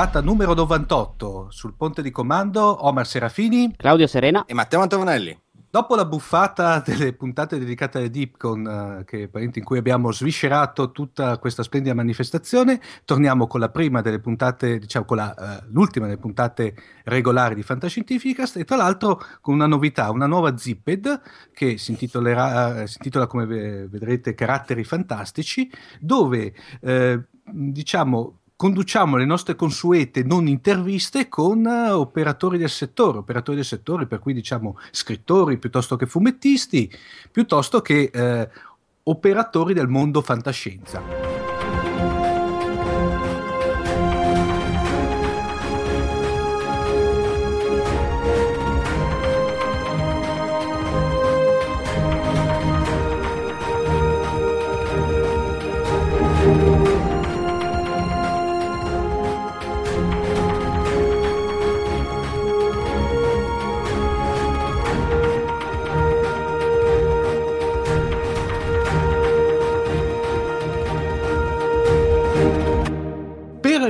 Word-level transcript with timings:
puntata 0.00 0.22
numero 0.22 0.54
98. 0.54 1.48
Sul 1.50 1.74
ponte 1.76 2.00
di 2.00 2.10
comando 2.10 2.86
Omar 2.86 3.06
Serafini, 3.06 3.74
Claudio 3.76 4.06
Serena 4.06 4.46
e 4.46 4.54
Matteo 4.54 4.80
Antonelli. 4.80 5.38
Dopo 5.68 5.94
la 5.94 6.06
buffata 6.06 6.80
delle 6.80 7.12
puntate 7.12 7.58
dedicate 7.58 7.98
alle 7.98 8.08
Deepcon, 8.08 9.04
eh, 9.06 9.28
in 9.32 9.62
cui 9.62 9.76
abbiamo 9.76 10.10
sviscerato 10.10 10.90
tutta 10.90 11.36
questa 11.36 11.62
splendida 11.62 11.94
manifestazione, 11.94 12.80
torniamo 13.04 13.46
con 13.46 13.60
la 13.60 13.68
prima 13.68 14.00
delle 14.00 14.20
puntate, 14.20 14.78
diciamo 14.78 15.04
con 15.04 15.18
la, 15.18 15.34
uh, 15.36 15.70
l'ultima 15.70 16.06
delle 16.06 16.18
puntate 16.18 16.74
regolari 17.04 17.54
di 17.54 17.62
Fantascientificast 17.62 18.56
e 18.56 18.64
tra 18.64 18.76
l'altro 18.76 19.20
con 19.42 19.52
una 19.52 19.66
novità, 19.66 20.10
una 20.10 20.26
nuova 20.26 20.56
Zipped 20.56 21.20
che 21.52 21.76
si, 21.76 21.90
intitolerà, 21.90 22.84
uh, 22.84 22.86
si 22.86 22.96
intitola 22.96 23.26
come 23.26 23.44
vedrete 23.44 24.34
Caratteri 24.34 24.82
Fantastici, 24.82 25.70
dove 26.00 26.54
uh, 26.80 27.22
diciamo 27.44 28.39
conduciamo 28.60 29.16
le 29.16 29.24
nostre 29.24 29.56
consuete 29.56 30.22
non 30.22 30.46
interviste 30.46 31.30
con 31.30 31.64
uh, 31.64 31.98
operatori 31.98 32.58
del 32.58 32.68
settore, 32.68 33.16
operatori 33.16 33.56
del 33.56 33.64
settore 33.64 34.04
per 34.04 34.18
cui 34.18 34.34
diciamo 34.34 34.78
scrittori 34.90 35.56
piuttosto 35.56 35.96
che 35.96 36.04
fumettisti, 36.04 36.92
piuttosto 37.32 37.80
che 37.80 38.10
uh, 38.12 38.60
operatori 39.04 39.72
del 39.72 39.88
mondo 39.88 40.20
fantascienza. 40.20 41.39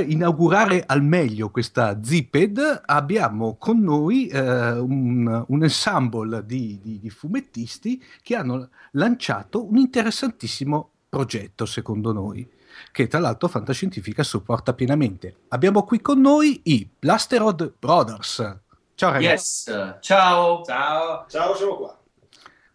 Inaugurare 0.01 0.85
al 0.87 1.03
meglio 1.03 1.51
questa 1.51 2.03
Zipped 2.03 2.83
abbiamo 2.87 3.57
con 3.57 3.81
noi 3.81 4.27
eh, 4.29 4.73
un, 4.73 5.45
un, 5.47 5.63
ensemble 5.63 6.45
di, 6.45 6.79
di, 6.83 6.99
di, 6.99 7.11
fumettisti 7.11 8.03
che 8.23 8.37
hanno 8.37 8.69
lanciato 8.93 9.65
un 9.65 9.77
interessantissimo 9.77 10.91
progetto 11.09 11.67
secondo 11.67 12.13
noi 12.13 12.49
che 12.93 13.07
tra 13.07 13.19
l'altro 13.19 13.49
Fantascientifica 13.49 14.23
supporta 14.23 14.73
pienamente. 14.73 15.37
Abbiamo 15.49 15.85
qui 15.85 16.01
con 16.01 16.21
noi 16.21 16.61
i 16.65 16.89
Blasterod 16.99 17.75
Brothers. 17.79 18.59
Ciao 18.95 19.13
ragazzi. 19.13 19.71
Yes, 19.71 19.99
ciao. 20.01 20.63
Ciao. 20.65 21.27
Ciao, 21.29 21.55
siamo 21.55 21.77
qua. 21.77 21.99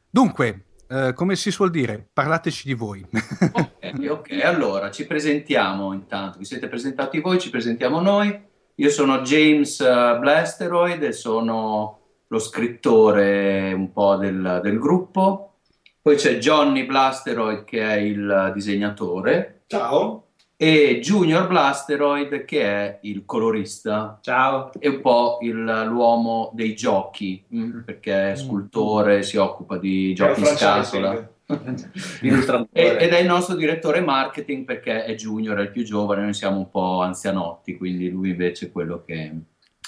Dunque, 0.09 0.65
eh, 0.87 1.13
come 1.13 1.35
si 1.35 1.51
suol 1.51 1.69
dire, 1.69 2.07
parlateci 2.11 2.67
di 2.67 2.73
voi. 2.73 3.05
ok, 3.11 4.07
ok, 4.09 4.43
allora 4.43 4.91
ci 4.91 5.05
presentiamo 5.05 5.93
intanto, 5.93 6.37
vi 6.37 6.45
siete 6.45 6.67
presentati 6.67 7.19
voi, 7.19 7.39
ci 7.39 7.49
presentiamo 7.49 7.99
noi. 8.01 8.43
Io 8.75 8.89
sono 8.89 9.21
James 9.21 9.79
uh, 9.79 10.19
Blasteroid 10.19 11.01
e 11.03 11.13
sono 11.13 11.99
lo 12.27 12.39
scrittore 12.39 13.71
un 13.71 13.91
po' 13.93 14.15
del, 14.17 14.59
del 14.61 14.79
gruppo. 14.79 15.59
Poi 16.01 16.15
c'è 16.17 16.37
Johnny 16.37 16.85
Blasteroid 16.85 17.63
che 17.63 17.81
è 17.81 17.93
il 17.93 18.51
disegnatore. 18.53 19.63
Ciao 19.67 20.24
e 20.57 20.99
Junior 21.01 21.47
Blasteroid 21.47 22.45
che 22.45 22.61
è 22.61 22.99
il 23.01 23.23
colorista. 23.25 24.19
Ciao. 24.21 24.71
E 24.79 24.87
un 24.87 25.01
po' 25.01 25.39
il, 25.41 25.63
l'uomo 25.87 26.51
dei 26.53 26.75
giochi, 26.75 27.43
mh, 27.47 27.59
mm, 27.59 27.79
perché 27.81 28.31
è 28.31 28.35
scultore, 28.35 29.23
si 29.23 29.37
occupa 29.37 29.77
di 29.77 30.13
giochi 30.13 30.39
in 30.39 30.45
scatola. 30.45 31.29
ed 32.71 33.13
è 33.13 33.19
il 33.19 33.27
nostro 33.27 33.55
direttore 33.55 34.01
marketing 34.01 34.65
perché 34.65 35.05
è 35.05 35.13
junior, 35.13 35.57
è 35.57 35.61
il 35.61 35.71
più 35.71 35.83
giovane, 35.83 36.23
noi 36.23 36.33
siamo 36.33 36.57
un 36.57 36.69
po' 36.71 37.01
anzianotti, 37.01 37.77
quindi 37.77 38.09
lui 38.09 38.31
invece 38.31 38.67
è 38.67 38.71
quello 38.71 39.03
che 39.05 39.31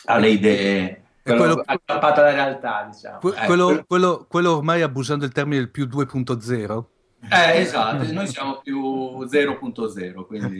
ha 0.05 0.17
le 0.17 0.29
idee 0.29 1.01
quello, 1.35 1.61
accampata 1.65 2.21
alla 2.21 2.31
realtà, 2.31 2.89
diciamo. 2.91 3.19
Quello, 3.19 3.71
eh, 3.71 3.85
quello, 3.85 4.25
quello, 4.29 4.57
ormai 4.57 4.81
abusando 4.81 5.25
il 5.25 5.31
termine 5.31 5.57
del 5.57 5.69
più 5.69 5.85
2.0. 5.85 6.85
Eh, 7.19 7.59
esatto, 7.59 8.11
noi 8.11 8.27
siamo 8.27 8.61
più 8.63 9.25
0.0, 9.25 10.25
quindi... 10.25 10.57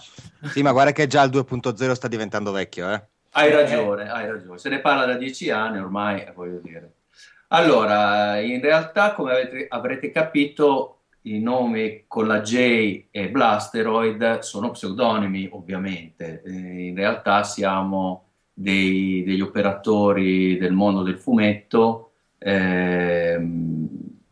sì, 0.50 0.62
ma 0.62 0.72
guarda 0.72 0.92
che 0.92 1.06
già 1.06 1.22
il 1.22 1.30
2.0 1.30 1.92
sta 1.92 2.08
diventando 2.08 2.50
vecchio, 2.52 2.92
eh. 2.92 3.02
Hai 3.32 3.52
ragione, 3.52 4.10
hai 4.10 4.26
ragione. 4.26 4.58
Se 4.58 4.68
ne 4.68 4.80
parla 4.80 5.06
da 5.06 5.14
dieci 5.14 5.50
anni 5.50 5.78
ormai, 5.78 6.22
eh, 6.22 6.32
voglio 6.34 6.58
dire. 6.58 6.94
Allora, 7.48 8.38
in 8.40 8.60
realtà, 8.60 9.12
come 9.12 9.32
avete, 9.32 9.66
avrete 9.68 10.10
capito, 10.10 10.96
i 11.22 11.38
nomi 11.38 12.04
con 12.06 12.26
la 12.26 12.40
J 12.40 13.06
e 13.10 13.28
Blasteroid 13.30 14.40
sono 14.40 14.72
pseudonimi, 14.72 15.48
ovviamente. 15.52 16.42
Eh, 16.44 16.88
in 16.88 16.94
realtà 16.96 17.44
siamo 17.44 18.30
dei, 18.52 19.22
degli 19.24 19.40
operatori 19.40 20.58
del 20.58 20.72
mondo 20.72 21.02
del 21.02 21.18
fumetto. 21.18 22.12
Ehm, 22.38 23.88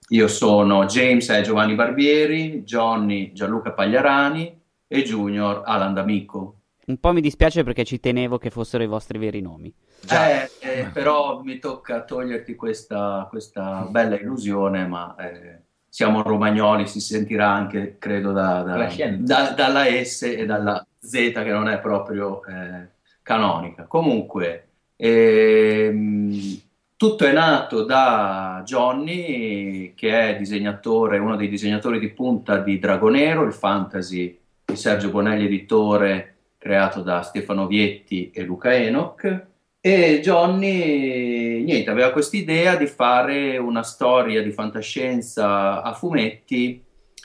io 0.08 0.28
sono 0.28 0.86
James 0.86 1.28
e 1.28 1.42
Giovanni 1.42 1.74
Barbieri, 1.74 2.62
Johnny 2.62 3.32
Gianluca 3.32 3.72
Pagliarani 3.72 4.58
e 4.86 5.02
Junior 5.02 5.62
Alan 5.64 5.92
D'Amico. 5.92 6.54
Un 6.86 6.98
po' 6.98 7.12
mi 7.12 7.20
dispiace 7.20 7.62
perché 7.62 7.84
ci 7.84 8.00
tenevo 8.00 8.38
che 8.38 8.48
fossero 8.48 8.82
i 8.82 8.86
vostri 8.86 9.18
veri 9.18 9.42
nomi. 9.42 9.72
Eh, 10.10 10.50
eh, 10.60 10.84
però 10.94 11.42
mi 11.42 11.58
tocca 11.58 12.02
toglierti 12.02 12.54
questa, 12.54 13.26
questa 13.28 13.86
bella 13.90 14.18
illusione, 14.18 14.86
ma 14.86 15.14
eh, 15.16 15.60
siamo 15.90 16.22
romagnoli, 16.22 16.86
si 16.86 17.00
sentirà 17.00 17.50
anche, 17.50 17.96
credo, 17.98 18.32
da, 18.32 18.62
da, 18.62 18.88
da, 19.18 19.50
dalla 19.50 19.84
S 20.02 20.22
e 20.22 20.46
dalla 20.46 20.86
Z 20.98 21.10
che 21.10 21.50
non 21.50 21.68
è 21.68 21.78
proprio 21.80 22.42
eh, 22.46 22.88
canonica. 23.22 23.84
Comunque, 23.84 24.68
ehm, 24.96 26.60
tutto 26.98 27.26
è 27.26 27.32
nato 27.32 27.84
da 27.84 28.60
Johnny, 28.64 29.94
che 29.94 30.30
è 30.30 30.36
disegnatore, 30.36 31.18
uno 31.18 31.36
dei 31.36 31.48
disegnatori 31.48 32.00
di 32.00 32.08
punta 32.08 32.58
di 32.58 32.80
Dragonero, 32.80 33.44
il 33.44 33.52
fantasy 33.52 34.36
di 34.64 34.74
Sergio 34.74 35.08
Bonelli, 35.08 35.44
editore, 35.44 36.38
creato 36.58 37.02
da 37.02 37.22
Stefano 37.22 37.68
Vietti 37.68 38.32
e 38.34 38.42
Luca 38.42 38.74
Enoch. 38.74 39.46
E 39.80 40.18
Johnny, 40.20 41.62
niente, 41.62 41.88
aveva 41.88 42.10
questa 42.10 42.36
idea 42.36 42.74
di 42.74 42.86
fare 42.86 43.58
una 43.58 43.84
storia 43.84 44.42
di 44.42 44.50
fantascienza 44.50 45.82
a 45.82 45.92
fumetti 45.92 46.82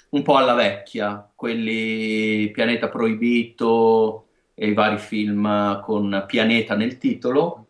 un 0.10 0.22
po' 0.22 0.36
alla 0.36 0.54
vecchia, 0.54 1.28
quelli 1.34 2.48
Pianeta 2.52 2.90
Proibito 2.90 4.28
e 4.54 4.68
i 4.68 4.74
vari 4.74 5.00
film 5.00 5.82
con 5.82 6.26
pianeta 6.28 6.76
nel 6.76 7.00
titolo. 7.00 7.63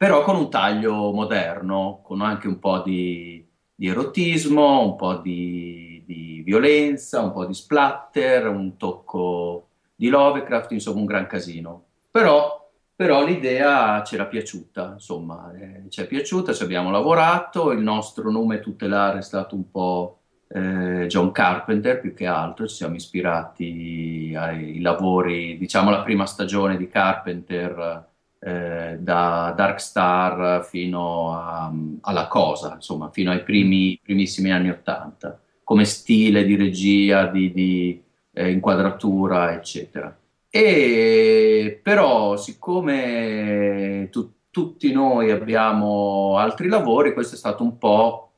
Però 0.00 0.22
con 0.22 0.34
un 0.34 0.48
taglio 0.48 1.12
moderno, 1.12 2.00
con 2.02 2.22
anche 2.22 2.48
un 2.48 2.58
po' 2.58 2.78
di, 2.78 3.46
di 3.74 3.86
erotismo, 3.86 4.82
un 4.82 4.96
po' 4.96 5.16
di, 5.16 6.02
di, 6.06 6.40
violenza, 6.42 7.20
un 7.20 7.32
po' 7.32 7.44
di 7.44 7.52
splatter, 7.52 8.48
un 8.48 8.78
tocco 8.78 9.68
di 9.94 10.08
Lovecraft, 10.08 10.72
insomma 10.72 11.00
un 11.00 11.04
gran 11.04 11.26
casino. 11.26 11.84
Però, 12.10 12.70
però 12.96 13.22
l'idea 13.26 14.02
ci 14.02 14.14
era 14.14 14.24
piaciuta, 14.24 14.92
insomma, 14.94 15.52
eh, 15.52 15.90
ci 15.90 16.00
è 16.00 16.06
piaciuta, 16.06 16.54
ci 16.54 16.62
abbiamo 16.62 16.90
lavorato, 16.90 17.70
il 17.70 17.82
nostro 17.82 18.30
nome 18.30 18.60
tutelare 18.60 19.18
è 19.18 19.22
stato 19.22 19.54
un 19.54 19.70
po' 19.70 20.20
eh, 20.48 21.08
John 21.08 21.30
Carpenter 21.30 22.00
più 22.00 22.14
che 22.14 22.24
altro, 22.24 22.66
ci 22.66 22.76
siamo 22.76 22.94
ispirati 22.94 24.32
ai 24.34 24.80
lavori, 24.80 25.58
diciamo 25.58 25.90
la 25.90 26.00
prima 26.00 26.24
stagione 26.24 26.78
di 26.78 26.88
Carpenter 26.88 28.08
eh, 28.40 28.96
da 28.98 29.52
Dark 29.54 29.80
Star 29.80 30.64
fino 30.64 31.32
a, 31.32 31.72
alla 32.00 32.26
Cosa, 32.26 32.74
insomma, 32.74 33.10
fino 33.10 33.30
ai 33.30 33.42
primi, 33.42 34.00
primissimi 34.02 34.50
anni 34.50 34.70
Ottanta, 34.70 35.38
come 35.62 35.84
stile 35.84 36.44
di 36.44 36.56
regia, 36.56 37.26
di, 37.26 37.52
di 37.52 38.02
eh, 38.32 38.50
inquadratura, 38.50 39.52
eccetera. 39.52 40.16
E 40.48 41.80
però, 41.82 42.36
siccome 42.36 44.08
tu, 44.10 44.32
tutti 44.50 44.90
noi 44.90 45.30
abbiamo 45.30 46.36
altri 46.38 46.68
lavori, 46.68 47.12
questo 47.12 47.34
è 47.34 47.38
stato 47.38 47.62
un 47.62 47.78
po', 47.78 48.32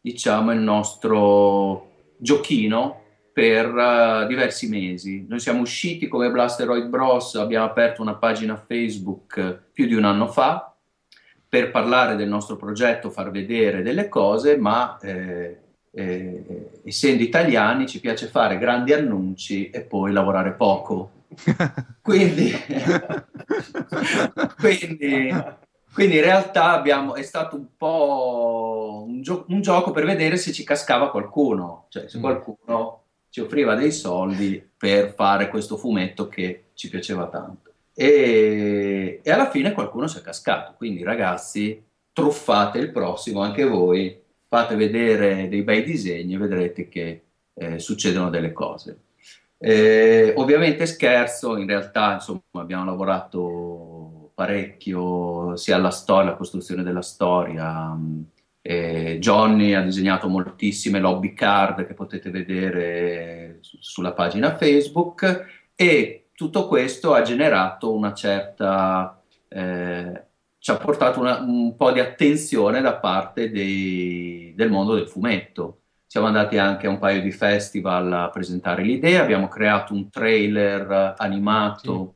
diciamo, 0.00 0.52
il 0.52 0.60
nostro 0.60 1.92
giochino 2.18 3.04
per 3.36 3.66
uh, 3.66 4.26
diversi 4.26 4.66
mesi. 4.66 5.26
Noi 5.28 5.40
siamo 5.40 5.60
usciti 5.60 6.08
come 6.08 6.30
Blasteroid 6.30 6.86
Bros, 6.86 7.34
abbiamo 7.34 7.66
aperto 7.66 8.00
una 8.00 8.14
pagina 8.14 8.56
Facebook 8.56 9.60
più 9.74 9.86
di 9.86 9.92
un 9.92 10.04
anno 10.04 10.26
fa 10.26 10.74
per 11.46 11.70
parlare 11.70 12.16
del 12.16 12.28
nostro 12.28 12.56
progetto, 12.56 13.10
far 13.10 13.30
vedere 13.30 13.82
delle 13.82 14.08
cose, 14.08 14.56
ma 14.56 14.98
eh, 15.02 15.58
eh, 15.90 16.70
essendo 16.82 17.22
italiani 17.22 17.86
ci 17.86 18.00
piace 18.00 18.28
fare 18.28 18.56
grandi 18.56 18.94
annunci 18.94 19.68
e 19.68 19.82
poi 19.82 20.12
lavorare 20.12 20.52
poco. 20.52 21.26
quindi, 22.00 22.54
quindi, 24.56 25.30
quindi, 25.92 26.16
in 26.16 26.22
realtà 26.22 26.70
abbiamo, 26.70 27.14
è 27.14 27.22
stato 27.22 27.56
un 27.56 27.66
po' 27.76 29.04
un, 29.06 29.20
gio- 29.20 29.44
un, 29.48 29.60
gioco 29.60 29.90
per 29.90 30.06
vedere 30.06 30.38
se 30.38 30.52
ci 30.52 30.64
cascava 30.64 31.10
qualcuno, 31.10 31.84
cioè 31.90 32.08
se 32.08 32.16
mm. 32.16 32.20
qualcuno 32.22 33.00
ci 33.36 33.42
offriva 33.42 33.74
dei 33.74 33.92
soldi 33.92 34.66
per 34.78 35.12
fare 35.12 35.50
questo 35.50 35.76
fumetto 35.76 36.26
che 36.26 36.68
ci 36.72 36.88
piaceva 36.88 37.26
tanto. 37.26 37.70
E, 37.92 39.20
e 39.22 39.30
alla 39.30 39.50
fine 39.50 39.72
qualcuno 39.72 40.06
si 40.06 40.16
è 40.16 40.22
cascato, 40.22 40.72
quindi 40.78 41.02
ragazzi 41.02 41.84
truffate 42.14 42.78
il 42.78 42.90
prossimo 42.90 43.42
anche 43.42 43.64
voi, 43.64 44.18
fate 44.48 44.74
vedere 44.74 45.50
dei 45.50 45.60
bei 45.60 45.84
disegni 45.84 46.32
e 46.32 46.38
vedrete 46.38 46.88
che 46.88 47.24
eh, 47.52 47.78
succedono 47.78 48.30
delle 48.30 48.52
cose. 48.52 49.00
Eh, 49.58 50.32
ovviamente 50.36 50.86
scherzo, 50.86 51.58
in 51.58 51.66
realtà 51.66 52.14
insomma, 52.14 52.40
abbiamo 52.52 52.86
lavorato 52.86 54.30
parecchio 54.32 55.56
sia 55.56 55.76
alla 55.76 55.90
storia, 55.90 56.28
alla 56.28 56.38
costruzione 56.38 56.82
della 56.82 57.02
storia. 57.02 57.94
Eh, 58.68 59.18
Johnny 59.20 59.74
ha 59.74 59.80
disegnato 59.80 60.26
moltissime 60.28 60.98
lobby 60.98 61.34
card 61.34 61.86
che 61.86 61.94
potete 61.94 62.30
vedere 62.30 63.58
su, 63.60 63.76
sulla 63.80 64.12
pagina 64.12 64.56
Facebook 64.56 65.68
e 65.76 66.30
tutto 66.34 66.66
questo 66.66 67.14
ha 67.14 67.22
generato 67.22 67.94
una 67.94 68.12
certa 68.12 69.22
eh, 69.48 70.24
ci 70.58 70.72
ha 70.72 70.78
portato 70.78 71.20
una, 71.20 71.38
un 71.38 71.76
po' 71.76 71.92
di 71.92 72.00
attenzione 72.00 72.80
da 72.80 72.96
parte 72.96 73.52
dei, 73.52 74.52
del 74.56 74.68
mondo 74.68 74.96
del 74.96 75.06
fumetto. 75.06 75.82
Siamo 76.04 76.26
andati 76.26 76.58
anche 76.58 76.88
a 76.88 76.90
un 76.90 76.98
paio 76.98 77.20
di 77.20 77.30
festival 77.30 78.12
a 78.12 78.30
presentare 78.30 78.82
l'idea, 78.82 79.22
abbiamo 79.22 79.46
creato 79.46 79.94
un 79.94 80.10
trailer 80.10 81.14
animato, 81.18 82.15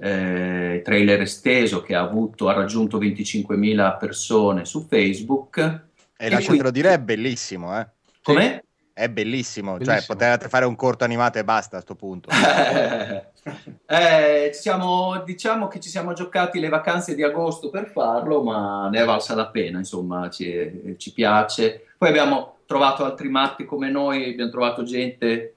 Eh, 0.00 0.80
trailer 0.84 1.22
esteso 1.22 1.82
che 1.82 1.94
ha, 1.94 2.02
avuto, 2.02 2.48
ha 2.48 2.52
raggiunto 2.52 2.98
25.000 2.98 3.98
persone 3.98 4.64
su 4.64 4.86
Facebook. 4.88 5.58
E, 5.58 6.26
e 6.26 6.30
lasciatelo 6.30 6.62
quindi... 6.62 6.80
dire, 6.80 6.94
è 6.94 6.98
bellissimo, 7.00 7.78
eh? 7.78 7.86
Com'è? 8.22 8.62
È 8.92 9.08
bellissimo, 9.08 9.76
cioè, 9.76 9.78
bellissimo. 9.78 9.98
cioè 10.00 10.06
potevate 10.06 10.48
fare 10.48 10.64
un 10.66 10.74
corto 10.74 11.04
animato 11.04 11.38
e 11.38 11.44
basta 11.44 11.76
a 11.76 11.82
questo 11.82 11.94
punto. 11.94 12.30
eh, 13.86 14.50
siamo, 14.52 15.22
diciamo 15.24 15.68
che 15.68 15.78
ci 15.78 15.88
siamo 15.88 16.12
giocati 16.14 16.58
le 16.58 16.68
vacanze 16.68 17.14
di 17.14 17.22
agosto 17.22 17.70
per 17.70 17.90
farlo, 17.90 18.42
ma 18.42 18.88
ne 18.88 19.00
è 19.00 19.04
valsa 19.04 19.34
la 19.34 19.48
pena, 19.48 19.78
insomma, 19.78 20.28
ci, 20.30 20.94
ci 20.96 21.12
piace. 21.12 21.86
Poi 21.96 22.08
abbiamo 22.08 22.56
trovato 22.66 23.04
altri 23.04 23.28
matti 23.28 23.64
come 23.64 23.88
noi, 23.88 24.30
abbiamo 24.30 24.50
trovato 24.50 24.82
gente, 24.82 25.54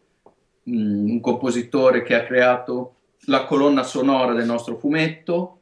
mh, 0.64 0.76
mm, 0.76 1.10
un 1.10 1.20
compositore 1.20 2.04
che 2.04 2.16
ha 2.16 2.24
creato 2.24 2.96
la 3.26 3.46
colonna 3.46 3.84
sonora 3.84 4.34
del 4.34 4.46
nostro 4.46 4.78
fumetto, 4.78 5.60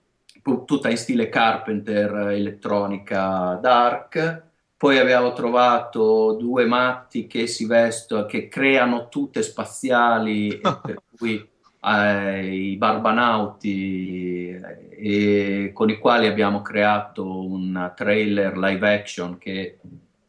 tutta 0.66 0.90
in 0.90 0.98
stile 0.98 1.30
Carpenter, 1.30 2.30
elettronica 2.30 3.60
dark 3.62 4.48
poi 4.80 4.98
abbiamo 4.98 5.34
trovato 5.34 6.38
due 6.40 6.66
matti 6.66 7.28
che 7.28 7.48
si 7.48 7.66
vestono, 7.66 8.26
che 8.26 8.48
creano 8.48 9.10
tutte 9.10 9.44
spaziali, 9.44 10.58
per 10.82 11.02
cui 11.18 11.46
eh, 11.82 12.46
i 12.46 12.78
barbanauti, 12.78 14.58
eh, 14.92 15.72
con 15.74 15.90
i 15.90 15.98
quali 15.98 16.28
abbiamo 16.28 16.62
creato 16.62 17.46
un 17.46 17.92
trailer 17.94 18.58
live 18.58 18.94
action 18.94 19.38
che 19.38 19.80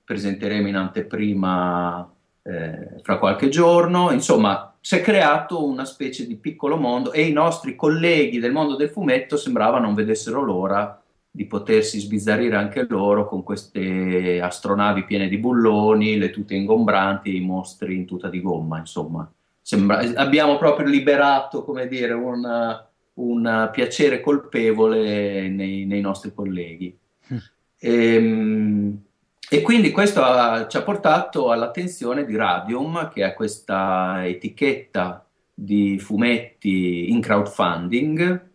presenteremo 0.04 0.66
in 0.66 0.74
anteprima 0.74 2.12
eh, 2.42 2.98
fra 3.02 3.18
qualche 3.18 3.50
giorno. 3.50 4.10
Insomma, 4.10 4.69
si 4.80 4.96
è 4.96 5.02
creato 5.02 5.64
una 5.64 5.84
specie 5.84 6.26
di 6.26 6.36
piccolo 6.36 6.76
mondo 6.76 7.12
e 7.12 7.22
i 7.26 7.32
nostri 7.32 7.76
colleghi 7.76 8.38
del 8.38 8.52
mondo 8.52 8.76
del 8.76 8.88
fumetto 8.88 9.36
sembrava 9.36 9.78
non 9.78 9.94
vedessero 9.94 10.42
l'ora 10.42 11.00
di 11.32 11.44
potersi 11.44 12.00
sbizzarrire 12.00 12.56
anche 12.56 12.86
loro 12.88 13.28
con 13.28 13.42
queste 13.44 14.40
astronavi 14.40 15.04
piene 15.04 15.28
di 15.28 15.38
bulloni, 15.38 16.18
le 16.18 16.30
tute 16.30 16.54
ingombranti, 16.54 17.36
i 17.36 17.40
mostri 17.40 17.94
in 17.94 18.04
tuta 18.04 18.28
di 18.28 18.40
gomma, 18.40 18.78
insomma. 18.78 19.30
Sembra, 19.60 19.98
abbiamo 20.16 20.58
proprio 20.58 20.88
liberato, 20.88 21.62
come 21.62 21.86
dire, 21.86 22.14
una, 22.14 22.84
un 23.14 23.68
piacere 23.70 24.20
colpevole 24.20 25.48
nei, 25.48 25.84
nei 25.84 26.00
nostri 26.00 26.34
colleghi. 26.34 26.98
Mm. 27.32 27.36
E, 27.78 28.14
ehm, 28.14 29.02
e, 29.50 29.62
quindi 29.62 29.90
questo 29.90 30.22
ha, 30.22 30.68
ci 30.68 30.76
ha 30.76 30.82
portato 30.82 31.50
all'attenzione 31.50 32.24
di 32.24 32.36
Radium, 32.36 33.10
che 33.10 33.24
è 33.24 33.34
questa 33.34 34.26
etichetta 34.26 35.26
di 35.52 35.98
fumetti 35.98 37.10
in 37.10 37.20
crowdfunding, 37.20 38.48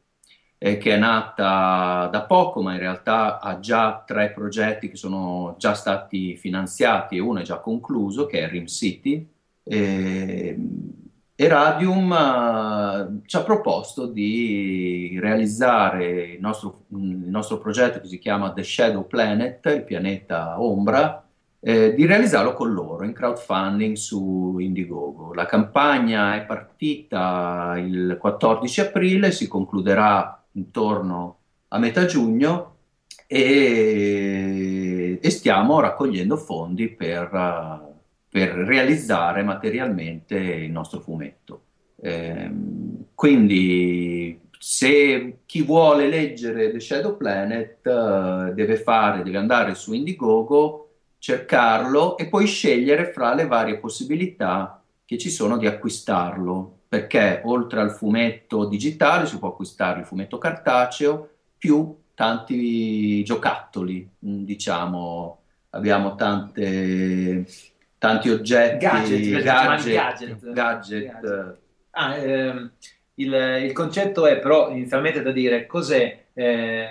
eh, 0.57 0.77
che 0.77 0.93
è 0.93 0.97
nata 0.97 2.07
da 2.11 2.23
poco, 2.23 2.61
ma 2.61 2.73
in 2.73 2.79
realtà 2.79 3.39
ha 3.39 3.59
già 3.59 4.03
tre 4.05 4.31
progetti 4.31 4.89
che 4.89 4.95
sono 4.95 5.55
già 5.59 5.73
stati 5.73 6.37
finanziati 6.37 7.17
e 7.17 7.19
uno 7.19 7.39
è 7.39 7.43
già 7.43 7.59
concluso, 7.59 8.25
che 8.25 8.39
è 8.39 8.49
Rim 8.49 8.65
City. 8.65 9.29
E, 9.63 10.57
e 11.37 11.47
Radium 11.49 12.11
uh, 12.11 13.21
ci 13.25 13.35
ha 13.35 13.43
proposto 13.43 14.05
di 14.05 15.17
realizzare 15.19 16.31
il 16.33 16.39
nostro, 16.39 16.83
il 16.89 17.27
nostro, 17.27 17.57
progetto 17.57 17.99
che 17.99 18.07
si 18.07 18.19
chiama 18.19 18.53
The 18.53 18.63
Shadow 18.63 19.05
Planet, 19.05 19.65
il 19.65 19.83
pianeta 19.83 20.61
ombra, 20.61 21.25
eh, 21.59 21.93
di 21.93 22.05
realizzarlo 22.05 22.53
con 22.53 22.71
loro 22.71 23.03
in 23.03 23.11
crowdfunding 23.11 23.95
su 23.97 24.57
Indiegogo. 24.59 25.33
La 25.33 25.45
campagna 25.45 26.35
è 26.35 26.45
partita 26.45 27.75
il 27.79 28.17
14 28.17 28.81
aprile, 28.81 29.31
si 29.31 29.49
concluderà 29.49 30.41
intorno 30.53 31.39
a 31.69 31.79
metà 31.79 32.05
giugno 32.05 32.75
e, 33.27 35.19
e 35.21 35.29
stiamo 35.29 35.81
raccogliendo 35.81 36.37
fondi 36.37 36.87
per, 36.87 37.84
per, 38.35 38.49
realizzare 38.49 39.43
materialmente 39.43 40.35
il 40.35 40.69
nostro 40.69 40.99
fumetto. 40.99 41.61
Eh, 42.01 42.51
quindi 43.15 44.41
se 44.59 45.37
chi 45.45 45.61
vuole 45.61 46.09
leggere 46.09 46.69
The 46.69 46.81
Shadow 46.81 47.15
Planet 47.15 47.77
uh, 47.85 48.53
deve 48.53 48.75
fare, 48.75 49.23
deve 49.23 49.37
andare 49.37 49.73
su 49.73 49.93
Indiegogo, 49.93 50.89
cercarlo 51.17 52.17
e 52.17 52.27
poi 52.27 52.45
scegliere 52.45 53.13
fra 53.13 53.33
le 53.33 53.47
varie 53.47 53.77
possibilità 53.77 54.83
che 55.05 55.17
ci 55.17 55.29
sono 55.29 55.57
di 55.57 55.65
acquistarlo 55.65 56.79
perché 56.89 57.41
oltre 57.45 57.79
al 57.79 57.91
fumetto 57.91 58.65
digitale 58.65 59.27
si 59.27 59.39
può 59.39 59.47
acquistare 59.47 60.01
il 60.01 60.05
fumetto 60.05 60.37
cartaceo 60.37 61.29
più 61.57 61.95
tanti 62.13 63.23
giocattoli, 63.23 64.09
mm, 64.25 64.43
diciamo, 64.43 65.39
abbiamo 65.69 66.15
tante, 66.15 67.45
tanti 68.05 68.29
oggetti, 68.29 68.85
gadget, 68.85 69.43
gadget, 69.43 69.93
gadget. 70.53 70.53
gadget. 70.53 71.57
Ah, 71.91 72.15
ehm, 72.15 72.71
il, 73.15 73.33
il, 73.63 73.71
concetto 73.71 74.25
è 74.25 74.39
però 74.39 74.69
inizialmente 74.69 75.21
da 75.21 75.31
dire 75.31 75.65
cos'è 75.65 76.25
eh, 76.33 76.89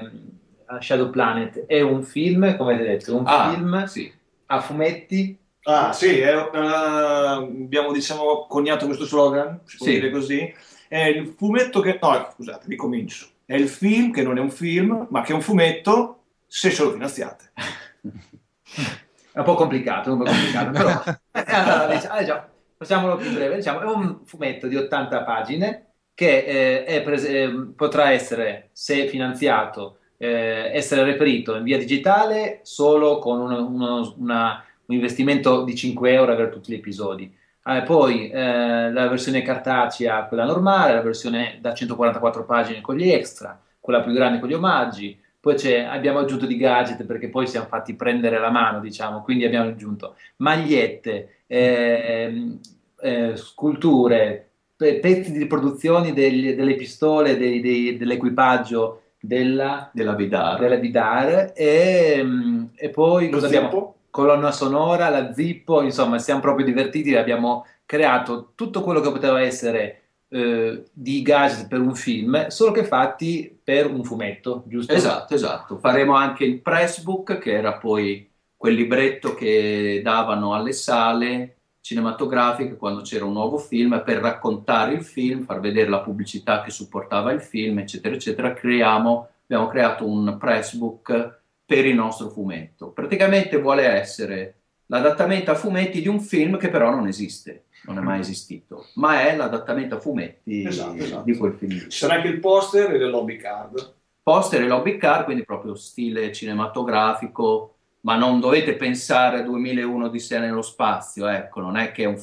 Shadow 0.81 1.11
Planet? 1.11 1.67
È 1.67 1.81
un 1.81 2.03
film, 2.03 2.57
come 2.57 2.75
avete 2.75 2.89
detto, 2.89 3.17
un 3.17 3.25
ah, 3.27 3.53
film 3.53 3.85
sì. 3.85 4.13
a 4.47 4.61
fumetti 4.61 5.39
Ah, 5.67 5.95
sì, 5.95 6.19
è, 6.19 6.37
uh, 6.37 6.55
abbiamo 6.55 7.91
diciamo 7.91 8.47
coniato 8.47 8.85
questo 8.85 9.07
slogan, 9.07 9.61
si 9.65 9.79
può 9.79 9.87
sì. 9.87 9.93
dire 9.93 10.11
così. 10.11 10.55
È 10.87 11.05
il 11.05 11.35
fumetto 11.37 11.81
che. 11.81 11.99
No, 12.01 12.29
scusate, 12.35 12.67
ricomincio. 12.69 13.29
È 13.47 13.55
il 13.55 13.69
film 13.69 14.13
che 14.13 14.23
non 14.23 14.37
è 14.37 14.41
un 14.41 14.51
film, 14.51 15.07
ma 15.11 15.23
che 15.23 15.33
è 15.33 15.35
un 15.35 15.41
fumetto 15.41 16.25
se 16.47 16.71
ce 16.71 16.83
lo 16.83 16.93
finanziate. 16.93 17.53
È 19.35 19.39
un 19.41 19.45
po' 19.45 19.55
complicato, 19.55 20.13
un 20.13 20.19
po' 20.19 20.25
complicato, 20.25 20.71
però 20.71 21.03
allora, 21.33 21.93
diciamo, 21.93 22.19
diciamo, 22.21 22.43
facciamolo 22.77 23.17
più 23.17 23.33
breve. 23.33 23.57
Diciamo, 23.57 23.81
è 23.81 23.85
un 23.85 24.21
fumetto 24.25 24.69
di 24.69 24.77
80 24.77 25.25
pagine 25.25 25.87
che 26.15 26.85
eh, 26.87 27.03
prese- 27.03 27.43
eh, 27.43 27.51
potrà 27.75 28.13
essere, 28.13 28.69
se 28.73 29.09
finanziato, 29.09 29.99
eh, 30.19 30.71
essere 30.73 31.03
reperito 31.03 31.57
in 31.57 31.65
via 31.65 31.79
digitale 31.79 32.61
solo 32.63 33.19
con 33.19 33.41
uno, 33.41 33.67
uno, 33.67 34.15
una 34.19 34.65
un 34.87 34.95
investimento 34.95 35.65
di 35.65 35.75
5 35.75 36.13
euro 36.13 36.37
per 36.37 36.51
tutti 36.51 36.73
gli 36.73 36.77
episodi. 36.77 37.35
Eh, 37.67 37.83
poi 37.83 38.29
eh, 38.29 38.93
la 38.93 39.09
versione 39.09 39.43
cartacea, 39.43 40.25
quella 40.27 40.45
normale, 40.45 40.95
la 40.95 41.01
versione 41.01 41.59
da 41.61 41.73
144 41.73 42.45
pagine 42.45 42.81
con 42.81 42.97
gli 42.97 43.11
extra, 43.11 43.59
quella 43.81 44.03
più 44.03 44.13
grande 44.13 44.39
con 44.39 44.49
gli 44.49 44.55
omaggi. 44.55 45.19
Poi 45.45 45.85
abbiamo 45.85 46.21
aggiunto 46.21 46.47
di 46.47 46.57
gadget 46.57 47.05
perché 47.05 47.29
poi 47.29 47.47
siamo 47.47 47.67
fatti 47.67 47.93
prendere 47.93 48.39
la 48.39 48.51
mano, 48.51 48.81
diciamo, 48.81 49.21
quindi 49.21 49.45
abbiamo 49.45 49.69
aggiunto 49.69 50.17
magliette, 50.37 51.41
eh, 51.47 52.59
eh 52.99 53.37
sculture, 53.37 54.49
pezzi 54.75 55.33
di 55.33 55.47
produzione 55.47 56.15
degli, 56.15 56.55
delle 56.55 56.77
pistole, 56.77 57.37
dei, 57.37 57.61
dei, 57.61 57.99
dell'equipaggio 57.99 59.03
della, 59.21 59.91
della 59.93 60.15
Vidar, 60.15 60.59
della 60.59 60.77
Vidar 60.77 61.53
e, 61.55 62.27
e 62.75 62.89
poi 62.89 63.29
cosa 63.29 63.45
abbiamo? 63.45 63.97
colonna 64.09 64.51
sonora, 64.51 65.11
la 65.11 65.35
zippo, 65.35 65.83
insomma, 65.83 66.19
siamo 66.19 66.41
proprio 66.41 66.65
divertiti 66.65 67.15
abbiamo 67.17 67.67
creato 67.85 68.53
tutto 68.55 68.81
quello 68.81 69.01
che 69.01 69.11
poteva 69.11 69.43
essere 69.43 70.04
eh, 70.35 70.87
di 70.93 71.23
gadget 71.23 71.69
per 71.69 71.79
un 71.79 71.95
film, 71.95 72.49
solo 72.49 72.73
che 72.73 72.83
fatti 72.83 73.57
per 73.63 73.89
un 73.89 74.03
fumetto, 74.03 74.65
giusto? 74.67 74.93
Esatto, 74.93 75.33
esatto. 75.33 75.79
Faremo 75.79 76.17
anche 76.17 76.45
il 76.45 76.61
pressbook, 76.61 77.39
che 77.39 77.53
era 77.53 77.75
poi 77.75 78.29
quel 78.57 78.75
libretto 78.75 79.37
che 79.37 80.01
davano 80.03 80.53
alle 80.53 80.73
sale 80.73 81.57
cinematografiche 81.81 82.77
quando 82.77 83.03
c'era 83.03 83.27
un 83.27 83.35
nuovo 83.35 83.59
film 83.59 84.03
per 84.05 84.19
raccontare 84.19 84.95
il 84.95 85.05
film, 85.05 85.45
far 85.45 85.61
vedere 85.61 85.89
la 85.89 86.01
pubblicità 86.01 86.63
che 86.63 86.71
supportava 86.73 87.31
il 87.31 87.41
film, 87.41 87.79
eccetera, 87.79 88.17
eccetera. 88.17 88.55
Creiamo, 88.55 89.29
abbiamo 89.45 89.69
creato 89.69 90.05
un 90.05 90.37
pressbook 90.37 91.39
per 91.65 91.87
il 91.87 91.95
nostro 91.95 92.29
fumetto. 92.31 92.89
Praticamente 92.89 93.61
vuole 93.61 93.85
essere 93.87 94.55
l'adattamento 94.87 95.53
a 95.53 95.55
fumetti 95.55 96.01
di 96.01 96.09
un 96.09 96.19
film 96.19 96.57
che 96.59 96.71
però 96.71 96.91
non 96.91 97.07
esiste, 97.07 97.64
non 97.87 97.99
è 97.99 98.01
mai 98.01 98.21
esistito, 98.21 98.87
ma 98.95 99.21
è 99.23 99.37
l'adattamento 99.37 99.97
a 99.97 100.01
fumetti 100.01 100.65
Esatto, 100.67 100.95
esatto. 100.95 101.23
di 101.25 101.37
quel 101.37 101.53
film. 101.55 101.79
Ci 101.79 101.91
sarà 101.91 102.15
anche 102.15 102.29
il 102.29 102.41
poster 102.41 102.93
e 102.93 102.99
le 102.99 103.09
lobby 103.09 103.37
card. 103.37 103.95
Poster 104.23 104.63
e 104.63 104.67
lobby 104.67 104.97
car, 104.97 105.25
quindi 105.25 105.45
proprio 105.45 105.75
stile 105.75 106.33
cinematografico, 106.33 107.75
ma 108.01 108.17
non 108.17 108.41
dovete 108.41 108.75
pensare 108.77 109.41
a 109.41 109.43
2001 109.43 110.09
di 110.09 110.19
sé 110.19 110.39
nello 110.39 110.63
spazio, 110.63 111.27
ecco, 111.27 111.61
non 111.61 111.77
è 111.77 111.93
che 111.93 112.05
è 112.05 112.07
un, 112.07 112.19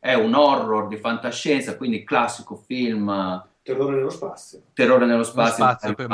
è 0.00 0.14
un 0.14 0.34
horror 0.34 0.88
di 0.88 0.96
fantascienza, 0.96 1.76
quindi 1.76 2.02
classico 2.04 2.56
film 2.56 3.06
Terrore 3.62 3.94
nello 3.94 4.10
spazio. 4.10 4.62
terrore 4.72 5.06
nello 5.06 5.22
spazio. 5.22 5.64
spazio, 5.64 5.94
per- 5.94 6.08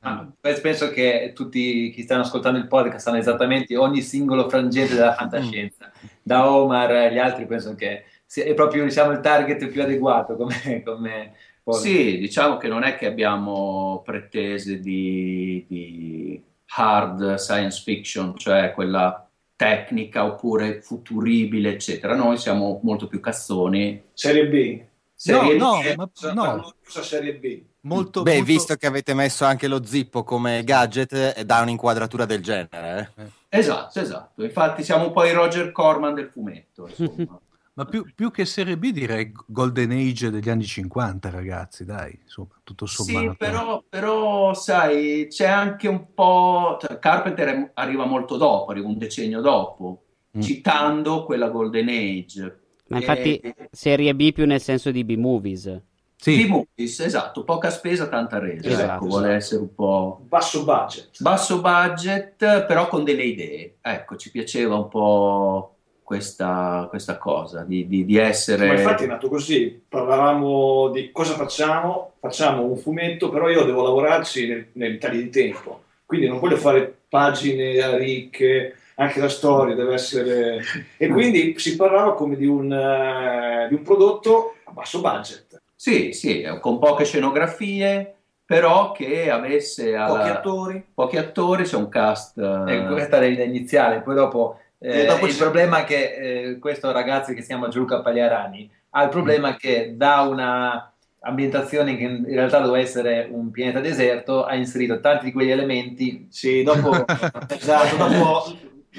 Ah, 0.00 0.30
penso 0.40 0.90
che 0.90 1.32
tutti 1.34 1.90
chi 1.90 2.02
stanno 2.02 2.22
ascoltando 2.22 2.58
il 2.58 2.68
podcast 2.68 3.04
sanno 3.06 3.18
esattamente 3.18 3.76
ogni 3.76 4.00
singolo 4.00 4.48
frangente 4.48 4.94
della 4.94 5.14
fantascienza. 5.14 5.90
Da 6.22 6.50
Omar 6.50 6.90
agli 6.92 7.18
altri 7.18 7.46
penso 7.46 7.74
che 7.74 8.04
sia- 8.24 8.44
è 8.44 8.54
proprio 8.54 8.84
diciamo, 8.84 9.10
il 9.12 9.20
target 9.20 9.66
più 9.68 9.82
adeguato 9.82 10.36
come, 10.36 10.82
come 10.84 11.34
Sì, 11.70 12.16
diciamo 12.18 12.56
che 12.56 12.68
non 12.68 12.82
è 12.84 12.96
che 12.96 13.06
abbiamo 13.06 14.02
pretese 14.04 14.80
di, 14.80 15.64
di 15.68 16.42
hard 16.76 17.34
science 17.34 17.82
fiction, 17.82 18.36
cioè 18.36 18.72
quella 18.72 19.28
tecnica 19.56 20.24
oppure 20.24 20.80
futuribile, 20.80 21.70
eccetera. 21.72 22.14
Noi 22.14 22.36
siamo 22.38 22.80
molto 22.84 23.06
più 23.08 23.20
cazzoni. 23.20 24.02
Serie 24.14 24.46
B. 24.48 24.80
Serie 25.20 25.56
no, 25.56 25.80
B, 25.80 25.94
ma- 25.96 26.32
no. 26.32 26.72
serie 26.84 27.34
B? 27.34 27.62
Molto, 27.80 28.22
Beh, 28.22 28.36
molto- 28.36 28.46
visto 28.46 28.76
che 28.76 28.86
avete 28.86 29.14
messo 29.14 29.44
anche 29.44 29.66
lo 29.66 29.84
zippo 29.84 30.22
come 30.22 30.62
gadget, 30.62 31.34
eh, 31.36 31.44
dà 31.44 31.60
un'inquadratura 31.60 32.24
del 32.24 32.40
genere. 32.40 33.12
eh. 33.16 33.26
Esatto, 33.48 33.98
esatto. 33.98 34.44
Infatti 34.44 34.84
siamo 34.84 35.06
un 35.06 35.12
po' 35.12 35.24
i 35.24 35.32
Roger 35.32 35.72
Corman 35.72 36.14
del 36.14 36.28
fumetto. 36.28 36.88
Ma 37.74 37.84
più, 37.84 38.04
più 38.14 38.30
che 38.30 38.44
Serie 38.44 38.76
B 38.78 38.90
direi 38.92 39.32
Golden 39.46 39.90
Age 39.90 40.30
degli 40.30 40.48
anni 40.50 40.64
50, 40.64 41.30
ragazzi, 41.30 41.84
dai, 41.84 42.16
insomma, 42.22 42.48
tutto 42.62 42.86
sommato. 42.86 43.30
Sì, 43.32 43.36
però, 43.36 43.82
però, 43.88 44.54
sai, 44.54 45.26
c'è 45.28 45.46
anche 45.46 45.88
un 45.88 46.12
po'... 46.14 46.78
cioè, 46.80 46.98
Carpenter 47.00 47.48
è- 47.48 47.70
arriva 47.74 48.04
molto 48.04 48.36
dopo, 48.36 48.70
arriva 48.70 48.86
un 48.86 48.98
decennio 48.98 49.40
dopo, 49.40 50.02
Mm. 50.36 50.40
citando 50.42 51.24
quella 51.24 51.48
Golden 51.48 51.88
Age. 51.88 52.60
Ma 52.88 52.96
infatti 52.98 53.40
Eh, 53.40 53.68
serie 53.70 54.14
B 54.14 54.32
più 54.32 54.46
nel 54.46 54.60
senso 54.60 54.90
di 54.90 55.04
B-movies. 55.04 55.80
Sì, 56.20 56.46
B-movies, 56.46 57.00
esatto, 57.00 57.44
poca 57.44 57.70
spesa, 57.70 58.08
tanta 58.08 58.38
resa, 58.38 58.68
Esatto, 58.68 58.94
ecco, 58.96 59.06
vuole 59.06 59.34
essere 59.34 59.60
un 59.62 59.74
po' 59.74 60.20
Basso 60.28 60.64
budget. 60.64 61.22
basso 61.22 61.60
budget, 61.60 62.66
però 62.66 62.88
con 62.88 63.04
delle 63.04 63.22
idee. 63.24 63.76
Ecco, 63.80 64.16
ci 64.16 64.30
piaceva 64.30 64.76
un 64.76 64.88
po' 64.88 65.76
questa, 66.02 66.86
questa 66.88 67.18
cosa, 67.18 67.62
di, 67.62 67.86
di- 67.86 68.04
di 68.04 68.16
essere... 68.16 68.66
Ma 68.66 68.74
infatti 68.74 69.04
è 69.04 69.06
nato 69.06 69.28
così, 69.28 69.80
parlavamo 69.88 70.88
di 70.90 71.12
cosa 71.12 71.34
facciamo, 71.34 72.14
facciamo 72.18 72.64
un 72.64 72.76
fumetto, 72.76 73.28
però 73.30 73.48
io 73.48 73.64
devo 73.64 73.82
lavorarci 73.82 74.48
nel, 74.48 74.66
nei 74.72 74.98
tagli 74.98 75.22
di 75.22 75.30
tempo, 75.30 75.82
quindi 76.04 76.26
non 76.26 76.40
voglio 76.40 76.56
fare 76.56 76.96
pagine 77.08 77.96
ricche, 77.96 78.74
anche 79.00 79.20
la 79.20 79.28
storia 79.28 79.74
deve 79.74 79.94
essere... 79.94 80.60
E 80.96 81.08
quindi 81.08 81.54
si 81.58 81.76
parlava 81.76 82.14
come 82.14 82.36
di 82.36 82.46
un, 82.46 82.72
eh, 82.72 83.66
di 83.68 83.74
un 83.74 83.82
prodotto 83.82 84.54
a 84.64 84.72
basso 84.72 85.00
budget, 85.00 85.60
Sì, 85.74 86.12
sì, 86.12 86.44
con 86.60 86.78
poche 86.78 87.04
scenografie, 87.04 88.14
però 88.44 88.90
che 88.92 89.30
avesse 89.30 89.94
alla- 89.94 90.16
pochi 90.18 90.28
attori. 90.30 90.84
pochi 90.94 91.16
attori, 91.16 91.62
c'è 91.64 91.76
un 91.76 91.88
cast... 91.88 92.38
eh, 92.38 92.64
Ecco, 92.74 92.92
questa 92.94 93.18
è 93.18 93.28
l'idea 93.28 93.44
iniziale, 93.44 94.00
poi 94.00 94.14
dopo, 94.16 94.58
eh, 94.78 95.02
E 95.02 95.06
dopo 95.06 95.26
il 95.26 95.32
c'è- 95.32 95.38
problema 95.38 95.80
è 95.80 95.84
che 95.84 96.14
eh, 96.50 96.58
questo 96.58 96.90
ragazzo 96.90 97.32
che 97.34 97.40
si 97.42 97.46
chiama 97.48 97.68
Gianluca 97.68 98.00
Pagliarani 98.00 98.68
ha 98.90 99.02
il 99.04 99.10
problema 99.10 99.54
che 99.56 99.92
da 99.96 100.22
una 100.22 100.92
ambientazione 101.20 101.96
che 101.96 102.04
in 102.04 102.24
realtà 102.26 102.58
doveva 102.60 102.78
essere 102.82 103.28
un 103.30 103.50
pianeta 103.50 103.80
deserto 103.80 104.44
ha 104.44 104.54
inserito 104.54 104.98
tanti 105.00 105.26
di 105.26 105.32
quegli 105.32 105.50
elementi 105.50 106.26
Sì, 106.30 106.62
dopo, 106.62 107.04
esatto, 107.48 107.96
dopo 107.96 108.44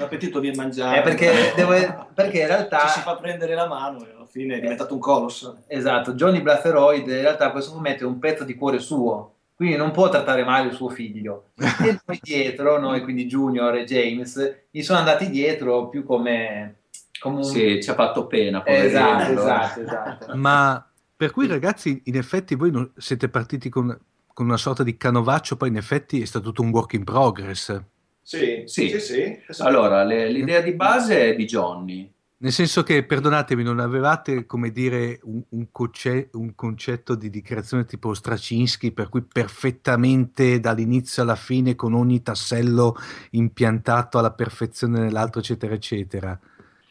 l'appetito 0.00 0.40
viene 0.40 0.56
mangiato. 0.56 0.98
Eh, 0.98 1.02
perché, 1.02 1.52
devo- 1.56 2.08
perché 2.14 2.40
in 2.40 2.46
realtà 2.46 2.80
Ci 2.86 2.88
si 2.88 3.00
fa 3.00 3.16
prendere 3.16 3.54
la 3.54 3.66
mano 3.66 4.04
e 4.04 4.12
alla 4.14 4.26
fine 4.26 4.56
è 4.56 4.60
diventato 4.60 4.94
un 4.94 5.00
colosso. 5.00 5.58
Esatto, 5.66 6.14
Johnny 6.14 6.40
Blatheroid 6.40 7.06
in 7.06 7.20
realtà 7.20 7.50
questo 7.50 7.72
fumetto 7.72 8.04
è 8.04 8.06
un 8.06 8.18
pezzo 8.18 8.44
di 8.44 8.54
cuore 8.54 8.78
suo, 8.78 9.34
quindi 9.54 9.76
non 9.76 9.90
può 9.90 10.08
trattare 10.08 10.44
male 10.44 10.68
il 10.68 10.74
suo 10.74 10.88
figlio. 10.88 11.50
E 11.80 11.98
noi 12.04 12.18
dietro, 12.22 12.78
noi 12.78 13.02
quindi 13.02 13.26
Junior 13.26 13.74
e 13.76 13.84
James, 13.84 14.64
gli 14.70 14.82
sono 14.82 14.98
andati 14.98 15.30
dietro 15.30 15.88
più 15.88 16.04
come, 16.04 16.80
come 17.20 17.36
un... 17.36 17.44
Sì, 17.44 17.82
ci 17.82 17.90
ha 17.90 17.94
fatto 17.94 18.26
pena, 18.26 18.62
poverino. 18.62 18.86
esatto, 18.86 19.32
esatto, 19.32 19.80
esatto. 19.82 20.36
ma 20.36 20.84
per 21.16 21.32
cui 21.32 21.46
ragazzi, 21.46 22.00
in 22.06 22.16
effetti 22.16 22.54
voi 22.54 22.70
non- 22.70 22.90
siete 22.96 23.28
partiti 23.28 23.68
con, 23.68 23.94
con 24.32 24.46
una 24.46 24.56
sorta 24.56 24.82
di 24.82 24.96
canovaccio, 24.96 25.56
poi 25.56 25.68
in 25.68 25.76
effetti 25.76 26.22
è 26.22 26.24
stato 26.24 26.46
tutto 26.46 26.62
un 26.62 26.70
work 26.70 26.94
in 26.94 27.04
progress. 27.04 27.78
Sì, 28.22 28.62
Sì. 28.66 28.88
sì, 28.88 29.00
sì. 29.00 29.38
Allora, 29.62 30.04
le- 30.04 30.30
l'idea 30.30 30.60
di 30.60 30.72
base 30.72 31.32
è 31.32 31.36
di 31.36 31.44
Johnny. 31.46 32.12
Nel 32.42 32.52
senso 32.52 32.82
che, 32.82 33.04
perdonatemi, 33.04 33.62
non 33.62 33.80
avevate, 33.80 34.46
come 34.46 34.70
dire, 34.72 35.20
un, 35.24 35.42
un 35.50 35.66
conce- 35.70 36.30
un 36.32 36.54
concetto 36.54 37.14
di, 37.14 37.28
di 37.28 37.42
creazione 37.42 37.84
tipo 37.84 38.14
Straczynski, 38.14 38.92
per 38.92 39.10
cui 39.10 39.20
perfettamente 39.22 40.58
dall'inizio 40.58 41.22
alla 41.22 41.34
fine, 41.36 41.74
con 41.74 41.92
ogni 41.92 42.22
tassello 42.22 42.96
impiantato 43.32 44.18
alla 44.18 44.32
perfezione 44.32 45.00
nell'altro, 45.00 45.40
eccetera, 45.40 45.74
eccetera. 45.74 46.38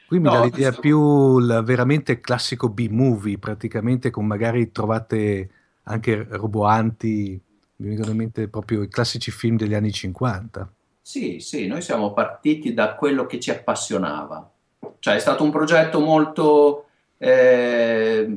Qui 0.06 0.20
mi 0.20 0.30
No, 0.30 0.32
dà 0.34 0.40
l'idea 0.42 0.70
questo- 0.70 0.82
più 0.82 1.40
il 1.40 1.62
veramente 1.66 2.20
classico 2.20 2.70
B-movie, 2.70 3.40
praticamente 3.40 4.12
con 4.12 4.28
magari 4.28 4.72
trovate 4.72 5.50
anche 5.84 6.28
roboanti, 6.30 7.42
mi 7.78 7.88
vengono 7.88 8.12
in 8.12 8.18
mente 8.18 8.48
proprio 8.50 8.84
i 8.84 8.88
classici 8.90 9.32
film 9.32 9.58
degli 9.58 9.74
anni 9.74 9.92
50. 9.92 10.72
Sì, 11.10 11.40
sì, 11.40 11.66
noi 11.66 11.82
siamo 11.82 12.14
partiti 12.14 12.72
da 12.72 12.94
quello 12.94 13.26
che 13.26 13.40
ci 13.40 13.50
appassionava. 13.50 14.48
Cioè 15.00 15.16
è 15.16 15.20
stato 15.20 15.44
un 15.44 15.50
progetto 15.50 16.02
molto... 16.02 16.86
eh, 17.18 18.28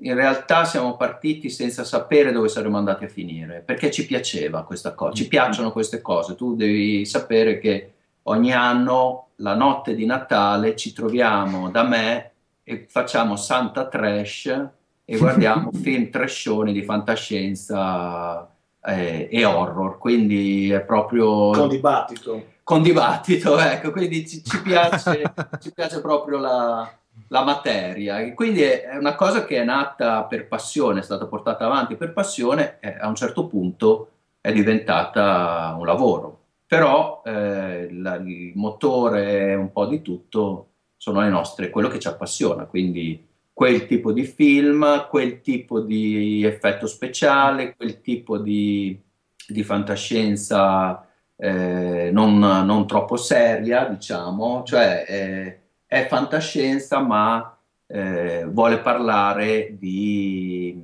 in 0.00 0.12
realtà 0.12 0.64
siamo 0.64 0.96
partiti 0.96 1.48
senza 1.48 1.84
sapere 1.84 2.32
dove 2.32 2.48
saremmo 2.48 2.78
andati 2.78 3.04
a 3.04 3.08
finire, 3.08 3.62
perché 3.64 3.92
ci 3.92 4.06
piaceva 4.06 4.64
questa 4.64 4.92
cosa, 4.92 5.14
ci 5.14 5.28
piacciono 5.28 5.70
queste 5.70 6.00
cose. 6.00 6.34
Tu 6.34 6.56
devi 6.56 7.04
sapere 7.04 7.60
che 7.60 7.92
ogni 8.24 8.52
anno, 8.52 9.28
la 9.36 9.54
notte 9.54 9.94
di 9.94 10.04
Natale, 10.04 10.74
ci 10.74 10.92
troviamo 10.92 11.70
da 11.70 11.84
me 11.84 12.32
e 12.64 12.86
facciamo 12.88 13.36
Santa 13.36 13.86
Trash 13.86 14.68
e 15.04 15.16
guardiamo 15.16 15.70
film 15.80 16.10
trashoni 16.10 16.72
di 16.72 16.82
fantascienza 16.82 18.50
eh, 18.86 19.28
e 19.30 19.44
horror, 19.44 19.98
quindi 19.98 20.70
è 20.70 20.80
proprio 20.80 21.50
Con 21.50 21.68
dibattito. 21.68 22.44
con 22.62 22.82
dibattito, 22.82 23.58
ecco, 23.60 23.90
quindi 23.90 24.26
ci, 24.26 24.42
ci 24.44 24.62
piace, 24.62 25.32
ci 25.60 25.72
piace 25.72 26.00
proprio 26.00 26.38
la, 26.38 26.90
la 27.28 27.44
materia. 27.44 28.20
E 28.20 28.34
quindi 28.34 28.62
è, 28.62 28.96
una 28.96 29.14
cosa 29.14 29.44
che 29.44 29.56
è 29.60 29.64
nata 29.64 30.24
per 30.24 30.46
passione, 30.48 31.00
è 31.00 31.02
stata 31.02 31.26
portata 31.26 31.64
avanti 31.66 31.96
per 31.96 32.12
passione 32.12 32.78
e 32.80 32.96
a 32.98 33.08
un 33.08 33.14
certo 33.14 33.46
punto 33.46 34.10
è 34.40 34.52
diventata 34.52 35.74
un 35.78 35.84
lavoro. 35.86 36.40
Però 36.66 37.22
eh, 37.24 37.88
la- 37.92 38.16
il 38.16 38.52
motore, 38.54 39.54
un 39.54 39.70
po' 39.72 39.86
di 39.86 40.02
tutto, 40.02 40.68
sono 40.96 41.20
le 41.20 41.28
nostre, 41.28 41.70
quello 41.70 41.88
che 41.88 41.98
ci 41.98 42.08
appassiona, 42.08 42.64
quindi 42.64 43.25
quel 43.56 43.86
tipo 43.86 44.12
di 44.12 44.24
film, 44.24 45.08
quel 45.08 45.40
tipo 45.40 45.80
di 45.80 46.44
effetto 46.44 46.86
speciale, 46.86 47.74
quel 47.74 48.02
tipo 48.02 48.36
di, 48.36 49.02
di 49.48 49.62
fantascienza 49.62 51.08
eh, 51.36 52.10
non, 52.12 52.38
non 52.38 52.86
troppo 52.86 53.16
seria, 53.16 53.86
diciamo, 53.86 54.62
cioè 54.62 55.06
eh, 55.08 55.60
è 55.86 56.06
fantascienza 56.06 57.00
ma 57.00 57.58
eh, 57.86 58.44
vuole 58.46 58.78
parlare 58.80 59.74
di 59.78 60.78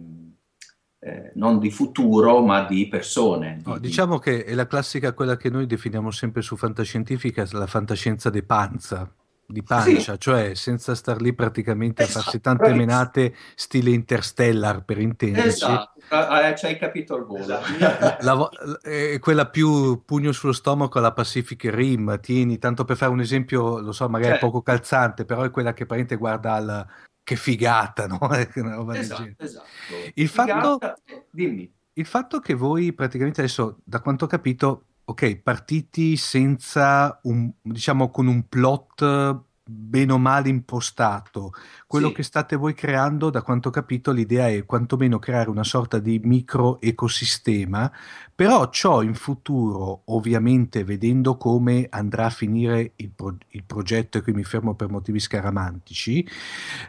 eh, 1.01 1.33
non 1.35 1.59
di 1.59 1.71
futuro 1.71 2.41
ma 2.41 2.65
di 2.65 2.89
persone. 2.89 3.61
No, 3.67 3.75
di- 3.75 3.81
di- 3.81 3.89
diciamo 3.89 4.17
che 4.17 4.45
è 4.45 4.55
la 4.55 4.67
classica, 4.67 5.13
quella 5.13 5.37
che 5.37 5.51
noi 5.51 5.67
definiamo 5.67 6.11
sempre 6.11 6.41
su 6.41 6.57
fantascientifica, 6.57 7.47
la 7.53 7.67
fantascienza 7.67 8.31
de 8.31 8.43
panza, 8.45 9.15
di 9.53 9.63
pancia, 9.63 10.15
sì. 10.15 10.19
cioè 10.19 10.55
senza 10.55 10.95
star 10.95 11.21
lì 11.21 11.35
praticamente 11.35 12.03
esatto, 12.03 12.19
a 12.19 12.23
farsi 12.23 12.41
tante 12.41 12.65
bravissimo. 12.65 12.87
menate 12.87 13.35
stile 13.55 13.91
interstellar 13.91 14.85
per 14.85 14.99
intenderci. 14.99 15.49
Esatto, 15.49 16.01
ah, 16.09 16.49
eh, 16.49 16.57
ci 16.57 16.67
hai 16.67 16.79
capito 16.79 17.17
il 17.17 17.25
volo. 17.25 17.43
Esatto. 17.43 18.17
La, 18.25 18.49
è 18.81 19.19
quella 19.19 19.49
più 19.49 20.03
pugno 20.05 20.33
sullo 20.33 20.53
stomaco 20.53 20.99
alla 20.99 21.13
Pacific 21.13 21.65
Rim, 21.65 22.19
tieni, 22.21 22.59
tanto 22.59 22.85
per 22.85 22.97
fare 22.97 23.13
un 23.13 23.21
esempio, 23.21 23.79
lo 23.79 23.93
so, 23.93 24.09
magari 24.09 24.33
certo. 24.33 24.47
poco 24.47 24.63
calzante, 24.63 25.25
però 25.25 25.43
è 25.43 25.51
quella 25.51 25.73
che 25.73 25.87
praticamente 25.87 26.17
guarda 26.17 26.55
al... 26.55 26.87
Che 27.25 27.37
figata, 27.37 28.09
no? 28.09 28.19
Una 28.57 28.75
roba 28.75 28.99
esatto, 28.99 29.35
esatto. 29.37 29.67
Il, 30.15 30.29
figata, 30.29 30.77
fatto, 30.79 30.95
dimmi. 31.31 31.73
il 31.93 32.05
fatto 32.05 32.41
che 32.41 32.55
voi 32.55 32.93
praticamente 32.93 33.43
adesso, 33.43 33.79
da 33.85 34.01
quanto 34.01 34.25
ho 34.25 34.29
capito, 34.29 34.87
ok, 35.13 35.37
partiti 35.37 36.17
senza 36.17 37.21
un, 37.25 37.51
diciamo, 37.63 38.11
con 38.11 38.27
un 38.27 38.49
plot 38.49 39.41
bene 39.65 40.13
o 40.13 40.19
male 40.19 40.49
impostato. 40.49 41.53
Quello 41.87 42.09
sì. 42.09 42.15
che 42.15 42.23
state 42.23 42.57
voi 42.57 42.75
creando, 42.75 43.31
da 43.31 43.43
quanto 43.43 43.69
ho 43.69 43.71
capito, 43.71 44.11
l'idea 44.11 44.49
è 44.49 44.65
quantomeno 44.65 45.19
creare 45.19 45.51
una 45.51 45.65
sorta 45.65 45.99
di 45.99 46.21
micro 46.23 46.81
ecosistema, 46.81 47.91
però 48.35 48.71
ciò 48.71 49.03
in 49.03 49.15
futuro, 49.15 50.03
ovviamente 50.07 50.83
vedendo 50.85 51.37
come 51.37 51.87
andrà 51.91 52.27
a 52.27 52.31
finire 52.31 52.93
il, 52.97 53.11
pro- 53.15 53.37
il 53.51 53.65
progetto, 53.65 54.19
e 54.19 54.23
qui 54.23 54.33
mi 54.33 54.45
fermo 54.45 54.75
per 54.75 54.89
motivi 54.89 55.21
scaramantici, 55.21 56.27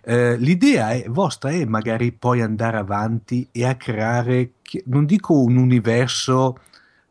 eh, 0.04 0.38
l'idea 0.38 0.92
è, 0.92 1.06
vostra 1.10 1.52
è 1.52 1.66
magari 1.66 2.12
poi 2.12 2.42
andare 2.42 2.78
avanti 2.78 3.48
e 3.52 3.66
a 3.66 3.76
creare, 3.76 4.54
non 4.86 5.06
dico 5.06 5.40
un 5.40 5.58
universo 5.58 6.58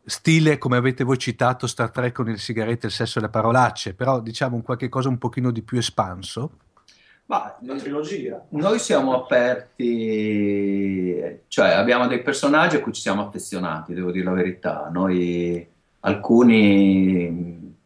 stile 0.05 0.59
come 0.59 0.77
avete 0.77 1.05
voi 1.05 1.19
citato 1.19 1.67
Star 1.67 1.91
Trek 1.91 2.13
con 2.15 2.27
le 2.27 2.37
sigarette, 2.37 2.87
il 2.87 2.93
sesso 2.93 3.19
e 3.19 3.23
le 3.23 3.29
parolacce, 3.29 3.95
però 3.95 4.21
diciamo 4.21 4.57
un 4.57 4.63
qualche 4.63 4.89
cosa 4.89 5.09
un 5.09 5.19
pochino 5.19 5.51
di 5.51 5.63
più 5.63 5.79
espanso. 5.79 6.59
Ma 7.27 7.57
la 7.63 7.77
trilogia. 7.77 8.45
Noi 8.51 8.79
siamo 8.79 9.15
aperti, 9.15 9.81
cioè 11.49 11.71
abbiamo 11.71 12.07
dei 12.07 12.21
personaggi 12.23 12.77
a 12.77 12.81
cui 12.81 12.93
ci 12.93 13.01
siamo 13.01 13.27
affezionati, 13.27 13.95
devo 13.95 14.11
dire 14.11 14.25
la 14.25 14.33
verità. 14.33 14.91
Noi 14.93 15.67
alcuni 16.01 17.77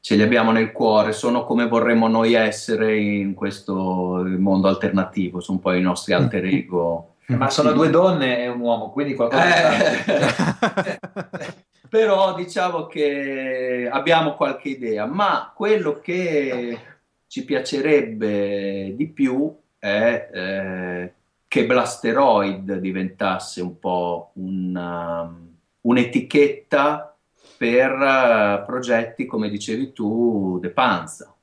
ce 0.00 0.16
li 0.16 0.22
abbiamo 0.22 0.50
nel 0.50 0.72
cuore, 0.72 1.12
sono 1.12 1.44
come 1.44 1.68
vorremmo 1.68 2.08
noi 2.08 2.34
essere 2.34 2.98
in 2.98 3.34
questo 3.34 4.24
mondo 4.36 4.66
alternativo, 4.66 5.40
sono 5.40 5.58
un 5.58 5.62
po' 5.62 5.72
i 5.72 5.80
nostri 5.80 6.12
alter 6.12 6.44
ego 6.44 7.11
ma 7.26 7.50
sono 7.50 7.72
due 7.72 7.90
donne 7.90 8.42
e 8.42 8.48
un 8.48 8.60
uomo, 8.60 8.90
quindi 8.90 9.14
qualcosa... 9.14 10.04
Eh. 10.04 11.00
Però 11.92 12.34
diciamo 12.34 12.86
che 12.86 13.86
abbiamo 13.90 14.34
qualche 14.34 14.70
idea, 14.70 15.04
ma 15.04 15.52
quello 15.54 16.00
che 16.00 16.78
ci 17.26 17.44
piacerebbe 17.44 18.94
di 18.96 19.08
più 19.08 19.54
è 19.78 20.30
eh, 20.32 21.12
che 21.46 21.66
Blasteroid 21.66 22.76
diventasse 22.76 23.60
un 23.60 23.78
po' 23.78 24.30
una, 24.36 25.20
um, 25.20 25.54
un'etichetta 25.82 27.14
per 27.58 27.92
uh, 27.92 28.64
progetti, 28.64 29.26
come 29.26 29.50
dicevi 29.50 29.92
tu, 29.92 30.58
De 30.62 30.70
Panza, 30.70 31.34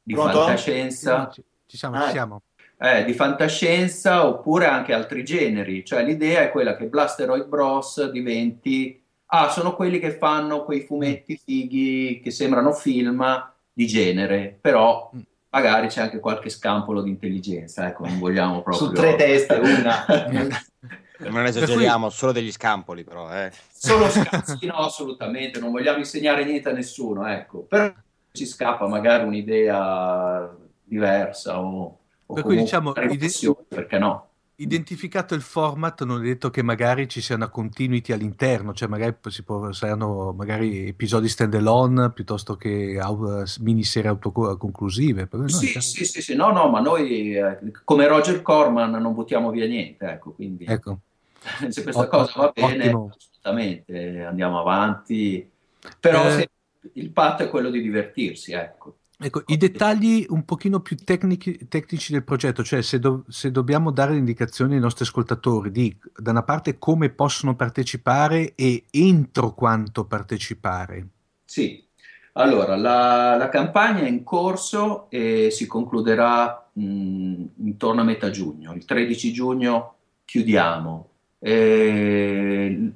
di 0.00 0.14
Pronto? 0.14 0.38
fantascienza. 0.38 1.28
Ci, 1.28 1.42
ci 1.66 1.76
siamo, 1.76 1.96
ci 1.96 2.02
ah, 2.02 2.10
siamo 2.10 2.42
eh, 2.82 3.04
di 3.04 3.14
fantascienza 3.14 4.26
oppure 4.26 4.66
anche 4.66 4.92
altri 4.92 5.22
generi. 5.22 5.84
Cioè 5.84 6.02
l'idea 6.02 6.42
è 6.42 6.50
quella 6.50 6.76
che 6.76 6.86
Blasteroid 6.86 7.46
Bros 7.46 8.10
diventi... 8.10 9.00
Ah, 9.26 9.48
sono 9.50 9.74
quelli 9.76 10.00
che 10.00 10.10
fanno 10.10 10.64
quei 10.64 10.80
fumetti 10.80 11.40
fighi 11.42 12.20
che 12.22 12.30
sembrano 12.32 12.72
film 12.72 13.24
di 13.72 13.86
genere, 13.86 14.58
però 14.60 15.10
mm. 15.14 15.20
magari 15.50 15.86
c'è 15.86 16.02
anche 16.02 16.18
qualche 16.18 16.50
scampolo 16.50 17.00
di 17.00 17.08
intelligenza, 17.08 17.86
ecco, 17.86 18.04
non 18.04 18.18
vogliamo 18.18 18.62
proprio... 18.62 18.88
Su 18.88 18.92
tre 18.92 19.14
teste, 19.14 19.54
una... 19.54 20.04
non 21.30 21.46
esageriamo, 21.46 22.10
solo 22.10 22.32
degli 22.32 22.52
scampoli 22.52 23.04
però, 23.04 23.32
eh. 23.32 23.50
Solo 23.72 24.10
scazzi, 24.10 24.66
no, 24.66 24.74
assolutamente, 24.74 25.60
non 25.60 25.70
vogliamo 25.70 25.98
insegnare 25.98 26.44
niente 26.44 26.68
a 26.68 26.72
nessuno, 26.72 27.26
ecco. 27.26 27.60
Però 27.60 27.90
ci 28.32 28.44
scappa 28.44 28.86
magari 28.86 29.24
un'idea 29.24 30.54
diversa 30.84 31.58
o 31.58 32.00
per 32.32 32.42
cui 32.44 32.56
diciamo, 32.56 32.92
perché 32.92 33.98
no? 33.98 34.28
Identificato 34.54 35.34
il 35.34 35.40
format, 35.40 36.04
non 36.04 36.20
è 36.20 36.24
detto 36.24 36.50
che 36.50 36.62
magari 36.62 37.08
ci 37.08 37.20
sia 37.20 37.34
una 37.34 37.48
continuity 37.48 38.12
all'interno, 38.12 38.72
cioè 38.74 38.86
magari 38.86 39.16
si 39.28 39.42
può, 39.42 39.72
saranno 39.72 40.32
magari 40.32 40.88
episodi 40.88 41.28
stand 41.28 41.54
alone 41.54 42.12
piuttosto 42.12 42.56
che 42.56 42.98
au- 43.00 43.42
miniserie 43.60 44.10
autoconclusive. 44.10 45.28
Sì, 45.46 45.80
sì, 45.80 46.04
sì, 46.04 46.22
sì, 46.22 46.34
no, 46.34 46.52
no, 46.52 46.68
ma 46.68 46.80
noi 46.80 47.34
eh, 47.34 47.58
come 47.82 48.06
Roger 48.06 48.40
Corman 48.42 48.90
non 48.90 49.14
buttiamo 49.14 49.50
via 49.50 49.66
niente, 49.66 50.06
ecco, 50.06 50.32
quindi 50.32 50.64
ecco. 50.64 50.98
se 51.70 51.82
questa 51.82 52.02
o- 52.02 52.08
cosa 52.08 52.32
va 52.36 52.52
bene, 52.54 52.84
ottimo. 52.84 53.14
assolutamente 53.16 54.22
andiamo 54.22 54.60
avanti, 54.60 55.50
però 55.98 56.24
eh... 56.36 56.48
il 56.92 57.10
patto 57.10 57.42
è 57.42 57.48
quello 57.48 57.70
di 57.70 57.80
divertirsi, 57.80 58.52
ecco. 58.52 58.98
Ecco, 59.22 59.42
i 59.46 59.56
dettagli 59.56 60.26
un 60.28 60.44
pochino 60.44 60.80
più 60.80 60.96
tecnici, 60.96 61.68
tecnici 61.68 62.12
del 62.12 62.24
progetto, 62.24 62.64
cioè 62.64 62.82
se, 62.82 62.98
do, 62.98 63.24
se, 63.28 63.50
dobbiamo 63.50 63.90
dare 63.90 64.16
indicazioni 64.16 64.74
ai 64.74 64.80
nostri 64.80 65.04
ascoltatori 65.04 65.70
di, 65.70 65.96
da 66.16 66.32
una 66.32 66.42
parte, 66.42 66.78
come 66.78 67.10
possono 67.10 67.54
partecipare 67.54 68.54
e 68.54 68.84
entro 68.90 69.54
quanto 69.54 70.04
partecipare. 70.04 71.06
Sì, 71.44 71.84
allora, 72.32 72.76
la, 72.76 73.36
la 73.36 73.48
campagna 73.48 74.02
è 74.02 74.08
in 74.08 74.24
corso 74.24 75.10
e 75.10 75.50
si 75.50 75.66
concluderà 75.66 76.68
mh, 76.72 77.44
intorno 77.64 78.00
a 78.00 78.04
metà 78.04 78.30
giugno. 78.30 78.72
Il 78.72 78.84
13 78.84 79.32
giugno 79.32 79.94
chiudiamo. 80.24 81.08
E, 81.38 82.92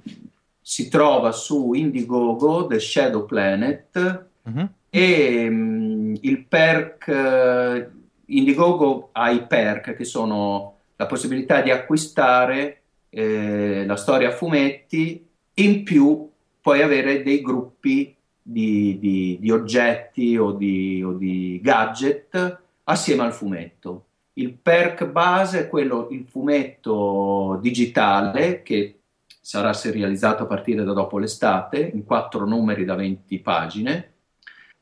si 0.69 0.89
trova 0.89 1.31
su 1.31 1.75
Indiegogo 1.75 2.67
The 2.67 2.81
Shadow 2.81 3.25
Planet 3.25 4.27
uh-huh. 4.43 4.69
e 4.91 5.49
il 6.23 6.45
perk 6.45 7.09
eh, 7.09 7.91
Indiegogo 8.27 9.11
ha 9.13 9.31
i 9.31 9.47
perk 9.47 9.95
che 9.95 10.05
sono 10.05 10.75
la 10.97 11.07
possibilità 11.07 11.61
di 11.61 11.71
acquistare 11.71 12.83
eh, 13.11 13.85
la 13.87 13.97
storia 13.97 14.29
a 14.29 14.33
fumetti 14.33 15.27
in 15.55 15.83
più 15.85 16.29
puoi 16.61 16.83
avere 16.83 17.23
dei 17.23 17.41
gruppi 17.41 18.15
di, 18.43 18.99
di, 18.99 19.39
di 19.41 19.51
oggetti 19.51 20.37
o 20.37 20.53
di, 20.53 21.03
o 21.03 21.13
di, 21.13 21.61
gadget 21.63 22.61
assieme 22.85 23.23
al 23.23 23.33
fumetto. 23.33 24.05
Il 24.35 24.53
perk 24.53 25.07
base 25.07 25.61
è 25.61 25.69
quello, 25.69 26.09
il 26.11 26.27
fumetto 26.29 27.59
digitale 27.63 28.63
che 28.63 28.99
sarà 29.41 29.73
serializzato 29.73 30.43
a 30.43 30.47
partire 30.47 30.85
da 30.85 30.93
dopo 30.93 31.19
l'estate 31.19 31.79
in 31.79 32.05
quattro 32.05 32.45
numeri 32.47 32.85
da 32.85 32.95
20 32.95 33.39
pagine 33.39 34.11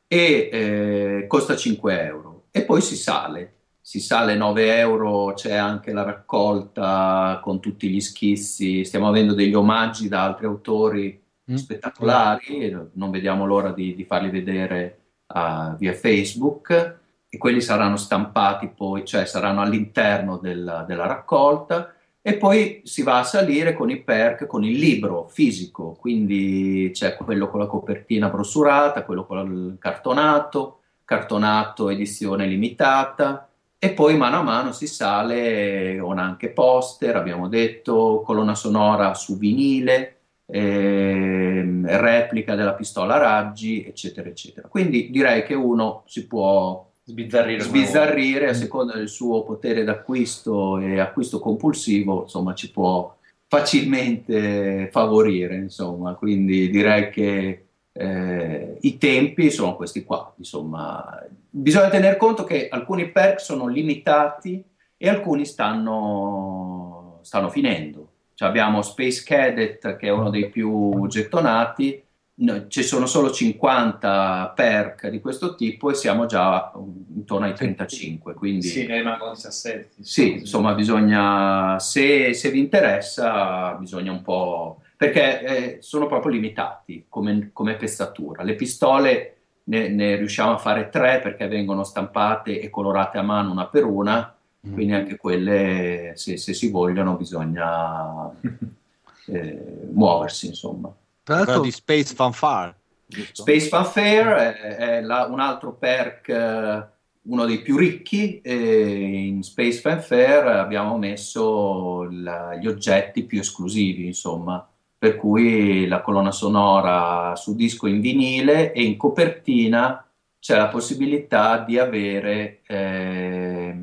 e 0.07 0.49
eh, 0.51 1.25
costa 1.27 1.55
5 1.55 2.01
euro. 2.03 2.43
E 2.51 2.63
poi 2.63 2.81
si 2.81 2.95
sale. 2.95 3.53
Si 3.81 3.99
sale 3.99 4.35
9 4.35 4.77
euro, 4.77 5.33
c'è 5.33 5.53
anche 5.53 5.91
la 5.91 6.03
raccolta 6.03 7.39
con 7.43 7.59
tutti 7.59 7.87
gli 7.89 8.01
schizzi, 8.01 8.83
stiamo 8.83 9.07
avendo 9.07 9.33
degli 9.33 9.53
omaggi 9.53 10.07
da 10.07 10.23
altri 10.23 10.45
autori 10.45 11.21
mm. 11.51 11.55
spettacolari, 11.55 12.75
non 12.93 13.11
vediamo 13.11 13.45
l'ora 13.45 13.71
di, 13.71 13.93
di 13.93 14.03
farli 14.03 14.29
vedere 14.29 14.99
uh, 15.27 15.75
via 15.77 15.93
Facebook. 15.93 16.99
E 17.29 17.37
quelli 17.37 17.61
saranno 17.61 17.97
stampati 17.97 18.69
poi, 18.69 19.05
cioè 19.05 19.25
saranno 19.25 19.61
all'interno 19.61 20.37
della, 20.37 20.83
della 20.87 21.05
raccolta 21.05 21.94
e 22.27 22.37
poi 22.37 22.81
si 22.85 23.03
va 23.03 23.19
a 23.19 23.23
salire 23.23 23.73
con 23.73 23.91
i 23.91 24.01
perk, 24.01 24.47
con 24.47 24.63
il 24.63 24.79
libro 24.79 25.27
fisico, 25.27 25.95
quindi 25.99 26.89
c'è 26.91 27.15
quello 27.15 27.47
con 27.51 27.59
la 27.59 27.67
copertina 27.67 28.29
brossurata, 28.29 29.03
quello 29.03 29.27
con 29.27 29.37
il 29.45 29.77
cartonato, 29.77 30.79
cartonato 31.05 31.89
edizione 31.89 32.47
limitata 32.47 33.47
e 33.77 33.91
poi 33.91 34.17
mano 34.17 34.37
a 34.37 34.41
mano 34.41 34.71
si 34.71 34.87
sale 34.87 35.99
con 35.99 36.17
anche 36.17 36.49
poster, 36.49 37.15
abbiamo 37.15 37.47
detto, 37.47 38.23
colonna 38.25 38.55
sonora 38.55 39.13
su 39.13 39.37
vinile, 39.37 40.15
eh, 40.47 41.63
replica 41.83 42.55
della 42.55 42.73
pistola 42.73 43.13
a 43.13 43.19
raggi, 43.19 43.85
eccetera, 43.85 44.27
eccetera. 44.27 44.67
Quindi 44.67 45.11
direi 45.11 45.43
che 45.43 45.53
uno 45.53 46.01
si 46.07 46.25
può 46.25 46.84
sbizzarrire, 47.05 47.61
sbizzarrire 47.61 48.49
a 48.49 48.53
seconda 48.53 48.95
del 48.95 49.09
suo 49.09 49.43
potere 49.43 49.83
d'acquisto 49.83 50.79
e 50.79 50.99
acquisto 50.99 51.39
compulsivo, 51.39 52.23
insomma, 52.23 52.55
ci 52.55 52.71
può 52.71 53.15
facilmente 53.47 54.89
favorire, 54.91 55.55
insomma, 55.55 56.15
quindi 56.15 56.69
direi 56.69 57.09
che 57.11 57.65
eh, 57.91 58.77
i 58.81 58.97
tempi 58.97 59.51
sono 59.51 59.75
questi 59.75 60.03
qua, 60.03 60.33
insomma, 60.37 61.23
bisogna 61.49 61.89
tener 61.89 62.17
conto 62.17 62.43
che 62.43 62.67
alcuni 62.67 63.11
perk 63.11 63.39
sono 63.39 63.67
limitati 63.67 64.63
e 64.97 65.09
alcuni 65.09 65.45
stanno, 65.45 67.19
stanno 67.21 67.49
finendo. 67.49 68.09
Cioè 68.33 68.49
abbiamo 68.49 68.81
Space 68.81 69.23
Cadet 69.23 69.95
che 69.95 70.07
è 70.07 70.09
uno 70.09 70.29
dei 70.29 70.49
più 70.49 71.05
gettonati, 71.07 72.03
no, 72.37 72.67
ci 72.67 72.83
sono 72.83 73.05
solo 73.05 73.31
50 73.31 74.53
perk 74.55 75.07
di 75.07 75.21
questo 75.21 75.55
tipo 75.55 75.89
e 75.89 75.93
siamo 75.93 76.25
già 76.25 76.71
intorno 77.15 77.45
ai 77.45 77.53
35. 77.53 78.33
Quindi, 78.33 78.67
sì, 78.67 78.85
ne 78.85 78.97
rimangono 78.97 79.33
17. 79.33 80.01
Sì, 80.01 80.39
insomma, 80.39 80.73
bisogna, 80.73 81.79
se, 81.79 82.33
se 82.33 82.49
vi 82.49 82.59
interessa, 82.59 83.73
bisogna 83.73 84.11
un 84.11 84.21
po'... 84.21 84.81
perché 84.97 85.41
eh, 85.41 85.77
sono 85.81 86.07
proprio 86.07 86.33
limitati 86.33 87.05
come, 87.07 87.51
come 87.53 87.75
pezzatura. 87.75 88.43
Le 88.43 88.55
pistole 88.55 89.35
ne, 89.65 89.87
ne, 89.87 90.15
riusciamo 90.17 90.51
a 90.51 90.57
fare 90.57 90.89
tre 90.89 91.21
perché 91.21 91.47
vengono 91.47 91.83
stampate 91.83 92.59
e 92.59 92.69
colorate 92.69 93.17
a 93.17 93.23
mano 93.23 93.51
una 93.51 93.67
per 93.67 93.85
una, 93.85 94.35
mm. 94.67 94.73
quindi 94.73 94.93
anche 94.93 95.15
quelle, 95.15 96.13
se, 96.15 96.35
se 96.35 96.53
si 96.53 96.69
vogliono, 96.69 97.15
bisogna 97.15 98.29
eh, 99.27 99.87
muoversi, 99.93 100.47
insomma. 100.47 100.93
Tra 101.25 101.37
l'altro 101.37 101.61
di 101.61 101.71
Space 101.71 102.13
Fanfare. 102.13 102.75
Giusto? 103.07 103.41
Space 103.41 103.67
Fanfare 103.67 104.59
è, 104.59 104.75
è 104.75 105.01
la, 105.01 105.25
un 105.25 105.39
altro 105.39 105.73
perk, 105.73 106.29
eh, 106.29 106.87
uno 107.23 107.45
dei 107.45 107.63
più 107.63 107.77
ricchi, 107.77 108.41
e 108.41 109.25
in 109.27 109.41
Space 109.41 109.79
Fanfare 109.79 110.59
abbiamo 110.59 110.99
messo 110.99 112.07
la, 112.11 112.55
gli 112.55 112.67
oggetti 112.67 113.23
più 113.23 113.39
esclusivi, 113.39 114.05
insomma, 114.05 114.69
per 114.99 115.15
cui 115.15 115.87
la 115.87 116.01
colonna 116.01 116.31
sonora 116.31 117.35
su 117.35 117.55
disco 117.55 117.87
in 117.87 118.01
vinile 118.01 118.71
e 118.71 118.83
in 118.83 118.95
copertina 118.95 120.07
c'è 120.39 120.55
la 120.55 120.67
possibilità 120.67 121.57
di 121.57 121.79
avere 121.79 122.61
eh, 122.67 123.75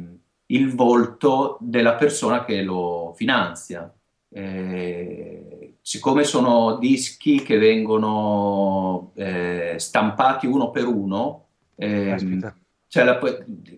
il 0.47 0.75
volto 0.77 1.59
della 1.61 1.95
persona 1.95 2.45
che 2.45 2.63
lo 2.63 3.13
finanzia. 3.17 3.93
Eh, 4.33 5.62
siccome 5.83 6.23
sono 6.23 6.77
dischi 6.79 7.43
che 7.43 7.59
vengono 7.59 9.11
eh, 9.17 9.75
stampati 9.79 10.47
uno 10.47 10.71
per 10.71 10.87
uno, 10.87 11.47
ehm, 11.75 12.53
la, 12.93 13.19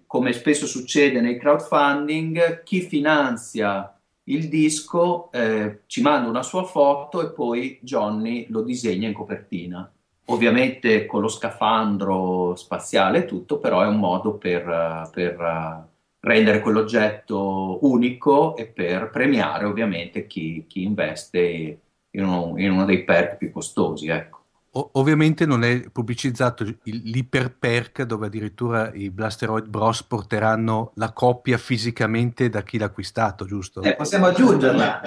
come 0.06 0.32
spesso 0.34 0.66
succede 0.66 1.20
nei 1.22 1.38
crowdfunding, 1.38 2.62
chi 2.62 2.82
finanzia 2.82 3.88
il 4.24 4.48
disco 4.48 5.30
eh, 5.32 5.80
ci 5.86 6.02
manda 6.02 6.28
una 6.28 6.42
sua 6.42 6.64
foto 6.64 7.22
e 7.22 7.32
poi 7.32 7.78
Johnny 7.82 8.46
lo 8.50 8.62
disegna 8.62 9.08
in 9.08 9.14
copertina. 9.14 9.90
Ovviamente 10.28 11.04
con 11.04 11.20
lo 11.20 11.28
scafandro 11.28 12.54
spaziale 12.56 13.18
e 13.18 13.24
tutto, 13.26 13.58
però 13.58 13.82
è 13.82 13.86
un 13.86 13.98
modo 13.98 14.36
per, 14.38 15.10
per 15.12 15.88
rendere 16.20 16.60
quell'oggetto 16.60 17.78
unico 17.82 18.56
e 18.56 18.66
per 18.66 19.10
premiare 19.10 19.66
ovviamente 19.66 20.26
chi, 20.26 20.64
chi 20.66 20.82
investe 20.82 21.80
in 22.14 22.24
uno, 22.24 22.54
in 22.58 22.70
uno, 22.70 22.84
dei 22.84 23.04
perk 23.04 23.36
più 23.36 23.50
costosi. 23.50 24.08
Ecco. 24.08 24.42
O- 24.76 24.90
ovviamente 24.94 25.46
non 25.46 25.62
è 25.62 25.88
pubblicizzato 25.90 26.64
l'iperperk 26.82 28.02
dove 28.02 28.26
addirittura 28.26 28.90
i 28.92 29.08
Blasteroid 29.10 29.66
Bros 29.66 30.02
porteranno 30.02 30.90
la 30.96 31.12
coppia 31.12 31.58
fisicamente 31.58 32.48
da 32.48 32.62
chi 32.62 32.78
l'ha 32.78 32.86
acquistato, 32.86 33.44
giusto? 33.44 33.82
Eh, 33.82 33.94
possiamo 33.94 34.26
aggiungerla. 34.26 35.02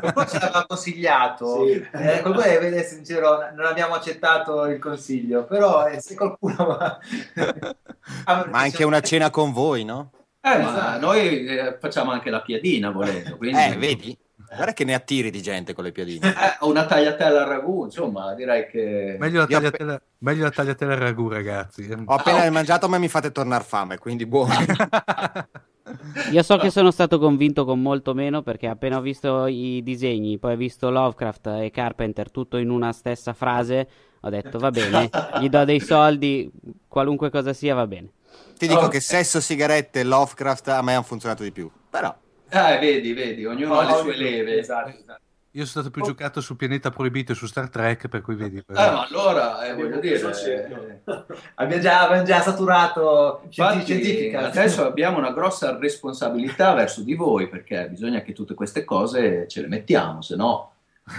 qualcuno 0.00 0.26
ce 0.26 0.38
l'aveva 0.40 0.64
consigliato, 0.66 1.66
sì. 1.66 1.72
eh, 1.92 2.20
qualcuno 2.20 2.42
deve 2.42 2.66
essere 2.66 2.86
sincero, 2.86 3.38
non 3.54 3.66
abbiamo 3.66 3.94
accettato 3.94 4.64
il 4.66 4.80
consiglio, 4.80 5.44
però 5.44 5.86
eh, 5.86 6.00
se 6.00 6.16
qualcuno... 6.16 6.76
ma 8.26 8.58
anche 8.58 8.82
una 8.82 9.00
cena 9.00 9.30
con 9.30 9.52
voi, 9.52 9.84
no? 9.84 10.10
Eh, 10.42 10.58
ma 10.58 10.70
esatto. 10.70 11.06
noi 11.06 11.46
eh, 11.46 11.76
facciamo 11.78 12.10
anche 12.12 12.30
la 12.30 12.40
piadina 12.40 12.90
volendo. 12.90 13.36
Quindi... 13.36 13.60
Eh, 13.60 13.76
vedi? 13.76 14.18
Guarda 14.52 14.72
che 14.72 14.84
ne 14.84 14.94
attiri 14.94 15.30
di 15.30 15.40
gente 15.40 15.74
con 15.74 15.84
le 15.84 15.92
piadine. 15.92 16.28
Eh, 16.28 16.66
una 16.66 16.84
tagliatella 16.84 17.42
al 17.42 17.48
ragù, 17.48 17.84
insomma, 17.84 18.34
direi 18.34 18.66
che... 18.66 19.16
Meglio 19.18 19.40
la 19.40 19.46
tagliatella, 19.46 19.94
app- 19.94 20.02
meglio 20.18 20.42
la 20.42 20.50
tagliatella 20.50 20.92
al 20.94 20.98
ragù, 20.98 21.28
ragazzi. 21.28 21.88
Ho 22.04 22.14
appena 22.14 22.44
oh. 22.44 22.50
mangiato, 22.50 22.88
ma 22.88 22.98
mi 22.98 23.08
fate 23.08 23.30
tornare 23.30 23.62
fame, 23.62 23.98
quindi 23.98 24.26
buono. 24.26 24.52
Io 26.32 26.42
so 26.42 26.56
che 26.56 26.70
sono 26.70 26.90
stato 26.90 27.18
convinto 27.18 27.64
con 27.64 27.80
molto 27.80 28.12
meno 28.12 28.42
perché 28.42 28.66
appena 28.66 28.98
ho 28.98 29.00
visto 29.00 29.46
i 29.46 29.82
disegni, 29.82 30.38
poi 30.38 30.54
ho 30.54 30.56
visto 30.56 30.90
Lovecraft 30.90 31.46
e 31.62 31.70
Carpenter 31.70 32.30
tutto 32.30 32.56
in 32.56 32.70
una 32.70 32.92
stessa 32.92 33.32
frase, 33.32 33.88
ho 34.20 34.28
detto 34.28 34.58
va 34.58 34.70
bene, 34.70 35.08
gli 35.40 35.48
do 35.48 35.64
dei 35.64 35.80
soldi, 35.80 36.50
qualunque 36.86 37.30
cosa 37.30 37.52
sia 37.52 37.74
va 37.74 37.86
bene. 37.86 38.12
Ti 38.56 38.66
dico 38.66 38.80
oh. 38.80 38.88
che 38.88 39.00
sesso, 39.00 39.40
sigarette 39.40 40.00
e 40.00 40.04
Lovecraft 40.04 40.68
a 40.68 40.82
me 40.82 40.94
hanno 40.94 41.02
funzionato 41.02 41.42
di 41.42 41.52
più, 41.52 41.70
però... 41.88 42.14
Eh, 42.50 42.78
vedi, 42.78 43.12
vedi, 43.12 43.46
ognuno 43.46 43.74
oh, 43.74 43.78
ha 43.78 43.84
le 43.84 43.94
sue 44.02 44.16
leve. 44.16 44.58
Esatto, 44.58 44.88
esatto. 44.88 45.20
Io 45.54 45.66
sono 45.66 45.82
stato 45.82 45.90
più 45.90 46.02
oh. 46.02 46.06
giocato 46.06 46.40
su 46.40 46.54
Pianeta 46.54 46.90
Proibito 46.90 47.32
e 47.32 47.34
su 47.34 47.46
Star 47.46 47.68
Trek, 47.68 48.06
per 48.06 48.20
cui 48.20 48.36
vedi. 48.36 48.62
Per... 48.62 48.76
Eh, 48.76 48.90
ma 48.90 49.04
allora, 49.04 49.64
eh, 49.64 49.74
voglio 49.74 49.98
dire... 49.98 50.20
Eh... 50.20 50.68
abbiamo, 51.56 51.82
già, 51.82 52.02
abbiamo, 52.02 52.22
già, 52.22 52.40
saturato 52.40 53.40
Infatti, 53.44 53.82
scientifica. 53.82 54.46
Adesso 54.46 54.86
abbiamo 54.86 55.18
una 55.18 55.32
grossa 55.32 55.76
responsabilità 55.76 56.72
verso 56.74 57.02
di 57.02 57.14
voi, 57.14 57.48
perché 57.48 57.88
bisogna 57.88 58.22
che 58.22 58.32
tutte 58.32 58.54
queste 58.54 58.84
cose 58.84 59.48
ce 59.48 59.62
le 59.62 59.68
mettiamo, 59.68 60.22
se 60.22 60.36
no... 60.36 60.72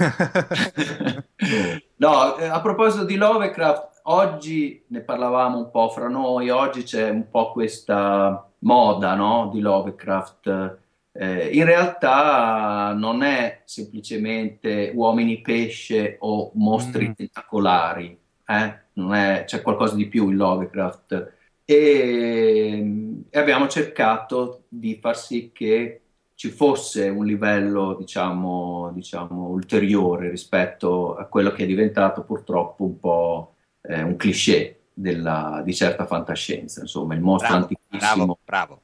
no, 1.98 2.38
eh, 2.38 2.46
a 2.46 2.62
proposito 2.62 3.04
di 3.04 3.15
Lovecraft, 3.17 4.00
oggi 4.04 4.82
ne 4.88 5.02
parlavamo 5.02 5.58
un 5.58 5.70
po' 5.70 5.89
fra 5.89 6.08
noi, 6.08 6.50
oggi 6.50 6.84
c'è 6.84 7.10
un 7.10 7.30
po' 7.30 7.52
questa 7.52 8.50
moda 8.60 9.13
no, 9.15 9.50
di 9.52 9.60
Lovecraft. 9.60 10.80
Eh, 11.13 11.50
in 11.50 11.65
realtà 11.65 12.93
non 12.93 13.21
è 13.21 13.63
semplicemente 13.65 14.91
uomini 14.95 15.41
pesce 15.41 16.15
o 16.19 16.52
mostri 16.56 17.10
mm. 17.10 17.12
tentacolari, 17.12 18.17
eh? 18.47 18.80
è, 18.93 19.43
c'è 19.45 19.62
qualcosa 19.62 19.95
di 19.95 20.08
più 20.08 20.30
in 20.30 20.38
Lovecraft. 20.38 21.34
E, 21.65 23.24
e, 23.30 23.39
abbiamo 23.39 23.67
cercato 23.67 24.63
di 24.67 24.97
far 25.02 25.17
sì 25.17 25.52
che 25.54 26.02
ci 26.36 26.50
fosse 26.50 27.08
un 27.08 27.26
livello, 27.26 27.93
diciamo, 27.93 28.91
diciamo 28.93 29.47
ulteriore 29.50 30.30
rispetto 30.30 31.15
a 31.15 31.26
quello 31.26 31.52
che 31.52 31.63
è 31.63 31.67
diventato 31.67 32.24
purtroppo 32.24 32.84
un 32.84 33.00
po' 33.00 33.56
eh, 33.82 34.02
un 34.02 34.15
cliché 34.15 34.86
della, 34.93 35.62
di 35.63 35.74
certa 35.74 36.06
fantascienza, 36.06 36.82
insomma, 36.82 37.13
il 37.13 37.21
mostro 37.21 37.50
bravo, 37.50 37.63
antichissimo. 37.63 38.38
Bravo, 38.43 38.82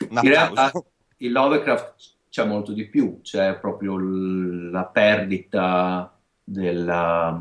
bravo. 0.00 0.22
In 0.22 0.28
realtà 0.28 0.72
in 1.18 1.32
Lovecraft 1.32 1.94
c'è 2.28 2.44
molto 2.44 2.72
di 2.72 2.86
più, 2.86 3.20
c'è 3.22 3.56
proprio 3.58 3.98
la 3.98 4.84
perdita 4.84 6.12
della... 6.44 7.40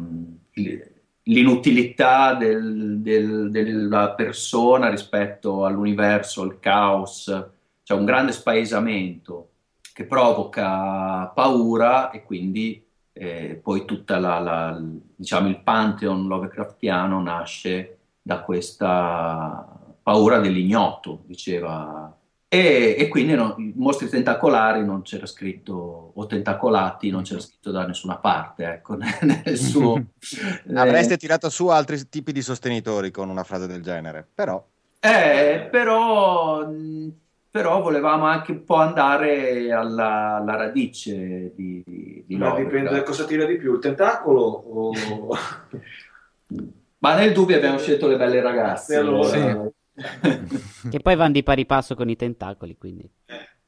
l'inutilità 1.23 2.33
del, 2.35 2.99
del, 2.99 3.51
della 3.51 4.11
persona 4.11 4.89
rispetto 4.89 5.65
all'universo, 5.65 6.41
al 6.41 6.59
caos, 6.59 7.25
c'è 7.83 7.93
un 7.93 8.05
grande 8.05 8.31
spaesamento 8.31 9.49
che 9.93 10.05
provoca 10.05 11.27
paura 11.27 12.11
e 12.11 12.23
quindi 12.23 12.83
eh, 13.13 13.59
poi 13.61 13.85
tutta 13.85 14.19
la, 14.19 14.39
la, 14.39 14.81
diciamo 15.15 15.47
il 15.47 15.61
pantheon 15.61 16.27
Lovecraftiano 16.27 17.21
nasce 17.21 17.97
da 18.21 18.41
questa 18.41 19.65
paura 20.01 20.39
dell'ignoto, 20.39 21.23
diceva. 21.25 22.16
E, 22.49 22.95
e 22.97 23.07
quindi 23.09 23.33
no, 23.33 23.55
i 23.57 23.73
mostri 23.75 24.07
tentacolari 24.07 24.85
non 24.85 25.01
c'era 25.01 25.25
scritto, 25.25 26.11
o 26.15 26.25
tentacolati 26.25 27.09
non 27.09 27.23
c'era 27.23 27.41
scritto 27.41 27.71
da 27.71 27.85
nessuna 27.85 28.17
parte, 28.17 28.65
ecco, 28.65 28.95
nel 29.21 29.57
suo... 29.57 30.01
Avreste 30.73 31.15
eh, 31.15 31.17
tirato 31.17 31.49
su 31.49 31.67
altri 31.67 32.07
tipi 32.07 32.31
di 32.31 32.41
sostenitori 32.41 33.11
con 33.11 33.29
una 33.29 33.43
frase 33.43 33.67
del 33.67 33.81
genere, 33.81 34.25
però... 34.33 34.65
Eh, 34.99 35.67
però 35.69 36.65
però 37.49 37.81
volevamo 37.81 38.25
anche 38.25 38.51
un 38.51 38.63
po' 38.63 38.75
andare 38.75 39.71
alla, 39.71 40.35
alla 40.35 40.55
radice 40.55 41.53
di, 41.55 42.23
di 42.25 42.35
Ma 42.35 42.55
dipende 42.55 42.91
da 42.91 43.01
cosa 43.01 43.25
tira 43.25 43.45
di 43.45 43.57
più, 43.57 43.73
il 43.73 43.79
tentacolo 43.79 44.41
o... 44.41 44.91
Ma 46.99 47.15
nel 47.15 47.33
dubbio 47.33 47.55
abbiamo 47.55 47.79
scelto 47.79 48.07
le 48.07 48.17
belle 48.17 48.41
ragazze. 48.41 48.95
Allora... 48.95 49.27
Sì. 49.27 49.75
che 50.89 50.99
poi 50.99 51.15
vanno 51.15 51.33
di 51.33 51.43
pari 51.43 51.65
passo 51.65 51.95
con 51.95 52.09
i 52.09 52.15
tentacoli, 52.15 52.77
quindi... 52.77 53.09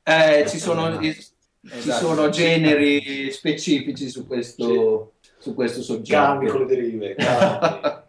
Eh, 0.03 0.45
ci 0.47 0.59
sono, 0.59 0.99
ci 1.01 1.15
esatto. 1.61 2.05
sono 2.05 2.29
generi 2.29 3.31
specifici 3.31 4.09
su 4.09 4.25
questo, 4.25 5.13
sì. 5.21 5.29
su 5.39 5.53
questo 5.53 5.81
soggetto. 5.81 6.21
Cambi 6.21 6.47
con 6.47 6.61
le 6.61 6.65
derive. 6.65 7.15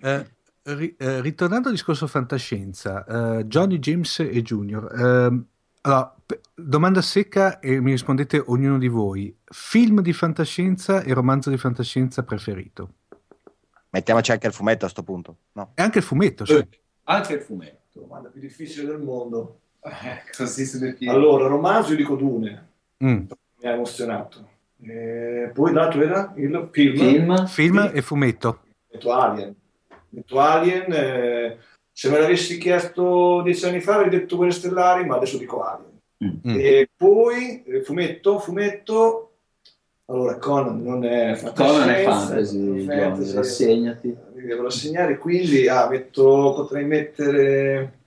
eh, 0.00 0.26
ri, 0.62 0.94
eh, 0.98 1.20
ritornando 1.20 1.68
al 1.68 1.74
discorso 1.74 2.06
fantascienza, 2.06 3.04
eh, 3.38 3.44
Johnny, 3.46 3.78
James 3.78 4.18
e 4.20 4.42
Junior, 4.42 4.92
ehm, 4.94 5.46
allora, 5.82 6.14
p- 6.24 6.40
domanda 6.54 7.02
secca 7.02 7.60
e 7.60 7.80
mi 7.80 7.90
rispondete 7.90 8.42
ognuno 8.46 8.78
di 8.78 8.88
voi. 8.88 9.36
Film 9.44 10.00
di 10.00 10.12
fantascienza 10.14 11.02
e 11.02 11.12
romanzo 11.12 11.50
di 11.50 11.58
fantascienza 11.58 12.22
preferito? 12.22 12.94
Mettiamoci 13.90 14.32
anche 14.32 14.46
il 14.46 14.52
fumetto 14.52 14.86
a 14.86 14.90
questo 14.90 15.02
punto. 15.02 15.36
No? 15.52 15.72
E 15.74 15.82
anche 15.82 15.98
il 15.98 16.04
fumetto, 16.04 16.44
sì. 16.44 16.66
Anche 17.04 17.34
il 17.34 17.40
fumetto. 17.40 18.00
Domanda 18.00 18.28
più 18.28 18.40
difficile 18.40 18.86
del 18.86 18.98
mondo. 18.98 19.60
Eh, 19.80 20.22
così 20.36 20.64
se 20.64 20.96
ne 20.98 21.10
Allora, 21.10 21.46
romanzo 21.46 21.90
io 21.90 21.96
dico 21.96 22.16
Dune. 22.16 22.68
Mm. 23.04 23.24
Mi 23.60 23.68
ha 23.68 23.72
emozionato. 23.72 24.48
Eh, 24.82 25.50
poi 25.52 25.72
l'altro 25.72 26.02
era 26.02 26.32
il 26.36 26.68
film. 26.72 26.96
Film, 26.96 27.46
film 27.46 27.90
e 27.92 28.02
fumetto. 28.02 28.60
Metto 28.90 29.12
Alien. 29.12 29.54
Metto 30.10 30.40
Alien. 30.40 30.92
Eh, 30.92 31.58
se 31.92 32.10
me 32.10 32.18
l'avessi 32.18 32.58
chiesto 32.58 33.42
dieci 33.42 33.66
anni 33.66 33.80
fa 33.80 33.94
avrei 33.94 34.10
detto 34.10 34.36
Guerre 34.36 34.52
Stellari, 34.52 35.04
ma 35.04 35.16
adesso 35.16 35.38
dico 35.38 35.62
Alien. 35.62 36.00
Mm. 36.24 36.58
E 36.58 36.88
poi 36.96 37.62
eh, 37.64 37.82
fumetto, 37.82 38.38
fumetto. 38.38 39.30
Allora, 40.06 40.36
Conan 40.36 40.82
non 40.82 41.04
è 41.04 41.34
fantasy. 41.34 41.70
Conan 41.70 41.88
è 41.88 42.02
fantasy, 42.02 42.84
fantasy 42.84 43.34
rassegnati. 43.34 44.16
Devo 44.46 44.64
rassegnare, 44.64 45.18
quindi 45.18 45.68
ah, 45.68 45.88
metto, 45.88 46.52
potrei 46.54 46.84
mettere... 46.84 47.98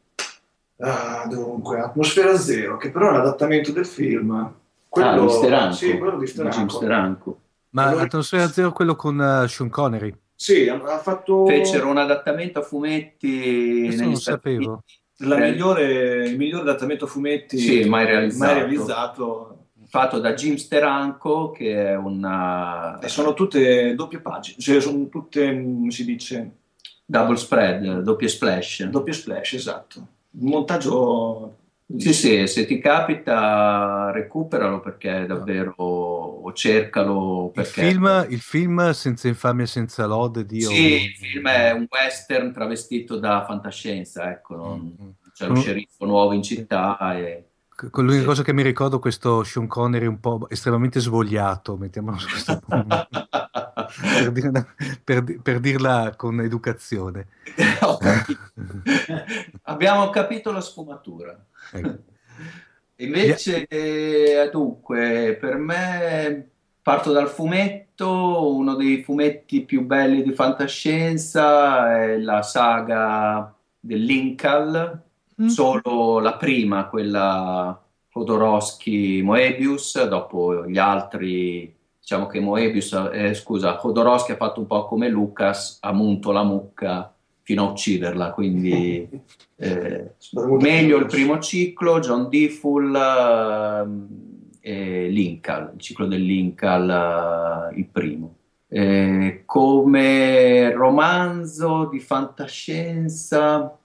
Ah, 0.80 1.26
dunque, 1.28 1.80
Atmosfera 1.80 2.38
Zero, 2.38 2.78
che 2.78 2.91
però 2.91 3.08
è 3.08 3.10
un 3.12 3.15
adattamento 3.15 3.71
del 3.71 3.86
film. 3.86 4.54
Quello, 4.88 5.23
ah, 5.23 5.26
di 5.26 5.32
Steranco. 5.32 5.73
Sì, 5.73 5.97
quello 5.97 6.17
di 6.17 6.28
Steranco. 6.28 6.69
Steranco. 6.69 7.39
Ma 7.71 7.86
allora... 7.86 8.04
Atmosfera 8.04 8.47
Zero 8.47 8.71
quello 8.71 8.95
con 8.95 9.17
uh, 9.17 9.47
Sean 9.47 9.69
Connery? 9.69 10.15
Sì, 10.36 10.69
ha 10.69 11.00
fatto... 11.00 11.47
Fecero 11.47 11.89
un 11.89 11.97
adattamento 11.97 12.60
a 12.60 12.62
fumetti 12.62 13.86
Questo 13.86 14.04
non 14.04 14.15
sapevo. 14.15 14.84
Migliore, 15.19 16.28
il 16.28 16.38
migliore 16.38 16.69
adattamento 16.69 17.06
a 17.06 17.08
fumetti 17.08 17.58
sì, 17.58 17.89
mai 17.89 18.06
realizzato. 18.06 18.54
Mai 18.54 18.60
realizzato 18.62 19.66
fatto 19.88 20.19
da 20.19 20.34
Jim 20.34 20.56
Steranco, 20.56 21.52
che 21.52 21.89
è 21.89 21.95
una... 21.95 23.00
E 23.00 23.08
sono 23.08 23.34
tutte 23.34 23.95
doppie 23.95 24.19
pagine, 24.19 24.58
cioè 24.60 24.80
sono 24.80 25.08
tutte, 25.10 25.45
come 25.52 25.91
si 25.91 26.06
dice... 26.06 26.52
Double 27.10 27.38
spread, 27.38 28.02
doppie 28.02 28.28
splash. 28.28 28.84
Doppie 28.84 29.13
splash, 29.13 29.54
esatto. 29.54 30.00
Un 30.32 30.50
montaggio... 30.50 31.56
Sì, 31.95 32.12
sì, 32.12 32.47
se 32.47 32.65
ti 32.65 32.80
capita 32.80 34.12
recuperalo 34.13 34.82
perché 34.82 35.26
davvero 35.26 35.73
o 35.78 36.52
cercalo 36.52 37.50
perché... 37.54 37.80
Il 37.80 37.91
film, 37.91 38.28
il 38.28 38.39
film 38.41 38.91
Senza 38.91 39.30
infamia 39.30 39.63
e 39.63 39.67
senza 39.67 40.06
lode 40.06 40.45
Dio... 40.45 40.67
Sì, 40.67 41.04
il 41.04 41.15
film 41.15 41.47
è 41.47 41.71
un 41.71 41.88
western 41.89 42.52
travestito 42.52 43.17
da 43.17 43.45
fantascienza, 43.45 44.30
ecco, 44.30 44.56
non... 44.58 44.95
mm-hmm. 45.00 45.10
c'è 45.34 45.47
lo 45.47 45.56
sceriffo 45.56 46.06
nuovo 46.06 46.34
in 46.34 46.43
città 46.43 46.97
e 47.15 47.46
L'unica 47.93 48.25
cosa 48.25 48.41
che 48.41 48.53
mi 48.53 48.63
ricordo 48.63 48.97
è 48.97 48.99
questo 48.99 49.43
Sean 49.43 49.67
Connery 49.67 50.07
un 50.07 50.19
po' 50.19 50.47
estremamente 50.49 50.99
svogliato, 50.99 51.77
mettiamolo 51.77 52.17
su 52.17 52.27
questo 52.27 52.59
punto, 52.59 53.07
per, 54.01 54.31
dirla, 54.31 54.65
per, 55.03 55.41
per, 55.43 55.59
dirla 55.59 56.15
con 56.15 56.41
educazione. 56.41 57.27
Abbiamo 59.63 60.09
capito 60.09 60.51
la 60.51 60.61
sfumatura. 60.61 61.39
Ecco. 61.71 61.97
Invece, 62.95 63.67
eh, 63.67 64.49
dunque, 64.51 65.37
per 65.39 65.57
me 65.57 66.49
parto 66.81 67.11
dal 67.11 67.29
fumetto, 67.29 68.55
uno 68.55 68.73
dei 68.73 69.03
fumetti 69.03 69.65
più 69.65 69.85
belli 69.85 70.23
di 70.23 70.33
fantascienza 70.33 72.01
è 72.01 72.17
la 72.17 72.41
saga 72.41 73.53
dell'Incal, 73.79 75.05
Mm. 75.39 75.47
solo 75.47 76.19
la 76.19 76.36
prima, 76.36 76.88
quella 76.88 77.80
Jodorowsky-Moebius, 78.12 80.08
dopo 80.08 80.65
gli 80.67 80.80
altri, 80.80 81.76
diciamo 82.00 82.26
che 82.26 82.39
Moebius, 82.39 83.10
eh, 83.13 83.34
scusa, 83.36 83.80
Jodorowsky 83.82 84.32
ha 84.32 84.38
fatto 84.38 84.62
un 84.62 84.67
po' 84.67 84.86
come 84.86 85.10
Lucas, 85.10 85.78
ha 85.82 85.91
munto 85.91 86.32
la 86.32 86.43
mucca 86.43 87.13
fino 87.43 87.67
a 87.67 87.71
ucciderla, 87.71 88.32
quindi 88.32 89.08
eh, 89.58 90.15
meglio 90.60 90.97
il 90.97 91.06
primo 91.06 91.39
ciclo, 91.39 92.00
John 92.00 92.30
Deeful 92.30 92.95
eh, 94.60 94.69
e 94.71 95.08
Linkal, 95.08 95.71
il 95.76 95.80
ciclo 95.80 96.08
dell'Inkal, 96.08 97.69
eh, 97.71 97.78
il 97.78 97.86
primo. 97.86 98.36
Eh, 98.69 99.43
come 99.45 100.71
romanzo 100.73 101.88
di 101.89 102.00
fantascienza 102.02 103.78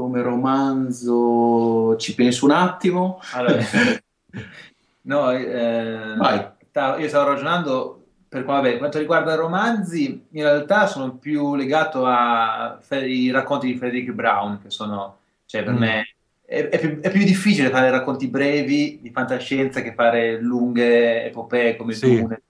come 0.00 0.22
romanzo 0.22 1.96
ci 1.96 2.14
penso 2.14 2.46
un 2.46 2.52
attimo. 2.52 3.20
Allora, 3.32 3.62
no, 5.02 5.30
eh, 5.30 6.14
io 6.98 7.08
stavo 7.08 7.30
ragionando 7.30 8.04
per 8.28 8.44
vabbè, 8.44 8.78
quanto 8.78 8.98
riguarda 8.98 9.34
i 9.34 9.36
romanzi, 9.36 10.26
in 10.30 10.42
realtà 10.42 10.86
sono 10.86 11.16
più 11.16 11.54
legato 11.56 12.06
ai 12.06 13.30
racconti 13.30 13.66
di 13.66 13.76
Frederick 13.76 14.12
Brown, 14.12 14.60
che 14.62 14.70
sono, 14.70 15.18
cioè 15.46 15.64
per 15.64 15.74
mm. 15.74 15.78
me, 15.78 16.14
è, 16.46 16.68
è, 16.68 16.78
più, 16.78 17.00
è, 17.00 17.10
più, 17.10 17.24
difficile 17.24 17.70
fare 17.70 17.90
racconti 17.90 18.28
brevi 18.28 19.00
di 19.02 19.10
fantascienza 19.10 19.82
che 19.82 19.94
fare 19.94 20.40
lunghe 20.40 21.26
epopee 21.26 21.76
come 21.76 21.92
sì. 21.92 22.20
Dune. 22.20 22.40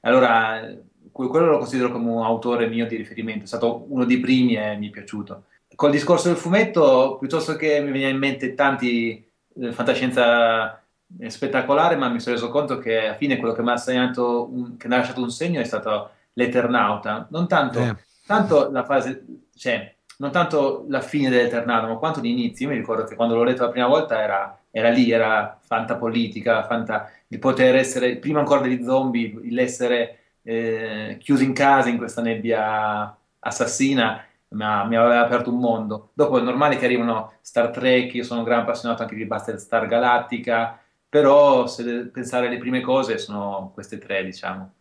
Allora, 0.00 0.74
quello 1.10 1.46
lo 1.46 1.58
considero 1.58 1.90
come 1.90 2.08
un 2.08 2.22
autore 2.22 2.68
mio 2.68 2.86
di 2.86 2.96
riferimento, 2.96 3.44
è 3.44 3.48
stato 3.48 3.84
uno 3.88 4.04
dei 4.04 4.20
primi 4.20 4.54
e 4.54 4.76
mi 4.76 4.88
è 4.88 4.90
piaciuto 4.90 5.44
col 5.74 5.90
discorso 5.90 6.28
del 6.28 6.36
fumetto, 6.36 7.16
piuttosto 7.18 7.56
che 7.56 7.80
mi 7.80 7.90
veniva 7.90 8.08
in 8.08 8.18
mente 8.18 8.54
tanti 8.54 9.24
eh, 9.60 9.72
fantascienza 9.72 10.82
eh, 11.18 11.30
spettacolare, 11.30 11.96
ma 11.96 12.08
mi 12.08 12.20
sono 12.20 12.34
reso 12.34 12.50
conto 12.50 12.78
che 12.78 13.06
alla 13.06 13.14
fine 13.14 13.36
quello 13.36 13.54
che 13.54 13.62
mi 13.62 13.70
ha 13.70 13.76
segnato, 13.76 14.48
un, 14.52 14.76
che 14.76 14.88
mi 14.88 14.94
ha 14.94 14.98
lasciato 14.98 15.22
un 15.22 15.30
segno 15.30 15.60
è 15.60 15.64
stato 15.64 16.10
l'Eternauta. 16.34 17.26
Non 17.30 17.48
tanto, 17.48 17.80
eh. 17.80 17.96
tanto 18.26 18.70
la 18.70 18.84
fase, 18.84 19.24
cioè, 19.54 19.94
non 20.18 20.30
tanto 20.30 20.84
la 20.88 21.00
fine 21.00 21.30
dell'Eternauta, 21.30 21.86
ma 21.86 21.96
quanto 21.96 22.20
l'inizio. 22.20 22.66
Io 22.66 22.72
mi 22.72 22.78
ricordo 22.78 23.04
che 23.04 23.14
quando 23.14 23.34
l'ho 23.34 23.44
letto 23.44 23.64
la 23.64 23.70
prima 23.70 23.86
volta 23.86 24.20
era, 24.20 24.58
era 24.70 24.90
lì, 24.90 25.10
era 25.10 25.58
fantapolitica, 25.60 26.64
fanta, 26.66 27.10
il 27.28 27.38
poter 27.38 27.76
essere, 27.76 28.16
prima 28.16 28.40
ancora 28.40 28.60
degli 28.60 28.82
zombie, 28.84 29.38
l'essere 29.50 30.18
eh, 30.42 31.16
chiuso 31.20 31.42
in 31.42 31.52
casa 31.52 31.88
in 31.88 31.96
questa 31.96 32.22
nebbia 32.22 33.16
assassina 33.40 34.24
mi, 34.50 34.64
ha, 34.64 34.84
mi, 34.84 34.96
aveva 34.96 35.24
aperto 35.24 35.52
un 35.52 35.58
mondo. 35.58 36.10
Dopo 36.14 36.38
è 36.38 36.42
normale 36.42 36.76
che 36.76 36.84
arrivano 36.84 37.34
Star 37.40 37.70
Trek, 37.70 38.14
io 38.14 38.24
sono 38.24 38.40
un 38.40 38.46
gran 38.46 38.60
appassionato 38.60 39.02
anche 39.02 39.14
di 39.14 39.28
Star 39.56 39.86
Galactica, 39.86 40.80
però 41.08 41.66
se 41.66 42.06
pensare 42.06 42.46
alle 42.46 42.58
prime 42.58 42.80
cose 42.80 43.18
sono 43.18 43.70
queste 43.74 43.98
tre, 43.98 44.24
diciamo. 44.24 44.72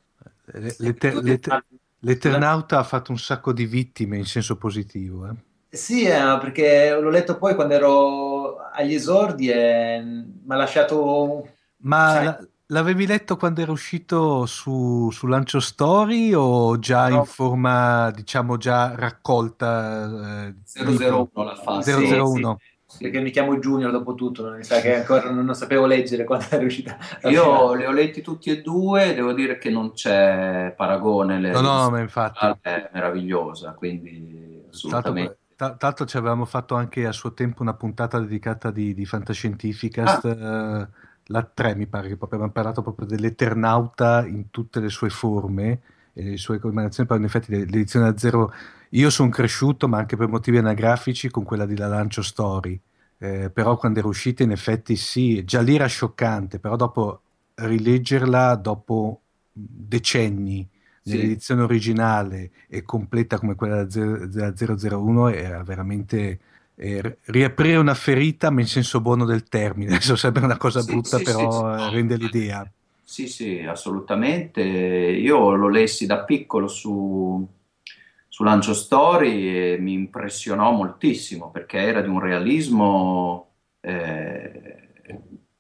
L'eter- 0.78 1.22
l'eter- 1.22 1.64
l'Eternauta 2.00 2.80
ha 2.80 2.84
fatto 2.84 3.12
un 3.12 3.18
sacco 3.18 3.54
di 3.54 3.66
vittime 3.66 4.18
in 4.18 4.26
senso 4.26 4.56
positivo. 4.58 5.28
Eh? 5.28 5.36
Sì, 5.78 6.06
eh, 6.06 6.38
perché 6.40 6.98
l'ho 7.00 7.10
letto 7.10 7.38
poi 7.38 7.56
quando 7.56 7.74
ero 7.74 8.58
agli 8.72 8.94
esordi 8.94 9.50
e 9.50 10.02
mi 10.02 10.54
ha 10.54 10.56
lasciato... 10.56 11.48
Ma 11.82 12.24
la, 12.24 12.40
L'avevi 12.72 13.08
letto 13.08 13.36
quando 13.36 13.62
era 13.62 13.72
uscito 13.72 14.46
su, 14.46 15.10
su 15.12 15.26
Lancio 15.26 15.60
Story 15.60 16.34
o 16.36 16.78
già 16.78 17.10
no. 17.10 17.18
in 17.18 17.26
forma, 17.26 18.12
diciamo, 18.12 18.58
già 18.58 18.94
raccolta? 18.96 20.46
Eh, 20.46 20.54
001 20.86 21.30
l'ha 21.34 21.56
fatto. 21.56 21.90
001. 21.90 22.60
Sì, 22.60 22.98
sì, 22.98 23.04
perché 23.04 23.22
mi 23.22 23.32
chiamo 23.32 23.58
Junior 23.58 23.90
dopo 23.90 24.14
tutto, 24.14 24.44
non 24.44 24.58
mi 24.58 24.64
sa 24.64 24.80
che 24.82 24.98
ancora 24.98 25.32
non, 25.32 25.46
non 25.46 25.56
sapevo 25.56 25.88
leggere 25.88 26.26
quando 26.26 26.46
era 26.48 26.64
uscita. 26.64 26.96
Io 27.24 27.74
li 27.74 27.86
ho 27.86 27.92
letti 27.92 28.22
tutti 28.22 28.52
e 28.52 28.62
due, 28.62 29.16
devo 29.16 29.34
dire 29.34 29.58
che 29.58 29.72
non 29.72 29.94
c'è 29.94 30.72
paragone. 30.78 31.40
no, 31.40 31.62
no, 31.62 31.90
ma 31.90 32.00
infatti. 32.00 32.46
È 32.62 32.90
meravigliosa, 32.94 33.74
quindi 33.74 34.64
assolutamente. 34.70 35.38
Tra 35.56 35.76
l'altro 35.80 36.06
ci 36.06 36.18
avevamo 36.18 36.46
fatto 36.46 36.76
anche 36.76 37.08
a 37.08 37.12
suo 37.12 37.34
tempo 37.34 37.64
una 37.64 37.74
puntata 37.74 38.20
dedicata 38.20 38.70
di, 38.70 38.94
di 38.94 39.06
Fantascientificast. 39.06 40.26
Ah. 40.26 40.82
Eh, 40.82 41.08
la 41.32 41.44
3 41.44 41.76
mi 41.76 41.88
pare 41.88 42.08
che 42.08 42.18
proprio 42.18 42.40
abbiamo 42.40 42.54
parlato 42.54 42.82
proprio 42.82 43.08
dell'Eternauta 43.08 44.26
in 44.26 44.50
tutte 44.50 44.80
le 44.80 44.90
sue 44.90 45.10
forme 45.10 45.82
e 46.14 46.24
le 46.24 46.38
sue 46.38 46.60
combinazioni, 46.60 47.08
però 47.08 47.20
in 47.20 47.26
effetti 47.26 47.52
l'edizione 47.52 48.08
a 48.08 48.18
zero 48.18 48.52
io 48.90 49.10
sono 49.10 49.30
cresciuto 49.30 49.88
ma 49.88 49.98
anche 50.00 50.18
per 50.18 50.28
motivi 50.28 50.58
anagrafici 50.58 51.30
con 51.30 51.44
quella 51.44 51.66
di 51.66 51.78
La 51.78 51.88
Lancio 51.88 52.22
Story. 52.22 52.80
Eh, 53.22 53.50
però 53.50 53.76
quando 53.78 54.00
era 54.00 54.08
uscita 54.08 54.44
in 54.44 54.52
effetti 54.52 54.96
sì, 54.96 55.44
già 55.44 55.62
lì 55.62 55.76
era 55.76 55.88
scioccante 55.88 56.58
però 56.58 56.78
dopo 56.78 57.22
rileggerla 57.56 58.56
dopo 58.56 59.22
decenni 59.52 60.68
nell'edizione 61.04 61.64
originale 61.64 62.52
e 62.68 62.84
completa 62.84 63.38
come 63.38 63.56
quella 63.56 63.84
della 63.84 64.54
001 64.56 65.30
era 65.30 65.64
veramente 65.64 66.40
eh, 66.82 67.18
riaprire 67.26 67.76
una 67.76 67.94
ferita, 67.94 68.50
ma 68.50 68.62
in 68.62 68.68
senso 68.68 69.02
buono 69.02 69.26
del 69.26 69.44
termine. 69.44 69.92
Adesso 69.96 70.16
sembra 70.16 70.46
una 70.46 70.58
cosa 70.58 70.80
sì, 70.80 70.92
brutta, 70.92 71.18
sì, 71.18 71.24
però 71.24 71.78
sì, 71.78 71.94
rende 71.94 72.16
l'idea. 72.16 72.72
Sì, 73.04 73.28
sì, 73.28 73.66
assolutamente. 73.68 74.62
Io 74.62 75.56
lo 75.56 75.68
lessi 75.68 76.06
da 76.06 76.24
piccolo 76.24 76.68
su, 76.68 77.46
su 78.28 78.44
Lancio 78.44 78.74
Story 78.74 79.74
e 79.74 79.78
mi 79.78 79.94
impressionò 79.94 80.72
moltissimo 80.72 81.50
perché 81.52 81.80
era 81.80 82.02
di 82.02 82.08
un 82.08 82.20
realismo 82.20 83.48
eh, 83.82 84.92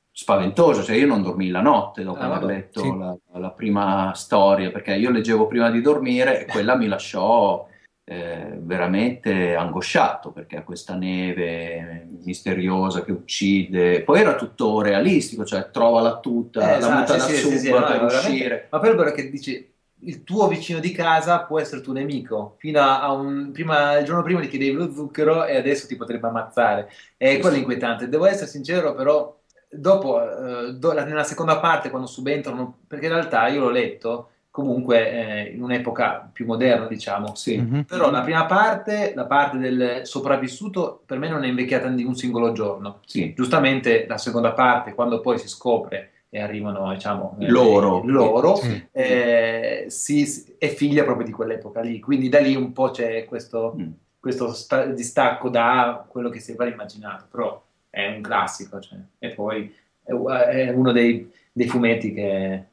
spaventoso. 0.10 0.84
Cioè, 0.84 0.96
io 0.96 1.08
non 1.08 1.22
dormii 1.22 1.50
la 1.50 1.62
notte 1.62 2.04
dopo 2.04 2.20
ah, 2.20 2.34
aver 2.34 2.44
letto 2.44 2.96
la, 2.96 3.18
la 3.34 3.52
prima 3.52 4.14
storia 4.14 4.72
perché 4.72 4.96
io 4.96 5.10
leggevo 5.10 5.48
prima 5.48 5.70
di 5.70 5.82
dormire 5.82 6.42
e 6.42 6.46
quella 6.46 6.78
mi 6.78 6.88
lasciò 6.88 7.68
eh, 8.12 8.58
veramente 8.60 9.54
angosciato 9.54 10.32
perché 10.32 10.58
ha 10.58 10.64
questa 10.64 10.96
neve 10.96 12.08
misteriosa 12.24 13.04
che 13.04 13.12
uccide. 13.12 14.02
Poi 14.02 14.20
era 14.22 14.34
tutto 14.34 14.82
realistico, 14.82 15.46
cioè 15.46 15.70
trova 15.70 16.02
la 16.02 16.20
tuta, 16.20 16.62
Eh, 16.62 16.72
la 16.72 16.78
esatto, 16.78 16.96
muta 16.96 17.18
da 17.18 17.20
sì, 17.20 17.36
sì, 17.36 17.60
sì, 17.60 17.70
no, 17.70 17.84
per 17.86 18.02
uscire. 18.02 18.68
Ma 18.72 18.80
poi 18.80 18.90
è 18.90 18.96
quello 18.96 19.12
che 19.12 19.30
dici, 19.30 19.74
il 20.00 20.24
tuo 20.24 20.48
vicino 20.48 20.80
di 20.80 20.92
casa 20.92 21.42
può 21.44 21.60
essere 21.60 21.82
tuo 21.82 21.94
nemico. 21.94 22.56
Fino 22.58 22.82
a 22.82 23.12
un, 23.12 23.52
prima, 23.52 23.98
il 24.00 24.06
giorno 24.06 24.24
prima 24.24 24.40
ti 24.40 24.48
chiedevi 24.48 24.72
lo 24.74 24.92
zucchero 24.92 25.46
e 25.46 25.56
adesso 25.56 25.86
ti 25.86 25.96
potrebbe 25.96 26.28
ammazzare. 26.28 26.90
E 27.16 27.38
quello 27.38 27.58
è 27.58 27.60
inquietante. 27.60 28.10
Devo 28.10 28.26
essere 28.26 28.48
sincero, 28.48 28.96
però, 28.96 29.38
dopo, 29.70 30.20
eh, 30.68 30.74
do- 30.74 30.94
nella 30.94 31.24
seconda 31.24 31.60
parte, 31.60 31.92
quando 31.92 32.08
subentrano, 32.08 32.80
perché 32.88 33.06
in 33.06 33.14
realtà 33.14 33.48
io 33.50 33.60
l'ho 33.60 33.70
letto 33.70 34.30
comunque 34.60 35.10
eh, 35.12 35.54
in 35.56 35.64
un'epoca 35.64 36.30
più 36.32 36.46
moderna, 36.46 36.86
diciamo. 36.86 37.36
Sì. 37.36 37.58
Mhm. 37.58 37.84
Però 37.84 38.10
la 38.12 38.22
prima 38.22 38.46
parte, 38.46 39.14
la 39.16 39.26
parte 39.26 39.58
del 39.58 40.02
sopravvissuto, 40.04 41.02
per 41.06 41.18
me 41.18 41.30
non 41.30 41.44
è 41.44 41.48
invecchiata 41.48 41.88
di 41.90 42.04
un 42.04 42.16
singolo 42.16 42.52
giorno. 42.52 43.00
Sì. 43.06 43.34
Giustamente 43.36 44.06
la 44.08 44.18
seconda 44.18 44.52
parte, 44.54 44.94
quando 44.94 45.20
poi 45.22 45.38
si 45.40 45.48
scopre 45.48 46.12
e 46.30 46.40
arrivano, 46.42 46.92
diciamo, 46.94 47.38
eh, 47.40 47.48
Loro. 47.50 48.02
loro, 48.06 48.56
Sì. 48.56 48.88
eh, 48.92 49.86
si- 49.88 50.26
si- 50.26 50.56
è 50.60 50.68
figlia 50.68 51.04
proprio 51.04 51.26
di 51.26 51.32
quell'epoca 51.32 51.82
lì. 51.82 52.00
Quindi 52.00 52.30
da 52.30 52.40
lì 52.40 52.56
un 52.56 52.72
po' 52.72 52.92
c'è 52.92 53.26
questo, 53.26 53.76
Mm. 53.80 53.90
questo 54.20 54.54
sta- 54.54 54.86
distacco 54.86 55.50
da 55.50 56.06
quello 56.08 56.30
che 56.30 56.40
si 56.40 56.52
era 56.52 56.68
immaginato, 56.68 57.26
però 57.32 57.62
è 57.90 58.06
un 58.16 58.22
classico. 58.22 58.80
cioè. 58.80 59.00
E 59.18 59.30
poi 59.30 59.74
è, 60.04 60.12
è 60.12 60.70
uno 60.70 60.92
dei, 60.92 61.32
dei 61.52 61.68
fumetti 61.68 62.14
che, 62.14 62.64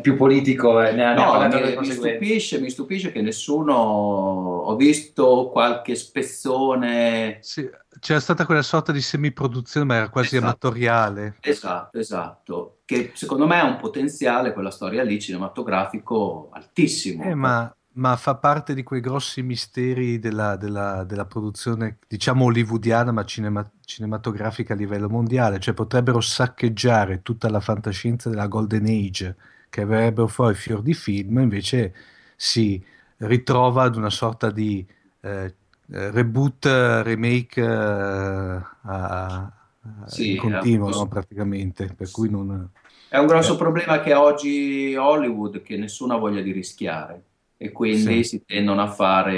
più 0.00 0.16
politico 0.16 0.80
e 0.80 0.92
ne 0.92 1.04
ha, 1.04 1.14
ne 1.14 1.22
ha 1.22 1.26
No, 1.26 1.30
pagato 1.30 1.80
mi, 1.80 1.90
stupisce, 1.90 2.60
mi 2.60 2.70
stupisce 2.70 3.12
che 3.12 3.20
nessuno 3.22 3.74
ho 3.74 4.76
visto 4.76 5.48
qualche 5.50 5.94
spezzone 5.96 7.38
Sì, 7.42 7.68
c'era 7.98 8.20
stata 8.20 8.46
quella 8.46 8.62
sorta 8.62 8.92
di 8.92 9.00
semiproduzione, 9.00 9.86
ma 9.86 9.96
era 9.96 10.08
quasi 10.10 10.36
Esatto. 10.36 10.44
amatoriale. 10.44 11.36
Esatto, 11.42 11.98
esatto, 11.98 12.80
che 12.84 13.12
secondo 13.14 13.46
me 13.46 13.58
ha 13.58 13.64
un 13.64 13.78
potenziale, 13.78 14.52
quella 14.52 14.70
storia 14.70 15.02
lì, 15.02 15.18
cinematografico 15.20 16.50
altissimo. 16.52 17.24
Eh, 17.24 17.34
ma, 17.34 17.74
ma 17.94 18.16
fa 18.16 18.36
parte 18.36 18.74
di 18.74 18.82
quei 18.82 19.00
grossi 19.00 19.42
misteri 19.42 20.18
della, 20.18 20.56
della- 20.56 21.04
della 21.04 21.26
produzione, 21.26 21.98
diciamo 22.06 22.44
hollywoodiana, 22.46 23.12
ma 23.12 23.24
cinema- 23.24 23.68
cinematografica 23.84 24.74
a 24.74 24.76
livello 24.76 25.08
mondiale. 25.08 25.58
Cioè 25.58 25.74
potrebbero 25.74 26.20
saccheggiare 26.20 27.22
tutta 27.22 27.48
la 27.50 27.60
fantascienza 27.60 28.28
della 28.30 28.46
Golden 28.46 28.86
Age, 28.86 29.36
che 29.68 29.80
avrebbero 29.82 30.26
fuori 30.28 30.54
fior 30.54 30.82
di 30.82 30.94
film, 30.94 31.38
invece 31.38 31.94
si 32.36 32.82
ritrova 33.18 33.82
ad 33.84 33.96
una 33.96 34.10
sorta 34.10 34.50
di 34.50 34.86
eh, 35.22 35.54
eh, 35.92 36.10
reboot, 36.10 36.64
remake 36.66 37.60
eh, 37.60 37.64
a- 37.66 38.62
a- 38.82 39.52
Sì, 40.06 40.32
in 40.32 40.36
continuo, 40.36 40.88
no, 40.90 41.08
praticamente. 41.08 41.86
Per 41.94 42.10
cui 42.10 42.28
non... 42.30 42.68
È 43.08 43.18
un 43.18 43.26
grosso 43.26 43.54
Eh. 43.54 43.56
problema 43.56 44.00
che 44.00 44.12
ha 44.12 44.22
oggi 44.22 44.94
Hollywood, 44.96 45.62
che 45.62 45.76
nessuno 45.76 46.14
ha 46.14 46.18
voglia 46.18 46.40
di 46.42 46.52
rischiare 46.52 47.24
e 47.62 47.72
quindi 47.72 48.24
Sì. 48.24 48.38
si 48.38 48.44
tendono 48.46 48.80
a 48.80 48.86
fare 48.90 49.36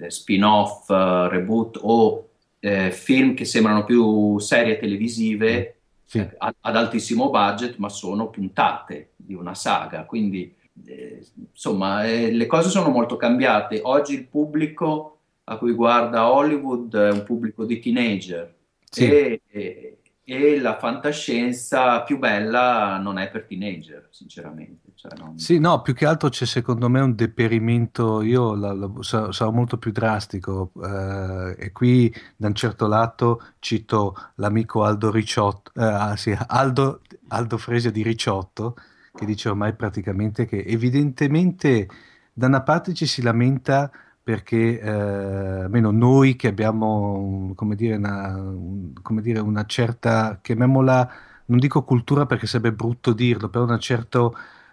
eh, 0.00 0.10
spin-off, 0.10 0.88
reboot 0.88 1.78
o 1.80 2.28
eh, 2.58 2.90
film 2.90 3.34
che 3.34 3.44
sembrano 3.44 3.84
più 3.84 4.38
serie 4.40 4.78
televisive 4.80 5.76
Sì. 6.04 6.18
eh, 6.18 6.34
ad, 6.38 6.54
ad 6.58 6.74
altissimo 6.76 7.30
budget, 7.30 7.76
ma 7.76 7.88
sono 7.88 8.30
puntate 8.30 9.10
di 9.14 9.34
una 9.34 9.54
saga. 9.54 10.06
Quindi, 10.06 10.52
eh, 10.86 11.24
insomma, 11.52 12.04
eh, 12.04 12.32
le 12.32 12.46
cose 12.46 12.68
sono 12.68 12.88
molto 12.88 13.16
cambiate. 13.16 13.78
Oggi 13.84 14.14
il 14.14 14.26
pubblico 14.26 15.18
a 15.44 15.56
cui 15.56 15.72
guarda 15.74 16.32
Hollywood 16.32 16.96
è 16.96 17.12
un 17.12 17.22
pubblico 17.22 17.64
di 17.64 17.78
teenager 17.78 18.52
Sì. 18.90 19.04
e, 19.08 19.40
e- 19.48 19.97
e 20.30 20.60
la 20.60 20.76
fantascienza 20.78 22.02
più 22.02 22.18
bella 22.18 22.98
non 22.98 23.16
è 23.16 23.30
per 23.30 23.46
teenager, 23.46 24.08
sinceramente. 24.10 24.90
Cioè, 24.94 25.12
non- 25.16 25.38
Sì, 25.38 25.58
no, 25.58 25.80
più 25.80 25.94
che 25.94 26.04
altro 26.04 26.28
c'è 26.28 26.44
secondo 26.44 26.90
me 26.90 27.00
un 27.00 27.14
deperimento, 27.14 28.20
io 28.20 28.54
la- 28.54 28.74
la- 28.74 28.90
sa- 29.00 29.32
sarò 29.32 29.50
molto 29.52 29.78
più 29.78 29.90
drastico 29.90 30.72
eh, 30.84 31.54
e 31.58 31.72
qui 31.72 32.12
da 32.36 32.48
un 32.48 32.54
certo 32.54 32.86
lato 32.86 33.40
cito 33.58 34.14
l'amico 34.34 34.84
Aldo 34.84 35.10
Ricciotto, 35.10 35.72
eh, 35.74 35.82
ah, 35.84 36.14
sì, 36.16 36.36
Aldo, 36.48 37.00
Aldo 37.28 37.56
Fresia 37.56 37.90
di 37.90 38.02
Ricciotto, 38.02 38.76
che 39.14 39.24
dice 39.24 39.48
ormai 39.48 39.74
praticamente 39.74 40.44
che 40.44 40.62
evidentemente 40.66 41.88
da 42.34 42.46
una 42.48 42.62
parte 42.62 42.92
ci 42.92 43.06
si 43.06 43.22
lamenta 43.22 43.90
perché 44.28 44.78
eh, 44.78 44.90
almeno 44.90 45.90
noi 45.90 46.36
che 46.36 46.48
abbiamo, 46.48 47.52
come 47.54 47.74
dire, 47.74 47.96
una, 47.96 48.36
un- 48.36 48.92
come 49.00 49.22
dire, 49.22 49.38
una 49.40 49.64
certa, 49.64 50.38
chiamiamola, 50.42 51.10
non 51.46 51.58
dico 51.58 51.82
cultura 51.82 52.26
perché 52.26 52.46
sarebbe 52.46 52.74
brutto 52.74 53.14
dirlo, 53.14 53.48
però 53.48 53.64
una 53.64 53.78
certa 53.78 54.30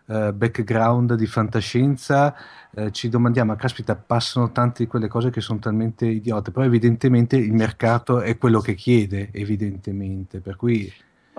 eh, 0.08 0.34
background 0.34 1.14
di 1.16 1.26
fantascienza, 1.26 2.36
eh, 2.74 2.92
ci 2.92 3.08
domandiamo, 3.08 3.52
"Ma 3.54 3.58
caspita, 3.58 3.96
passano 3.96 4.52
tante 4.52 4.84
di 4.84 4.90
quelle 4.90 5.08
cose 5.08 5.30
che 5.30 5.40
sono 5.40 5.60
talmente 5.60 6.06
idiote, 6.06 6.52
però 6.52 6.66
evidentemente 6.66 7.38
il 7.38 7.54
mercato 7.54 8.20
è 8.20 8.38
quello 8.38 8.60
che 8.60 8.74
chiede, 8.76 9.30
evidentemente, 9.32 10.42
per 10.42 10.58
cui 10.58 10.92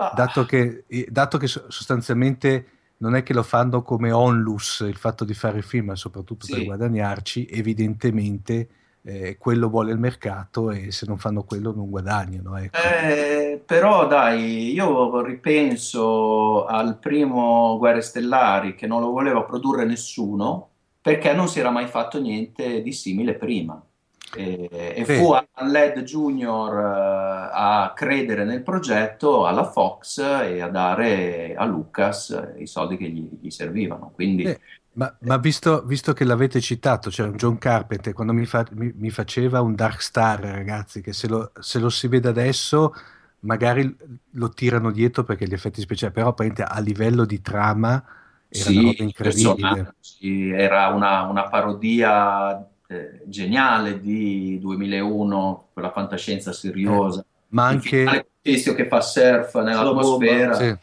dato 0.09 0.43
che, 0.45 0.85
eh, 0.87 1.07
dato 1.11 1.37
che 1.37 1.45
so- 1.47 1.65
sostanzialmente 1.69 2.65
non 2.97 3.15
è 3.15 3.23
che 3.23 3.33
lo 3.33 3.43
fanno 3.43 3.81
come 3.83 4.11
onlus 4.11 4.79
il 4.87 4.95
fatto 4.97 5.23
di 5.25 5.33
fare 5.33 5.61
film, 5.61 5.87
ma 5.87 5.95
soprattutto 5.95 6.47
per 6.47 6.59
Sì. 6.59 6.65
guadagnarci, 6.65 7.45
evidentemente 7.47 8.69
eh, 9.03 9.37
quello 9.37 9.69
vuole 9.69 9.91
il 9.91 9.99
mercato 9.99 10.71
e 10.71 10.91
se 10.91 11.05
non 11.07 11.17
fanno 11.17 11.43
quello 11.43 11.73
non 11.73 11.89
guadagnano. 11.89 12.57
Ecco. 12.57 12.77
Eh, 12.77 13.63
però 13.65 14.07
dai, 14.07 14.71
io 14.73 15.21
ripenso 15.23 16.65
al 16.65 16.99
primo 16.99 17.77
Guerre 17.77 18.01
Stellari 18.01 18.75
che 18.75 18.85
non 18.87 19.01
lo 19.01 19.09
voleva 19.11 19.43
produrre 19.43 19.85
nessuno 19.85 20.69
perché 21.01 21.33
non 21.33 21.47
si 21.47 21.59
era 21.59 21.71
mai 21.71 21.87
fatto 21.87 22.19
niente 22.21 22.81
di 22.81 22.91
simile 22.93 23.35
prima. 23.35 23.81
E, 24.29 24.69
e 24.95 25.05
Sì. 25.05 25.13
fu 25.13 25.31
Ladd 25.33 25.99
Jr. 26.01 26.73
eh, 26.77 27.49
a 27.53 27.93
credere 27.95 28.43
nel 28.43 28.61
progetto 28.63 29.45
alla 29.47 29.63
Fox 29.71 30.17
e 30.19 30.61
a 30.61 30.67
dare 30.69 31.55
a 31.55 31.65
Lucas 31.65 32.53
i 32.57 32.67
soldi 32.67 32.97
che 32.97 33.09
gli, 33.09 33.27
gli 33.41 33.49
servivano. 33.49 34.11
Quindi 34.13 34.45
Eh, 34.45 34.59
ma 34.93 35.15
ma 35.21 35.37
visto, 35.37 35.83
visto 35.85 36.13
che 36.13 36.23
l'avete 36.23 36.61
citato, 36.61 37.09
c'era 37.09 37.29
un 37.29 37.35
John 37.35 37.57
Carpenter, 37.57 38.13
quando 38.13 38.33
mi, 38.33 38.45
fa- 38.45 38.65
mi- 38.71 38.91
mi 38.95 39.09
faceva 39.09 39.61
un 39.61 39.75
Dark 39.75 40.01
Star, 40.01 40.39
ragazzi, 40.41 41.01
che 41.01 41.13
se 41.13 41.27
lo, 41.27 41.51
se 41.59 41.79
lo 41.79 41.89
si 41.89 42.07
vede 42.07 42.29
adesso 42.29 42.93
magari 43.41 43.95
lo 44.31 44.49
tirano 44.49 44.91
dietro 44.91 45.23
perché 45.23 45.47
gli 45.47 45.53
effetti 45.53 45.81
speciali, 45.81 46.13
però 46.13 46.33
a 46.33 46.79
livello 46.79 47.25
di 47.25 47.41
trama 47.41 48.03
era 48.47 48.69
una 48.71 48.81
Sì, 48.81 48.81
roba 48.81 49.03
incredibile. 49.03 49.91
personaggi, 49.95 50.49
era 50.51 50.87
una, 50.87 51.23
una 51.23 51.49
parodia 51.49 52.65
eh, 52.87 53.21
geniale 53.25 53.99
di 53.99 54.57
2001, 54.59 55.67
quella 55.73 55.91
fantascienza 55.91 56.51
seriosa. 56.53 57.25
Ma 57.49 57.71
Il 57.71 57.81
finale 57.81 58.09
anche... 58.17 58.27
il 58.41 58.53
tizio 58.55 58.73
che 58.73 58.87
fa 58.87 59.01
surf 59.01 59.55
nell'atmosfera, 59.61 60.53
Sì. 60.53 60.75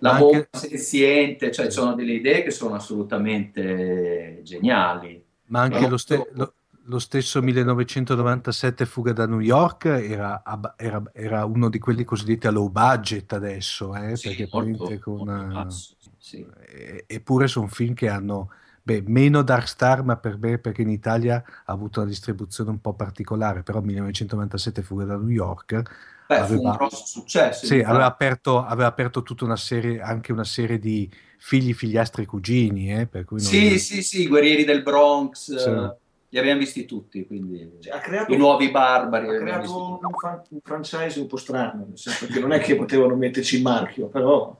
la 0.00 0.12
Ma 0.12 0.18
bomba 0.18 0.36
anche- 0.36 0.48
senziente, 0.68 1.50
cioè 1.52 1.66
ci 1.66 1.72
sono 1.72 1.94
delle 1.94 2.12
idee 2.12 2.42
che 2.42 2.50
sono 2.50 2.74
assolutamente 2.74 4.40
geniali. 4.44 5.22
Ma 5.46 5.60
anche 5.62 5.78
Però- 5.78 5.88
lo, 5.90 5.96
ste- 5.96 6.28
lo- 6.32 6.52
lo 6.84 6.98
stesso 6.98 7.40
1997 7.42 8.86
Fuga 8.86 9.12
da 9.12 9.26
New 9.26 9.40
York 9.40 9.84
era, 9.86 10.42
ab- 10.44 10.74
era- 10.76 11.02
era 11.12 11.44
uno 11.44 11.68
di 11.68 11.78
quelli 11.78 12.04
cosiddetti 12.04 12.46
a 12.46 12.50
low 12.50 12.68
budget 12.70 13.32
adesso, 13.32 13.94
eh, 13.94 14.16
Sì, 14.16 14.28
perché 14.28 14.48
molto- 14.50 14.98
con, 15.00 15.16
molto 15.26 15.32
eh, 15.32 15.46
basso, 15.52 15.94
sì. 16.18 16.46
eh, 16.66 17.04
eppure 17.06 17.46
sono 17.46 17.66
film 17.68 17.94
che 17.94 18.08
hanno 18.08 18.50
beh, 18.88 19.02
meno 19.06 19.42
Dark 19.42 19.68
Star, 19.68 20.02
ma 20.02 20.16
per 20.16 20.38
me 20.38 20.58
perché 20.58 20.82
in 20.82 20.88
Italia 20.88 21.42
ha 21.64 21.72
avuto 21.72 22.00
una 22.00 22.08
distribuzione 22.08 22.70
un 22.70 22.80
po' 22.80 22.94
particolare, 22.94 23.62
però 23.62 23.80
1997 23.80 24.82
Fuga 24.82 25.04
da 25.04 25.16
New 25.16 25.28
York 25.28 25.82
Beh, 26.26 26.36
fu 26.36 26.42
aveva- 26.54 26.70
un 26.70 26.76
grosso 26.76 27.04
successo. 27.06 27.66
sì, 27.66 27.80
aveva 27.80 28.06
aperto, 28.06 28.64
aveva 28.64 28.88
aperto 28.88 29.22
tutta 29.22 29.44
una 29.44 29.56
serie, 29.56 30.00
anche 30.00 30.32
una 30.32 30.44
serie 30.44 30.78
di 30.78 31.10
figli, 31.38 31.72
figliastri, 31.74 32.24
cugini, 32.24 32.92
eh, 32.98 33.06
per 33.06 33.24
cui 33.24 33.42
non- 33.42 33.50
Sì, 33.50 33.78
sì, 33.78 34.02
sì, 34.02 34.22
i 34.22 34.26
guerrieri 34.26 34.64
del 34.64 34.82
Bronx, 34.82 35.54
Sì. 35.54 35.68
eh, 35.68 35.96
li 36.30 36.38
abbiamo 36.38 36.58
visti 36.58 36.84
tutti, 36.84 37.26
quindi 37.26 37.76
Cioè, 37.80 37.94
ha 37.94 38.00
creato, 38.00 38.32
i 38.32 38.36
nuovi 38.36 38.70
barbari. 38.70 39.28
ha 39.28 39.38
creato 39.38 39.98
un, 40.02 40.10
fan- 40.18 40.42
un 40.50 40.60
franchise 40.62 41.20
un 41.20 41.26
po' 41.26 41.36
strano, 41.36 41.86
nel 41.88 41.98
senso 41.98 42.26
che 42.26 42.38
non 42.40 42.52
è 42.52 42.58
che 42.60 42.74
potevano 42.76 43.16
metterci 43.16 43.56
il 43.56 43.62
marchio, 43.62 44.08
però 44.08 44.54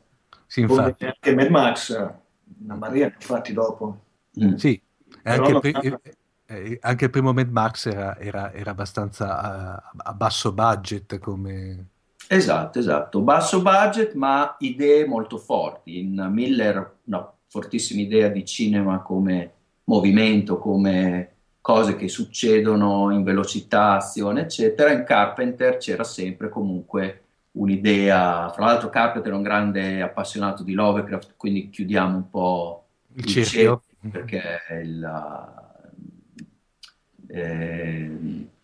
Sì, 0.47 0.61
infatti. 0.63 1.05
anche 1.05 1.35
Mad 1.35 1.49
Max, 1.49 1.91
una 2.63 2.75
marea 2.75 3.07
ne 3.09 3.15
ha 3.19 3.21
fatti 3.21 3.53
dopo. 3.53 4.05
Mm. 4.43 4.55
Sì, 4.55 4.81
e 5.23 5.31
anche, 5.31 5.51
il 5.51 5.61
pri- 5.61 5.99
eh, 6.47 6.79
anche 6.81 7.05
il 7.05 7.11
primo 7.11 7.33
Mad 7.33 7.51
Max 7.51 7.87
era, 7.87 8.19
era- 8.19 8.53
era 8.53 8.71
abbastanza 8.71 9.83
eh, 9.83 9.83
a 9.97 10.13
basso 10.15 10.53
budget 10.53 11.19
come... 11.19 11.87
Esatto, 12.29 12.79
esatto. 12.79 13.21
Basso 13.21 13.63
budget, 13.63 14.13
ma 14.15 14.55
idee 14.59 15.07
molto 15.07 15.39
forti. 15.39 15.99
In 15.99 16.29
Miller, 16.31 16.97
una 17.05 17.33
fortissima 17.47 18.03
idea 18.03 18.29
di 18.29 18.45
cinema 18.45 19.01
come 19.01 19.53
movimento, 19.85 20.59
come 20.59 21.33
cose 21.61 21.97
che 21.97 22.09
succedono 22.09 23.11
in 23.13 23.23
velocità, 23.23 23.97
azione, 23.97 24.43
eccetera. 24.43 24.93
In 24.93 25.05
Carpenter 25.05 25.79
c'era 25.79 26.05
sempre 26.05 26.51
comunque 26.51 27.23
un'idea. 27.53 28.51
Fra 28.55 28.67
l'altro, 28.67 28.91
Carpenter 28.91 29.33
è 29.33 29.35
un 29.35 29.43
grande 29.43 30.03
appassionato 30.03 30.63
di 30.63 30.73
Lovecraft, 30.73 31.35
quindi 31.37 31.71
chiudiamo 31.71 32.17
un 32.17 32.29
po' 32.31 32.85
il, 33.15 33.25
il 33.25 33.45
cerchio 33.45 33.83
perché 34.11 34.43
il, 34.83 35.11
eh, 37.29 38.11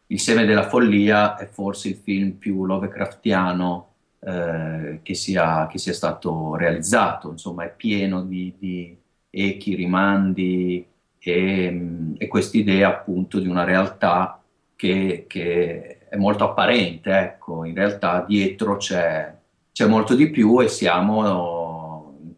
il 0.07 0.20
seme 0.20 0.45
della 0.45 0.68
follia 0.68 1.36
è 1.36 1.47
forse 1.47 1.88
il 1.88 1.97
film 1.97 2.32
più 2.32 2.64
Lovecraftiano 2.64 3.88
eh, 4.20 5.01
che, 5.03 5.14
sia, 5.14 5.66
che, 5.66 5.78
sia, 5.78 5.92
stato 5.92 6.57
realizzato, 6.57 7.30
insomma 7.30 7.64
è 7.64 7.74
pieno 7.74 8.22
di, 8.22 8.55
di 8.59 8.97
echi, 9.30 9.74
rimandi 9.74 10.86
e, 11.18 12.14
e 12.16 12.28
quest'idea 12.28 12.88
appunto 12.88 13.38
di 13.38 13.49
una 13.49 13.64
realtà 13.64 14.40
che, 14.76 15.24
che, 15.28 15.99
è 16.09 16.16
molto 16.16 16.45
apparente, 16.45 17.11
ecco, 17.18 17.64
in 17.64 17.74
realtà 17.74 18.24
dietro 18.26 18.76
c'è, 18.76 19.34
c'è 19.72 19.86
molto 19.86 20.14
di 20.14 20.30
più 20.30 20.61
e 20.61 20.68
siamo 20.68 21.24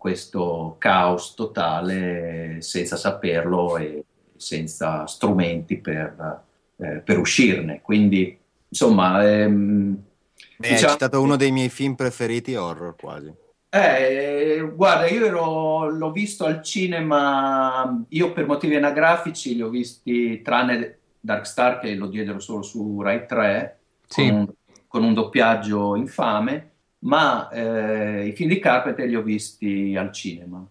questo 0.06 0.76
caos 0.78 1.34
totale 1.34 2.58
senza 2.60 2.94
saperlo 2.94 3.76
e 3.76 4.04
senza 4.36 5.04
strumenti 5.06 5.78
per, 5.78 6.44
eh, 6.76 7.02
per 7.04 7.18
uscirne. 7.18 7.80
Quindi, 7.82 8.38
insomma... 8.68 9.28
Ehm, 9.28 10.00
Beh, 10.58 10.68
diciamo, 10.68 10.86
hai 10.86 10.92
citato 10.92 11.20
uno 11.20 11.34
dei 11.34 11.50
miei 11.50 11.70
film 11.70 11.96
preferiti 11.96 12.54
horror 12.54 12.94
quasi. 12.94 13.34
Eh, 13.68 14.70
guarda, 14.76 15.08
io 15.08 15.26
ero, 15.26 15.90
l'ho 15.90 16.12
visto 16.12 16.44
al 16.44 16.62
cinema, 16.62 18.04
io 18.10 18.32
per 18.32 18.46
motivi 18.46 18.76
anagrafici 18.76 19.56
li 19.56 19.62
ho 19.62 19.68
visti, 19.70 20.40
tranne 20.40 20.98
Dark 21.18 21.46
Star 21.46 21.80
che 21.80 21.96
lo 21.96 22.06
diedero 22.06 22.38
solo 22.38 22.62
su 22.62 23.02
Rai 23.02 23.26
3, 23.26 23.78
sì. 24.06 24.28
con, 24.28 24.54
con, 24.86 25.02
un, 25.02 25.14
doppiaggio 25.14 25.96
infame, 25.96 26.74
ma 27.06 27.48
eh, 27.48 28.26
i 28.26 28.32
film 28.32 28.50
di 28.50 28.58
Carpenter 28.58 29.06
li 29.06 29.16
ho 29.16 29.22
visti 29.22 29.94
al 29.96 30.12
cinema. 30.12 30.66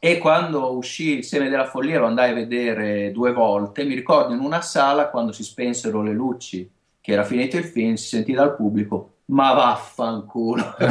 E 0.00 0.18
quando 0.18 0.76
uscì 0.76 1.16
Il 1.16 1.24
seme 1.24 1.48
della 1.48 1.66
follia 1.66 1.98
lo 1.98 2.06
andai 2.06 2.30
a 2.30 2.34
vedere 2.34 3.10
due 3.12 3.32
volte, 3.32 3.84
mi 3.84 3.94
ricordo 3.94 4.34
in 4.34 4.40
una 4.40 4.60
sala 4.60 5.08
quando 5.08 5.32
si 5.32 5.42
spensero 5.42 6.02
le 6.02 6.12
luci, 6.12 6.70
che 7.00 7.12
era 7.12 7.24
finito 7.24 7.56
il 7.56 7.64
film, 7.64 7.94
si 7.94 8.08
sentì 8.08 8.32
dal 8.32 8.54
pubblico 8.54 9.10
ma 9.26 9.52
vaffanculo. 9.54 10.74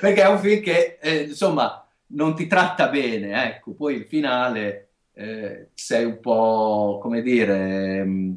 Perché 0.00 0.22
è 0.22 0.28
un 0.28 0.38
film 0.38 0.60
che, 0.60 0.98
eh, 1.00 1.22
insomma, 1.22 1.86
non 2.08 2.34
ti 2.34 2.46
tratta 2.46 2.88
bene, 2.88 3.46
ecco, 3.46 3.72
poi 3.72 3.94
il 3.94 4.04
finale 4.04 4.88
eh, 5.14 5.68
sei 5.74 6.04
un 6.04 6.20
po', 6.20 6.98
come 7.00 7.22
dire, 7.22 8.04
mm, 8.04 8.34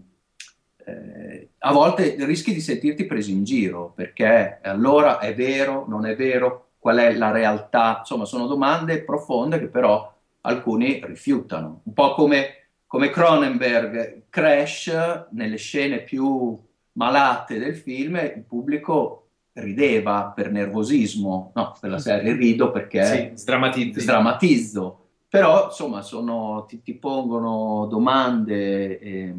eh, 0.85 1.49
a 1.59 1.71
volte 1.71 2.15
rischi 2.19 2.53
di 2.53 2.61
sentirti 2.61 3.05
preso 3.05 3.31
in 3.31 3.43
giro, 3.43 3.91
perché 3.95 4.59
allora 4.63 5.19
è 5.19 5.33
vero, 5.33 5.85
non 5.87 6.05
è 6.05 6.15
vero, 6.15 6.71
qual 6.79 6.97
è 6.97 7.13
la 7.15 7.31
realtà, 7.31 7.97
insomma, 7.99 8.25
sono 8.25 8.47
domande 8.47 9.03
profonde 9.03 9.59
che 9.59 9.67
però 9.67 10.11
alcuni 10.41 11.01
rifiutano, 11.05 11.81
un 11.83 11.93
po' 11.93 12.13
come, 12.13 12.69
come 12.87 13.09
Cronenberg, 13.09 14.23
Crash, 14.29 15.27
nelle 15.31 15.57
scene 15.57 15.99
più 15.99 16.59
malate 16.93 17.59
del 17.59 17.75
film, 17.75 18.15
il 18.15 18.43
pubblico 18.47 19.27
rideva 19.53 20.31
per 20.33 20.51
nervosismo, 20.51 21.51
no, 21.53 21.75
per 21.79 21.89
la 21.89 21.99
serie 21.99 22.33
rido 22.33 22.71
perché 22.71 23.03
sì, 23.05 23.31
sdrammatizzo. 23.33 23.99
sdrammatizzo. 23.99 24.95
Però 25.27 25.65
insomma 25.65 26.01
sono, 26.01 26.65
ti, 26.67 26.81
ti, 26.81 26.95
pongono 26.95 27.85
domande 27.85 28.99
e, 28.99 29.35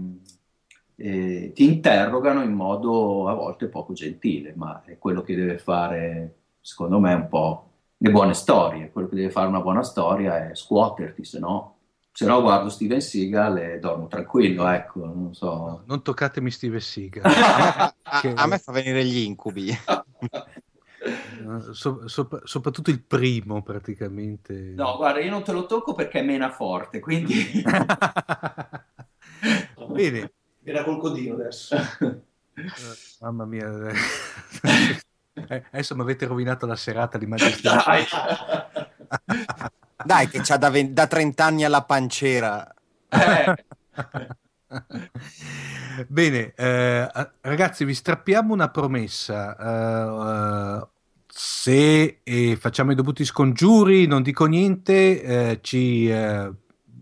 e, 0.97 1.53
ti 1.55 1.65
interrogano 1.65 2.43
in 2.43 2.53
modo 2.53 3.29
a 3.29 3.35
volte 3.35 3.67
poco 3.67 3.93
gentile, 3.93 4.53
ma 4.57 4.83
è 4.85 4.99
quello 4.99 5.23
che 5.23 5.35
deve 5.35 5.59
fare, 5.59 6.35
secondo 6.61 6.99
me, 6.99 7.15
un 7.15 7.29
po' 7.29 7.71
le 7.97 8.11
buone 8.11 8.35
storie. 8.35 8.91
Quello 8.91 9.09
che 9.09 9.17
deve 9.17 9.31
fare 9.31 9.49
una 9.49 9.61
buona 9.61 9.83
storia 9.83 10.49
è 10.49 10.55
scuoterti, 10.55 11.25
se 11.25 11.39
no 11.39 11.77
se 12.15 12.27
no 12.27 12.43
guardo 12.43 12.69
Steven 12.69 13.01
Seagal 13.01 13.59
e 13.59 13.79
dormo 13.79 14.07
tranquillo, 14.07 14.69
ecco, 14.69 15.07
non 15.07 15.35
so. 15.35 15.47
No, 15.47 15.83
non 15.87 16.03
toccatemi 16.03 16.51
Steven 16.51 16.79
Seagal. 16.79 17.23
che... 18.21 18.33
a, 18.35 18.47
me 18.47 18.59
fa 18.59 18.71
venire 18.71 19.03
gli 19.03 19.21
incubi. 19.21 19.73
so, 21.73 22.07
so, 22.07 22.29
soprattutto 22.45 22.91
il 22.91 23.03
primo 23.03 23.63
praticamente. 23.63 24.75
No, 24.77 24.97
guarda, 24.97 25.21
io 25.21 25.31
non 25.31 25.43
te 25.43 25.53
lo 25.53 25.65
tocco 25.65 25.95
perché 25.95 26.21
è 26.21 26.23
mena 26.23 26.51
forte, 26.51 27.01
quindi... 27.01 27.65
Bene. 29.89 30.33
Era 30.65 30.85
col 30.85 30.99
codino 30.99 31.35
adesso. 31.35 31.77
Uh, 32.01 32.23
mamma 33.21 33.45
mia. 33.45 33.69
eh, 35.49 35.65
adesso 35.71 35.97
mi 35.97 36.03
avete 36.03 36.27
rovinato 36.27 36.67
la 36.67 36.77
serata 36.77 37.19
di 37.19 37.27
Magia 37.27 37.51
dai, 40.05 40.29
che 40.29 40.41
c'ha 40.43 40.57
da, 40.57 40.71
20, 40.71 40.93
da 40.93 41.07
30 41.07 41.45
anni 41.45 41.65
alla 41.65 41.83
pancera. 41.83 42.73
Eh. 43.09 43.65
Bene, 46.09 46.55
eh, 46.55 47.09
ragazzi, 47.41 47.85
vi 47.85 47.95
strappiamo 47.95 48.53
una 48.53 48.71
promessa. 48.71 49.57
Uh, 49.59 50.81
uh, 50.81 50.89
se 51.27 52.21
eh, 52.23 52.57
facciamo 52.57 52.93
i 52.93 52.95
dovuti 52.95 53.25
scongiuri, 53.25 54.07
non 54.07 54.23
dico 54.23 54.47
niente, 54.47 55.23
eh, 55.23 55.59
ci 55.63 56.09
eh, 56.09 56.53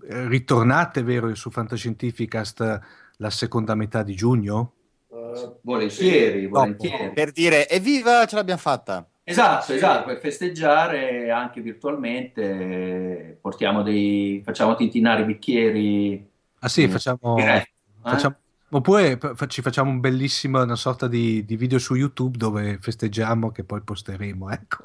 ritornate, 0.09 1.03
vero, 1.03 1.35
su 1.35 1.51
Fantascientificast 1.51 2.81
la 3.21 3.31
seconda 3.31 3.75
metà 3.75 4.03
di 4.03 4.15
giugno? 4.15 4.73
Uh, 5.09 5.59
volentieri, 5.63 6.47
volentieri. 6.47 7.07
No, 7.07 7.13
per 7.13 7.33
dire, 7.33 7.69
evviva, 7.69 8.27
ce 8.27 8.37
l'abbiamo 8.37 8.61
fatta. 8.61 9.07
Esatto, 9.23 9.73
esatto, 9.73 10.07
per 10.07 10.19
festeggiare 10.19 11.31
anche 11.31 11.61
virtualmente 11.61 13.39
portiamo 13.41 13.83
dei, 13.83 14.43
facciamo 14.45 14.75
tintinare 14.75 15.23
i 15.23 15.25
bicchieri. 15.25 16.29
Ah 16.61 16.69
sì, 16.69 16.89
facciamo, 16.89 17.35
diretti, 17.37 17.71
facciamo 18.03 18.35
eh? 18.35 18.49
Oppure 18.73 19.19
ci 19.49 19.63
facciamo 19.63 19.91
un 19.91 19.99
bellissimo 19.99 20.63
una 20.63 20.77
sorta 20.77 21.09
di, 21.09 21.45
di, 21.45 21.57
video 21.57 21.79
su 21.79 21.97
YouTube 21.97 22.39
dove 22.39 22.79
festeggiamo 22.81 23.51
che 23.51 23.65
poi 23.65 23.83
posteremo, 23.83 24.49
ecco. 24.51 24.79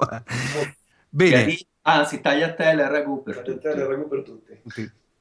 Bene. 1.08 1.56
Anzi, 1.82 2.20
tagliatelle 2.20 2.82
e 2.82 2.88
ragù 2.88 3.22
per 3.22 3.42
tagliatelle 3.42 3.82
e 3.82 3.86
ragù 3.86 4.08
per 4.08 4.22
tutti. 4.22 4.60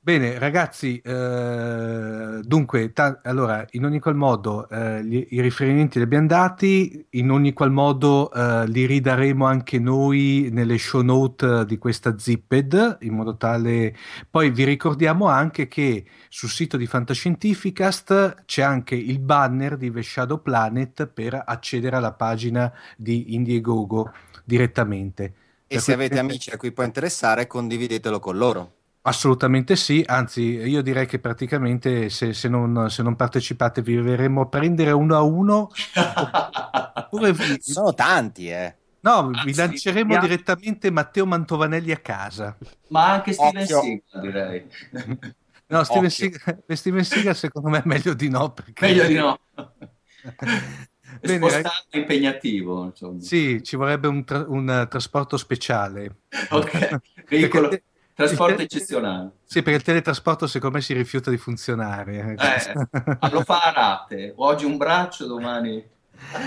Bene, 0.05 0.37
ragazzi, 0.37 1.01
eh, 1.03 2.39
dunque, 2.43 2.93
ta- 2.93 3.21
allora, 3.23 3.65
in 3.71 3.85
ogni 3.85 3.99
qual 3.99 4.13
modo 4.13 4.69
eh, 4.69 5.03
gli, 5.03 5.25
i 5.31 5.41
riferimenti 5.41 5.97
li 5.97 6.03
abbiamo 6.03 6.27
dati, 6.27 7.07
in 7.09 7.31
ogni 7.31 7.53
qual 7.53 7.71
modo 7.71 8.31
eh, 8.31 8.67
li 8.67 8.85
ridaremo 8.85 9.47
anche 9.47 9.79
noi 9.79 10.49
nelle 10.51 10.77
show 10.77 11.01
note 11.01 11.65
di 11.65 11.79
questa 11.79 12.19
Zipped, 12.19 12.97
in 12.99 13.15
modo 13.15 13.35
tale... 13.35 13.95
Poi 14.29 14.51
vi 14.51 14.63
ricordiamo 14.63 15.25
anche 15.25 15.67
che 15.67 16.05
sul 16.29 16.49
sito 16.49 16.77
di 16.77 16.85
Fantascientificast 16.85 18.43
c'è 18.45 18.61
anche 18.61 18.93
il 18.93 19.17
banner 19.17 19.75
di 19.75 19.91
The 19.91 20.03
Shadow 20.03 20.39
Planet 20.39 21.07
per 21.07 21.41
accedere 21.43 21.95
alla 21.95 22.13
pagina 22.13 22.71
di 22.95 23.33
Indiegogo 23.33 24.13
direttamente. 24.43 25.23
E 25.23 25.33
per 25.65 25.81
se 25.81 25.93
avete 25.93 26.19
amici 26.19 26.51
a 26.51 26.57
cui 26.57 26.71
può 26.71 26.83
interessare, 26.83 27.47
condividetelo 27.47 28.19
con 28.19 28.37
loro. 28.37 28.74
Assolutamente 29.07 29.75
sì, 29.75 30.03
anzi 30.03 30.41
io 30.41 30.81
direi 30.81 31.05
che 31.05 31.19
praticamente 31.19 32.09
se, 32.09 32.33
se, 32.33 32.47
non, 32.47 32.89
se 32.89 33.03
non, 33.03 33.15
partecipate 33.15 33.83
vi 33.83 33.97
verremo 33.97 34.41
a 34.41 34.47
prendere 34.47 34.89
uno 34.91 35.15
a 35.15 35.21
uno. 35.21 35.69
vi... 37.11 37.57
Sono 37.61 37.93
tanti, 37.93 38.49
eh. 38.49 38.75
No, 39.01 39.29
vi 39.43 39.53
lanceremo 39.53 40.13
sì, 40.13 40.19
direttamente 40.19 40.89
Matteo 40.89 41.27
Mantovanelli 41.27 41.91
a 41.91 41.97
casa. 41.97 42.57
Ma 42.87 43.11
anche 43.11 43.33
Steven 43.33 43.65
Seagal 43.65 44.21
direi. 44.21 44.65
No, 45.67 45.83
Steven 45.83 46.09
Seagal, 46.11 46.63
Steven 46.67 47.03
Seagal, 47.03 47.35
secondo 47.35 47.69
me 47.69 47.79
è 47.79 47.83
meglio 47.85 48.13
di 48.13 48.29
no. 48.29 48.51
Perché... 48.51 48.85
Meglio 48.85 49.05
di 49.05 49.15
no. 49.15 49.39
Bene, 51.21 51.47
è 51.89 51.97
impegnativo. 51.97 52.85
Insomma. 52.85 53.19
Sì, 53.19 53.63
ci 53.63 53.75
vorrebbe 53.75 54.07
un, 54.07 54.23
tra- 54.23 54.45
un 54.47 54.87
trasporto 54.89 55.37
speciale. 55.37 56.17
Ok, 56.49 56.99
veicolo... 57.27 57.69
Perché 57.69 57.83
Trasporto 58.15 58.61
eccezionale. 58.63 59.31
Sì, 59.43 59.61
perché 59.61 59.77
il 59.77 59.83
teletrasporto 59.83 60.47
secondo 60.47 60.77
me 60.77 60.81
si 60.81 60.93
rifiuta 60.93 61.29
di 61.29 61.37
funzionare. 61.37 62.37
Eh, 62.39 63.29
lo 63.29 63.41
fa 63.41 63.59
a 63.59 63.71
rate. 63.71 64.33
Oggi 64.37 64.63
un 64.63 64.77
braccio, 64.77 65.27
domani, 65.27 65.85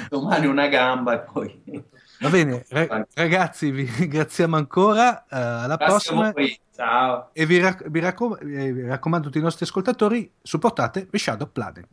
domani 0.08 0.46
una 0.46 0.66
gamba 0.68 1.14
e 1.14 1.18
poi... 1.30 1.62
Va 2.20 2.30
bene, 2.30 2.64
ragazzi, 3.14 3.70
vi 3.70 3.84
ringraziamo 3.84 4.56
ancora. 4.56 5.24
Uh, 5.30 5.36
alla 5.36 5.76
Grazie 5.76 5.86
prossima. 5.86 6.32
Ciao. 6.74 7.30
E 7.32 7.46
vi, 7.46 7.60
rac- 7.60 7.88
vi, 7.88 8.00
raccom- 8.00 8.40
eh, 8.40 8.72
vi 8.72 8.86
raccomando 8.86 9.26
a 9.26 9.30
tutti 9.30 9.40
i 9.40 9.44
nostri 9.44 9.64
ascoltatori, 9.64 10.32
supportate 10.42 11.06
The 11.08 11.18
Shadow 11.18 11.50
Planet. 11.52 11.86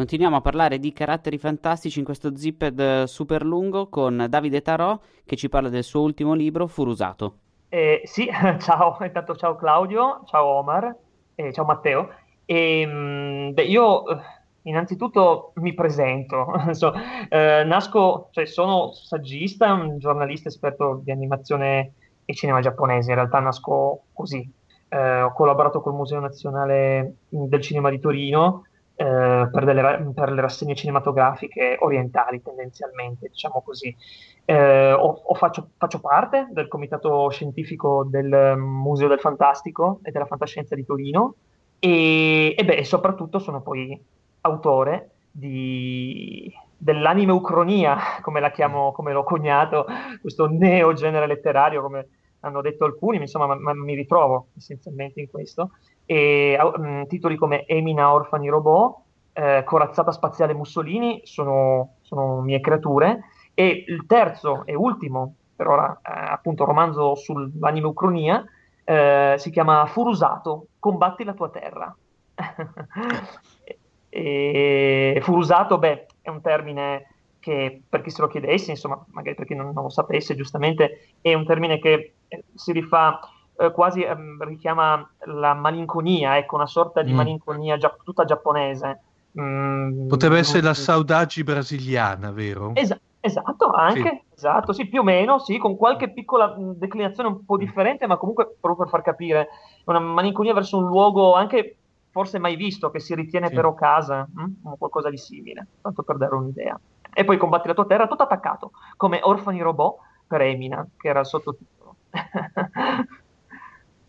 Continuiamo 0.00 0.36
a 0.36 0.40
parlare 0.40 0.78
di 0.78 0.94
caratteri 0.94 1.36
fantastici 1.36 1.98
in 1.98 2.06
questo 2.06 2.34
zipped 2.34 2.80
eh, 2.80 3.06
super 3.06 3.44
lungo 3.44 3.90
con 3.90 4.24
Davide 4.30 4.62
Tarò 4.62 4.98
che 5.26 5.36
ci 5.36 5.50
parla 5.50 5.68
del 5.68 5.84
suo 5.84 6.00
ultimo 6.00 6.32
libro, 6.32 6.66
Furusato. 6.66 7.34
Eh, 7.68 8.00
sì, 8.04 8.26
ciao, 8.60 8.96
intanto 9.02 9.36
ciao 9.36 9.56
Claudio, 9.56 10.22
ciao 10.24 10.46
Omar, 10.46 10.96
eh, 11.34 11.52
ciao 11.52 11.66
Matteo. 11.66 12.14
E, 12.46 12.80
ehm, 12.80 13.52
beh, 13.52 13.62
io 13.64 14.08
eh, 14.08 14.16
innanzitutto 14.62 15.52
mi 15.56 15.74
presento, 15.74 16.46
so, 16.72 16.94
eh, 17.28 17.62
nasco, 17.64 18.28
cioè 18.30 18.46
sono 18.46 18.92
saggista, 18.92 19.70
un 19.74 19.98
giornalista 19.98 20.48
esperto 20.48 21.02
di 21.04 21.10
animazione 21.10 21.92
e 22.24 22.32
cinema 22.32 22.60
giapponese, 22.60 23.10
in 23.10 23.16
realtà 23.16 23.38
nasco 23.38 24.04
così. 24.14 24.50
Eh, 24.88 25.20
ho 25.20 25.32
collaborato 25.34 25.82
col 25.82 25.92
Museo 25.92 26.20
Nazionale 26.20 27.16
del 27.28 27.60
Cinema 27.60 27.90
di 27.90 28.00
Torino 28.00 28.64
eh, 29.00 29.48
per, 29.50 29.64
delle, 29.64 30.12
per, 30.14 30.30
le 30.30 30.42
rassegne 30.42 30.74
cinematografiche 30.74 31.78
orientali 31.80 32.42
tendenzialmente, 32.42 33.28
diciamo 33.28 33.62
così. 33.62 33.96
Eh, 34.44 34.92
ho, 34.92 35.22
ho 35.24 35.34
faccio, 35.34 35.70
faccio, 35.78 36.00
parte 36.00 36.48
del 36.50 36.68
comitato 36.68 37.30
scientifico 37.30 38.06
del 38.06 38.56
Museo 38.58 39.08
del 39.08 39.18
Fantastico 39.18 40.00
e 40.02 40.10
della 40.10 40.26
Fantascienza 40.26 40.74
di 40.74 40.84
Torino 40.84 41.36
e, 41.78 42.54
e 42.54 42.62
beh, 42.62 42.84
soprattutto 42.84 43.38
sono 43.38 43.62
poi 43.62 43.98
autore 44.42 45.12
di, 45.30 46.52
dell'anime 46.76 47.32
ucronia, 47.32 47.96
come 48.20 48.40
la 48.40 48.50
chiamo, 48.50 48.92
come 48.92 49.14
l'ho 49.14 49.24
cognato, 49.24 49.86
questo 50.20 50.46
neogenere 50.46 51.26
letterario, 51.26 51.80
come 51.80 52.06
hanno 52.40 52.60
detto 52.60 52.84
alcuni, 52.84 53.16
insomma, 53.16 53.46
ma, 53.46 53.54
ma 53.54 53.72
mi 53.72 53.94
ritrovo 53.94 54.48
essenzialmente 54.58 55.20
in 55.20 55.30
questo 55.30 55.70
e 56.10 56.58
um, 56.60 57.06
titoli 57.06 57.36
come 57.36 57.64
Emina 57.66 58.12
Orfani 58.12 58.48
Robot, 58.48 58.96
eh, 59.32 59.62
Corazzata 59.64 60.10
Spaziale 60.10 60.54
Mussolini 60.54 61.20
sono, 61.22 61.98
sono, 62.00 62.40
mie 62.40 62.58
creature 62.58 63.26
e 63.54 63.84
il 63.86 64.06
terzo 64.06 64.66
e 64.66 64.74
ultimo, 64.74 65.34
per 65.54 65.68
ora 65.68 66.00
eh, 66.02 66.10
appunto 66.10 66.64
romanzo 66.64 67.14
sull'anime 67.14 67.86
Ucronia, 67.86 68.44
eh, 68.82 69.36
si 69.38 69.50
chiama 69.50 69.86
Furusato, 69.86 70.66
Combatti 70.80 71.22
la 71.22 71.34
tua 71.34 71.48
terra. 71.50 71.96
e, 74.08 75.20
Furusato, 75.22 75.78
beh, 75.78 76.06
è 76.22 76.28
un 76.28 76.40
termine 76.40 77.06
che 77.38 77.82
per 77.88 78.02
chi 78.02 78.10
se 78.10 78.20
lo 78.20 78.26
chiedesse, 78.26 78.72
insomma, 78.72 79.00
magari 79.10 79.36
per 79.36 79.46
chi 79.46 79.54
non, 79.54 79.70
non 79.72 79.84
lo 79.84 79.90
sapesse, 79.90 80.34
giustamente, 80.34 81.12
è 81.20 81.34
un 81.34 81.46
termine 81.46 81.78
che 81.78 82.14
eh, 82.26 82.44
si 82.52 82.72
rifà 82.72 83.20
eh, 83.60 83.70
quasi 83.72 84.02
ehm, 84.02 84.42
richiama 84.42 85.06
la 85.26 85.54
malinconia, 85.54 86.38
ecco, 86.38 86.56
una 86.56 86.66
sorta 86.66 87.02
di 87.02 87.12
mm. 87.12 87.16
malinconia 87.16 87.76
gia- 87.76 87.94
tutta 88.02 88.24
giapponese. 88.24 89.02
Mm, 89.38 90.08
Potrebbe 90.08 90.38
essere 90.38 90.62
la 90.62 90.74
saudagi 90.74 91.44
brasiliana, 91.44 92.30
vero? 92.30 92.72
Es- 92.74 92.96
esatto, 93.20 93.70
anche, 93.70 94.24
sì. 94.26 94.34
esatto, 94.34 94.72
sì, 94.72 94.88
più 94.88 95.00
o 95.00 95.04
meno, 95.04 95.38
sì, 95.38 95.58
con 95.58 95.76
qualche 95.76 96.10
piccola 96.10 96.56
mm, 96.56 96.72
declinazione 96.72 97.28
un 97.28 97.44
po' 97.44 97.58
differente, 97.58 98.06
ma 98.06 98.16
comunque 98.16 98.56
proprio 98.58 98.84
per 98.84 98.88
far 98.88 99.02
capire, 99.02 99.48
una 99.84 100.00
malinconia 100.00 100.54
verso 100.54 100.78
un 100.78 100.86
luogo 100.86 101.34
anche 101.34 101.76
forse 102.10 102.38
mai 102.38 102.56
visto, 102.56 102.90
che 102.90 102.98
si 102.98 103.14
ritiene 103.14 103.48
sì. 103.48 103.54
però 103.54 103.74
casa, 103.74 104.26
hm? 104.26 104.68
o 104.68 104.76
qualcosa 104.76 105.10
di 105.10 105.18
simile, 105.18 105.68
tanto 105.80 106.02
per 106.02 106.16
dare 106.16 106.34
un'idea. 106.34 106.80
E 107.12 107.24
poi 107.24 107.36
combatti 107.36 107.68
la 107.68 107.74
tua 107.74 107.86
terra, 107.86 108.06
tutto 108.08 108.22
attaccato, 108.22 108.70
come 108.96 109.20
Orfani 109.22 109.60
Robot 109.60 109.98
per 110.26 110.40
Emina, 110.42 110.86
che 110.96 111.08
era 111.08 111.20
il 111.20 111.26
sottotitolo. 111.26 111.96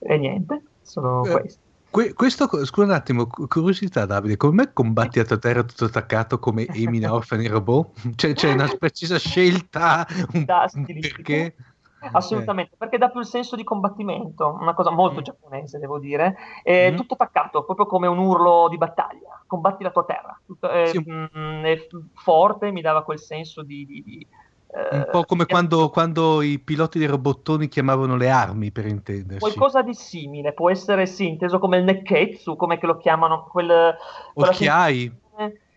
E 0.02 0.18
niente, 0.18 0.64
sono 0.82 1.24
eh, 1.26 1.32
questi. 1.32 1.60
Que- 1.91 2.14
questo, 2.14 2.47
scusa 2.66 2.88
un 2.88 2.91
attimo, 2.91 3.28
curiosità 3.28 4.06
Davide, 4.06 4.38
come 4.38 4.72
combatti 4.72 5.20
a 5.20 5.26
terra 5.26 5.64
tutto 5.64 5.86
attaccato 5.86 6.39
come 6.39 6.66
Emina 6.74 7.14
Orphan 7.14 7.45
Robot? 7.47 8.16
Cioè, 8.16 8.34
c'è 8.34 8.54
una 8.54 8.70
precisa 8.80 9.18
scelta, 9.20 10.08
un, 10.34 10.45
perché? 10.45 11.56
Assolutamente, 12.14 12.76
perché 12.78 12.97
dà 12.97 13.10
più 13.10 13.20
il 13.20 13.26
senso 13.28 13.56
di 13.56 13.64
combattimento, 13.64 14.58
una 14.60 14.74
cosa 14.74 14.89
molto 14.89 15.20
mm. 15.20 15.24
giapponese 15.24 15.78
devo 15.78 15.99
dire, 15.99 16.36
è 16.64 16.91
mm. 16.91 16.95
tutto 16.95 17.14
attaccato, 17.14 17.64
proprio 17.64 17.86
come 17.86 18.08
un 18.08 18.18
urlo 18.18 18.68
di 18.70 18.78
battaglia, 18.78 19.43
combatti 19.45 19.84
la 19.84 19.91
tua 19.91 20.06
terra, 20.06 20.39
tutto, 20.45 20.68
è, 20.70 20.88
sì. 20.88 20.97
mh, 20.97 21.30
mm, 21.38 21.64
è 21.64 21.88
forte, 22.14 22.72
mi 22.72 22.82
dava 22.82 23.04
quel 23.04 23.20
senso 23.20 23.62
di, 23.62 23.86
di, 23.86 24.02
di 24.02 24.28
un 24.74 25.07
po' 25.11 25.26
come 25.26 25.45
quando, 25.45 25.89
quando, 25.89 26.41
i 26.41 26.57
piloti 26.59 26.97
dei 26.97 27.07
robottoni 27.07 27.67
chiamavano 27.67 28.15
le 28.15 28.30
armi, 28.30 28.72
per 28.72 28.86
intenderci. 28.86 29.39
Qualcosa 29.39 29.82
di 29.82 29.93
simile, 29.93 30.53
può 30.53 30.69
essere 30.69 31.05
sì, 31.05 31.28
inteso 31.28 31.59
come 31.59 31.78
il 31.78 31.84
nekketsu, 31.84 32.55
come 32.55 32.78
che 32.78 32.86
lo 32.86 32.97
chiamano. 32.97 33.47
Quel, 33.51 33.95
occhiai. 34.34 35.11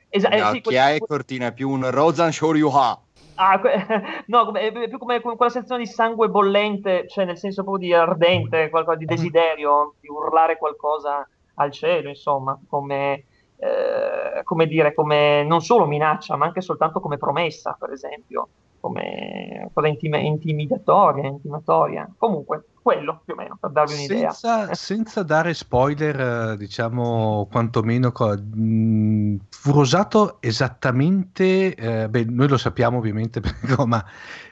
Esa- 0.09 0.29
eh, 0.29 0.39
sì, 0.51 0.57
occhiai 0.59 0.99
quel... 0.99 1.09
cortina, 1.09 1.47
è 1.49 1.53
più 1.53 1.69
un 1.69 1.91
Rozan 1.91 2.31
Shoryuha. 2.31 3.03
Ah, 3.35 3.59
que- 3.59 3.75
no, 4.27 4.53
è 4.53 4.89
più 4.89 4.99
come 4.99 5.21
quella 5.21 5.49
sensazione 5.49 5.83
di 5.83 5.89
sangue 5.89 6.29
bollente, 6.29 7.09
cioè 7.09 7.25
nel 7.25 7.37
senso 7.37 7.65
proprio 7.65 7.89
di 7.89 7.95
ardente, 7.95 8.71
qualcosa 8.71 8.97
di 8.97 9.07
desiderio, 9.07 9.95
di 10.01 10.09
urlare 10.09 10.57
qualcosa 10.57 11.29
al 11.55 11.73
cielo, 11.73 12.09
insomma, 12.09 12.57
come, 12.69 13.25
eh, 13.65 14.43
come 14.43 14.67
dire, 14.67 14.93
come 14.93 15.43
non 15.43 15.63
solo 15.63 15.87
minaccia, 15.87 16.37
ma 16.37 16.45
anche 16.45 16.61
soltanto 16.61 17.01
come 17.01 17.17
promessa, 17.17 17.75
per 17.79 17.93
esempio 17.93 18.49
come 18.85 19.71
cosa 19.73 19.89
intim- 19.89 20.15
intimidatoria, 20.17 21.27
intimatoria. 21.27 22.07
Comunque, 22.19 22.67
quello 22.83 23.23
più 23.25 23.33
o 23.33 23.37
meno, 23.37 23.57
per 23.59 23.71
darvi 23.71 23.95
un'idea. 23.95 24.31
Senza, 24.31 24.75
senza 24.75 25.23
dare 25.23 25.55
spoiler, 25.55 26.55
diciamo, 26.59 27.49
quantomeno, 27.51 28.13
co- 28.13 28.37
mh, 28.37 29.37
Furosato 29.49 30.37
esattamente, 30.43 31.75
eh, 31.75 32.09
beh, 32.11 32.27
noi 32.29 32.49
lo 32.49 32.59
sappiamo 32.59 32.99
ovviamente, 32.99 33.41
però, 33.65 33.87
ma 33.87 34.05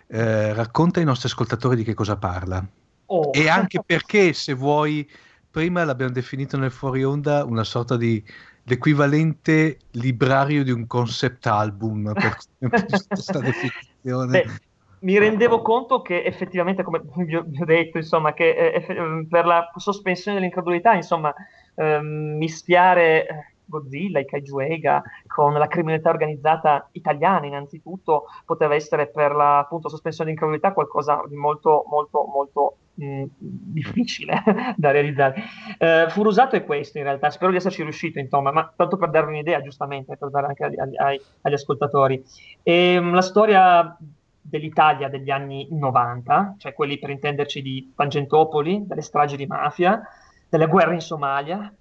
eh, 0.07 0.55
racconta 0.55 1.01
ai 1.01 1.05
nostri 1.05 1.29
ascoltatori 1.29 1.77
di 1.77 1.85
che 1.85 1.93
cosa 1.93 2.17
parla. 2.17 2.67
Oh. 3.07 3.29
E 3.35 3.51
anche 3.51 3.83
perché, 3.85 4.33
se 4.33 4.55
vuoi, 4.55 5.07
prima 5.51 5.85
l'abbiamo 5.85 6.13
definito 6.13 6.57
nel 6.57 6.71
fuori 6.71 7.05
onda 7.05 7.45
una 7.45 7.65
sorta 7.65 7.99
di 7.99 8.25
l'equivalente 8.65 9.79
librario 9.93 10.63
di 10.65 10.71
un 10.71 10.87
concept 10.87 11.47
album 11.47 12.13
per 12.15 12.37
questa 13.09 13.41
definizione. 13.41 14.31
Beh, 14.31 14.47
mi 15.01 15.19
rendevo 15.19 15.63
conto 15.63 16.01
che 16.01 16.23
effettivamente, 16.25 16.83
come 16.83 17.03
vi 17.25 17.37
ho, 17.37 17.45
detto, 17.65 17.99
insomma, 17.99 18.33
che 18.33 18.51
eh, 18.51 19.27
per 19.29 19.47
la 19.47 19.71
sospensione 19.77 20.39
dell'incredulità, 20.39 20.95
insomma, 20.95 21.35
ehm, 21.75 22.37
mischiare 22.37 23.27
eh, 23.27 23.52
Godzilla, 23.73 24.21
i 24.21 24.27
Kaiju 24.27 24.59
Ega, 24.61 25.03
con 25.27 25.55
la 25.55 25.67
criminalità 25.67 26.11
organizzata 26.11 26.89
italiana 26.93 27.47
innanzitutto, 27.47 28.27
poteva 28.45 28.75
essere 28.75 29.09
per 29.09 29.35
la 29.35 29.61
appunto, 29.61 29.89
sospensione 29.89 30.31
di 30.31 30.37
incredulità 30.37 30.73
qualcosa 30.73 31.23
di 31.27 31.37
molto, 31.37 31.85
molto, 31.89 32.25
molto 32.27 32.77
mh, 32.95 33.25
difficile 33.39 34.43
da 34.77 34.91
realizzare. 34.91 35.43
Uh, 35.79 36.11
Furusato 36.11 36.57
è 36.57 36.65
questo 36.65 36.99
in 36.99 37.05
realtà, 37.05 37.31
spero 37.31 37.51
di 37.51 37.57
esserci 37.57 37.83
riuscito, 37.83 38.19
insomma, 38.19 38.53
ma 38.53 38.71
tanto 38.77 38.97
per 38.97 39.11
darvi 39.11 39.31
un'idea, 39.31 39.63
giustamente, 39.63 40.17
per 40.17 40.31
dare 40.31 40.47
anche 40.49 40.65
agli, 40.65 40.79
agli, 40.79 41.21
agli 41.41 41.55
ascoltatori. 41.55 42.23
E, 42.63 42.99
um, 42.99 43.15
la 43.15 43.23
storia 43.23 43.97
dell'Italia 44.43 45.09
degli 45.09 45.31
anni 45.31 45.69
90, 45.71 46.57
cioè 46.59 46.75
quelli 46.75 46.99
per 46.99 47.11
intenderci 47.11 47.63
di 47.63 47.93
Tangentopoli, 47.97 48.87
delle 48.87 49.01
stragi 49.01 49.37
di 49.37 49.47
mafia, 49.47 50.03
delle 50.49 50.67
guerre 50.67 50.95
in 50.95 51.01
Somalia, 51.01 51.73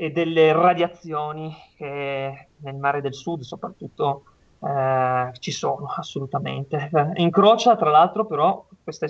e 0.00 0.10
delle 0.12 0.54
radiazioni 0.54 1.54
che 1.76 2.48
nel 2.56 2.76
mare 2.76 3.02
del 3.02 3.12
sud 3.12 3.42
soprattutto 3.42 4.22
eh, 4.60 5.30
ci 5.40 5.50
sono 5.50 5.88
assolutamente. 5.94 6.88
Eh, 6.90 7.20
incrocia 7.20 7.76
tra 7.76 7.90
l'altro 7.90 8.24
però 8.24 8.66
queste, 8.82 9.08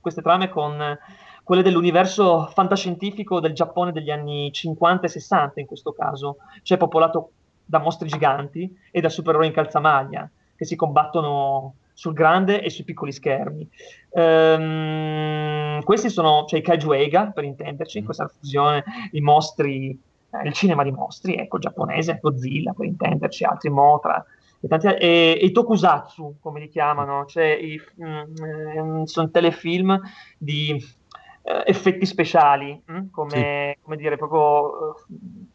queste 0.00 0.22
trame 0.22 0.48
con 0.48 0.98
quelle 1.44 1.60
dell'universo 1.60 2.46
fantascientifico 2.46 3.40
del 3.40 3.52
Giappone 3.52 3.92
degli 3.92 4.10
anni 4.10 4.50
50 4.50 5.04
e 5.04 5.10
60 5.10 5.60
in 5.60 5.66
questo 5.66 5.92
caso, 5.92 6.38
cioè 6.62 6.78
popolato 6.78 7.32
da 7.66 7.78
mostri 7.78 8.08
giganti 8.08 8.74
e 8.90 9.02
da 9.02 9.10
supereroi 9.10 9.48
in 9.48 9.52
calzamaglia 9.52 10.30
che 10.56 10.64
si 10.64 10.76
combattono 10.76 11.74
sul 11.92 12.14
grande 12.14 12.62
e 12.62 12.70
sui 12.70 12.84
piccoli 12.84 13.12
schermi. 13.12 13.68
Um, 14.12 15.82
questi 15.82 16.08
sono 16.08 16.46
cioè, 16.46 16.60
i 16.60 16.62
Kaiju 16.62 16.92
Eiga, 16.92 17.26
per 17.26 17.44
intenderci, 17.44 18.00
mm. 18.00 18.04
questa 18.06 18.28
fusione 18.28 18.82
di 19.10 19.20
mostri 19.20 20.00
eh, 20.32 20.46
il 20.48 20.52
cinema 20.52 20.82
di 20.82 20.90
mostri, 20.90 21.36
ecco, 21.36 21.58
giapponese, 21.58 22.18
Godzilla, 22.20 22.72
per 22.72 22.86
intenderci, 22.86 23.44
altri 23.44 23.70
Motra, 23.70 24.24
e, 24.60 24.68
tanti, 24.68 24.86
e, 24.86 25.38
e 25.40 25.44
i 25.44 25.52
tokusatsu, 25.52 26.36
come 26.40 26.60
li 26.60 26.68
chiamano, 26.68 27.24
cioè 27.26 27.46
i, 27.46 27.80
mm, 28.02 29.02
sono 29.04 29.30
telefilm 29.30 30.00
di 30.38 30.82
effetti 31.42 32.06
speciali, 32.06 32.80
mm? 32.90 33.10
come, 33.10 33.74
sì. 33.74 33.82
come, 33.82 33.96
dire, 33.96 34.16
proprio 34.16 34.90
uh, 34.90 34.94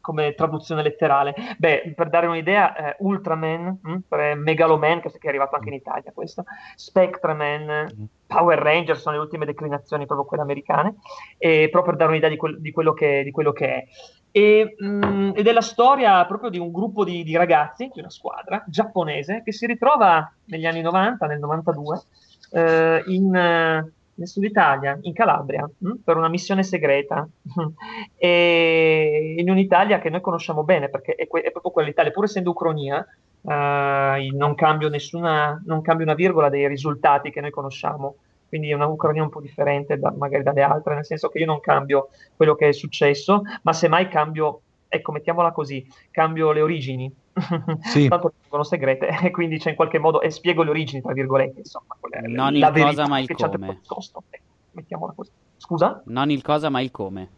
come 0.01 0.33
traduzione 0.33 0.83
letterale. 0.83 1.33
Beh, 1.57 1.93
per 1.95 2.09
dare 2.09 2.27
un'idea, 2.27 2.75
eh, 2.75 2.95
Ultraman, 2.99 3.79
mh, 3.81 3.91
hm, 4.09 4.39
Megaloman, 4.39 4.99
che 5.01 5.11
è 5.19 5.27
arrivato 5.27 5.55
anche 5.55 5.69
in 5.69 5.75
Italia 5.75 6.11
questo, 6.13 6.43
Spectraman, 6.75 7.88
mm. 7.93 8.03
Power 8.27 8.59
Ranger 8.59 8.97
sono 8.97 9.15
le 9.15 9.21
ultime 9.21 9.45
declinazioni, 9.45 10.05
proprio 10.05 10.27
quelle 10.27 10.43
americane, 10.43 10.95
e 11.38 11.69
proprio 11.71 11.93
per 11.93 11.95
dare 11.95 12.11
un'idea 12.11 12.29
di, 12.29 12.38
quel, 12.38 12.59
di, 12.59 12.71
quello, 12.71 12.93
che, 12.93 13.23
di 13.23 13.31
quello, 13.31 13.53
che, 13.53 13.67
è. 13.67 13.85
E, 14.31 14.75
mh, 14.77 14.85
mm, 14.88 15.31
ed 15.35 15.47
è 15.47 15.53
la 15.53 15.61
storia 15.61 16.25
proprio 16.25 16.49
di 16.49 16.59
un 16.59 16.71
gruppo 16.71 17.05
di, 17.05 17.23
di, 17.23 17.38
ragazzi, 17.38 17.89
di 17.93 17.99
una 17.99 18.09
squadra 18.09 18.61
giapponese, 18.67 19.41
che 19.43 19.53
si 19.53 19.65
ritrova 19.65 20.29
negli 20.45 20.65
anni 20.65 20.81
90, 20.81 21.25
nel 21.27 21.39
92, 21.39 22.01
eh, 22.51 23.03
in 23.07 23.93
nel 24.18 24.28
sud 24.28 24.43
Italia, 24.43 24.97
in 25.01 25.13
Calabria? 25.13 25.70
Hm, 25.80 25.95
per 26.03 26.18
una 26.18 26.30
missione 26.30 26.63
segreta, 26.63 27.28
e 28.18 29.36
in 29.38 29.49
un'Italia 29.49 29.99
che 29.99 30.09
noi 30.09 30.22
conosciamo 30.22 30.63
bene, 30.63 30.89
perché 30.89 31.15
è, 31.15 31.28
que- 31.28 31.41
è 31.41 31.51
proprio 31.51 31.72
quell'Italia, 31.72 32.11
pur 32.11 32.26
essendo 32.26 32.51
Ucronia, 32.51 33.05
uh, 33.41 33.49
non, 33.51 34.55
cambio 34.55 34.89
nessuna, 34.89 35.61
non 35.65 35.82
cambio 35.82 36.05
una 36.05 36.15
virgola 36.15 36.49
dei 36.49 36.68
risultati 36.68 37.32
che 37.32 37.41
noi 37.41 37.51
conosciamo, 37.51 38.15
quindi 38.47 38.70
è 38.70 38.74
una 38.74 38.88
Ucronia 38.88 39.24
un 39.24 39.30
po' 39.30 39.41
differente 39.41 39.99
da, 39.99 40.11
magari 40.15 40.43
dalle 40.43 40.61
altre, 40.61 40.95
nel 40.95 41.05
senso 41.05 41.30
che 41.30 41.39
io 41.39 41.45
non 41.45 41.59
cambio 41.59 42.09
quello 42.36 42.55
che 42.55 42.70
è 42.70 42.72
successo, 42.72 43.41
ma 43.63 43.74
semmai 43.74 44.07
cambio, 44.07 44.61
ecco, 44.88 45.11
mettiamola 45.11 45.51
così, 45.51 45.88
cambio 46.11 46.51
le 46.51 46.61
origini, 46.61 47.13
sì. 47.81 48.07
tanto 48.09 48.33
sono 48.49 48.63
segrete 48.63 49.07
e 49.23 49.31
quindi 49.31 49.57
c'è 49.59 49.69
in 49.69 49.75
qualche 49.75 49.99
modo 49.99 50.21
e 50.21 50.29
spiego 50.31 50.63
le 50.63 50.69
origini 50.71 51.01
tra 51.01 51.13
virgolette 51.13 51.59
insomma 51.59 51.95
non 52.27 52.55
il 52.55 52.69
cosa 52.71 53.07
ma 53.07 53.19
il 53.19 53.29
come 53.29 53.79
eh, 53.81 54.41
mettiamola 54.71 55.13
così 55.15 55.31
scusa? 55.57 56.01
non 56.05 56.31
il 56.31 56.41
cosa 56.41 56.69
ma 56.69 56.81
il 56.81 56.91
come 56.91 57.29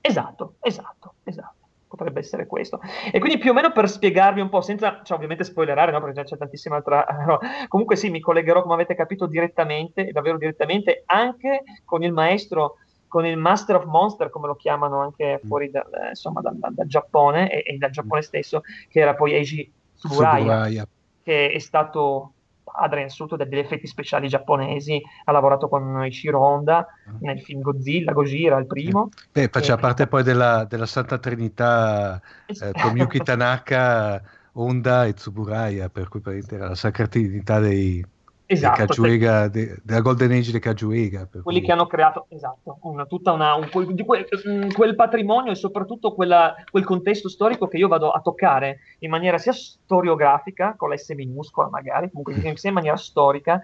esatto 0.00 0.54
esatto 0.60 1.14
esatto 1.24 1.54
potrebbe 1.86 2.18
essere 2.18 2.46
questo 2.46 2.80
e 3.12 3.18
quindi 3.20 3.38
più 3.38 3.50
o 3.50 3.54
meno 3.54 3.70
per 3.70 3.88
spiegarvi 3.88 4.40
un 4.40 4.48
po' 4.48 4.60
senza 4.60 5.00
cioè, 5.04 5.16
ovviamente 5.16 5.44
spoilerare 5.44 5.92
no? 5.92 6.00
perché 6.00 6.24
c'è 6.24 6.36
tantissima 6.36 6.76
altra 6.76 7.06
no? 7.26 7.38
comunque 7.68 7.96
sì 7.96 8.10
mi 8.10 8.20
collegherò 8.20 8.62
come 8.62 8.74
avete 8.74 8.94
capito 8.94 9.26
direttamente 9.26 10.10
davvero 10.10 10.38
direttamente 10.38 11.04
anche 11.06 11.62
con 11.84 12.02
il 12.02 12.12
maestro 12.12 12.78
con 13.08 13.26
il 13.26 13.36
Master 13.36 13.76
of 13.76 13.84
Monster, 13.84 14.30
come 14.30 14.46
lo 14.46 14.54
chiamano 14.54 15.00
anche 15.00 15.40
mm. 15.42 15.46
fuori 15.46 15.70
dal, 15.70 15.86
insomma, 16.08 16.40
dal, 16.40 16.56
dal, 16.56 16.74
dal 16.74 16.86
Giappone 16.86 17.50
e, 17.50 17.74
e, 17.74 17.76
dal 17.76 17.90
Giappone 17.90 18.22
stesso, 18.22 18.62
che 18.88 19.00
era 19.00 19.14
poi 19.14 19.34
Eiji 19.34 19.72
Tsuburaya, 19.96 20.86
che 21.22 21.50
è 21.50 21.58
stato 21.58 22.32
padre 22.76 22.98
innanzitutto 22.98 23.36
degli 23.36 23.58
effetti 23.58 23.86
speciali 23.86 24.28
giapponesi, 24.28 25.00
ha 25.24 25.32
lavorato 25.32 25.68
con 25.68 26.04
Ishiro 26.04 26.40
Honda 26.40 26.86
mm. 27.10 27.16
nel 27.20 27.40
film 27.40 27.60
Godzilla, 27.60 28.12
Gojira, 28.12 28.58
il 28.58 28.66
primo. 28.66 29.08
Beh, 29.32 29.48
faceva 29.48 29.78
e... 29.78 29.80
parte 29.80 30.06
poi 30.06 30.22
della, 30.22 30.64
della 30.64 30.86
Santa 30.86 31.18
Trinità 31.18 32.20
eh, 32.46 32.72
Tomiyuki 32.72 33.18
Tanaka, 33.20 34.22
Honda 34.52 35.06
e 35.06 35.14
Tsuburaya, 35.14 35.88
per 35.88 36.08
cui 36.08 36.20
era 36.50 36.68
la 36.68 36.74
Sacra 36.74 37.06
Trinità 37.06 37.60
dei, 37.60 38.04
esatto, 38.46 38.86
Cagiuega, 38.86 39.40
cioè, 39.42 39.48
de, 39.50 39.76
della 39.82 40.00
Golden 40.00 40.30
Age 40.32 40.52
di 40.52 40.58
Cagiuega. 40.58 41.28
Quelli 41.28 41.58
cui... 41.58 41.66
che 41.66 41.72
hanno 41.72 41.86
creato, 41.86 42.26
esatto, 42.28 42.78
una, 42.82 43.04
tutta 43.06 43.32
una, 43.32 43.54
un, 43.54 43.68
quel, 43.70 44.26
mm, 44.48 44.70
quel, 44.70 44.94
patrimonio 44.94 45.52
e 45.52 45.56
soprattutto 45.56 46.14
quella, 46.14 46.54
quel 46.70 46.84
contesto 46.84 47.28
storico 47.28 47.68
che 47.68 47.76
io 47.76 47.88
vado 47.88 48.10
a 48.10 48.20
toccare 48.20 48.78
in 49.00 49.10
maniera 49.10 49.38
sia 49.38 49.52
storiografica, 49.52 50.74
con 50.76 50.88
la 50.88 50.96
S 50.96 51.10
minuscola 51.10 51.68
magari, 51.68 52.10
comunque 52.10 52.56
sia 52.56 52.68
in 52.68 52.74
maniera 52.74 52.96
storica, 52.96 53.60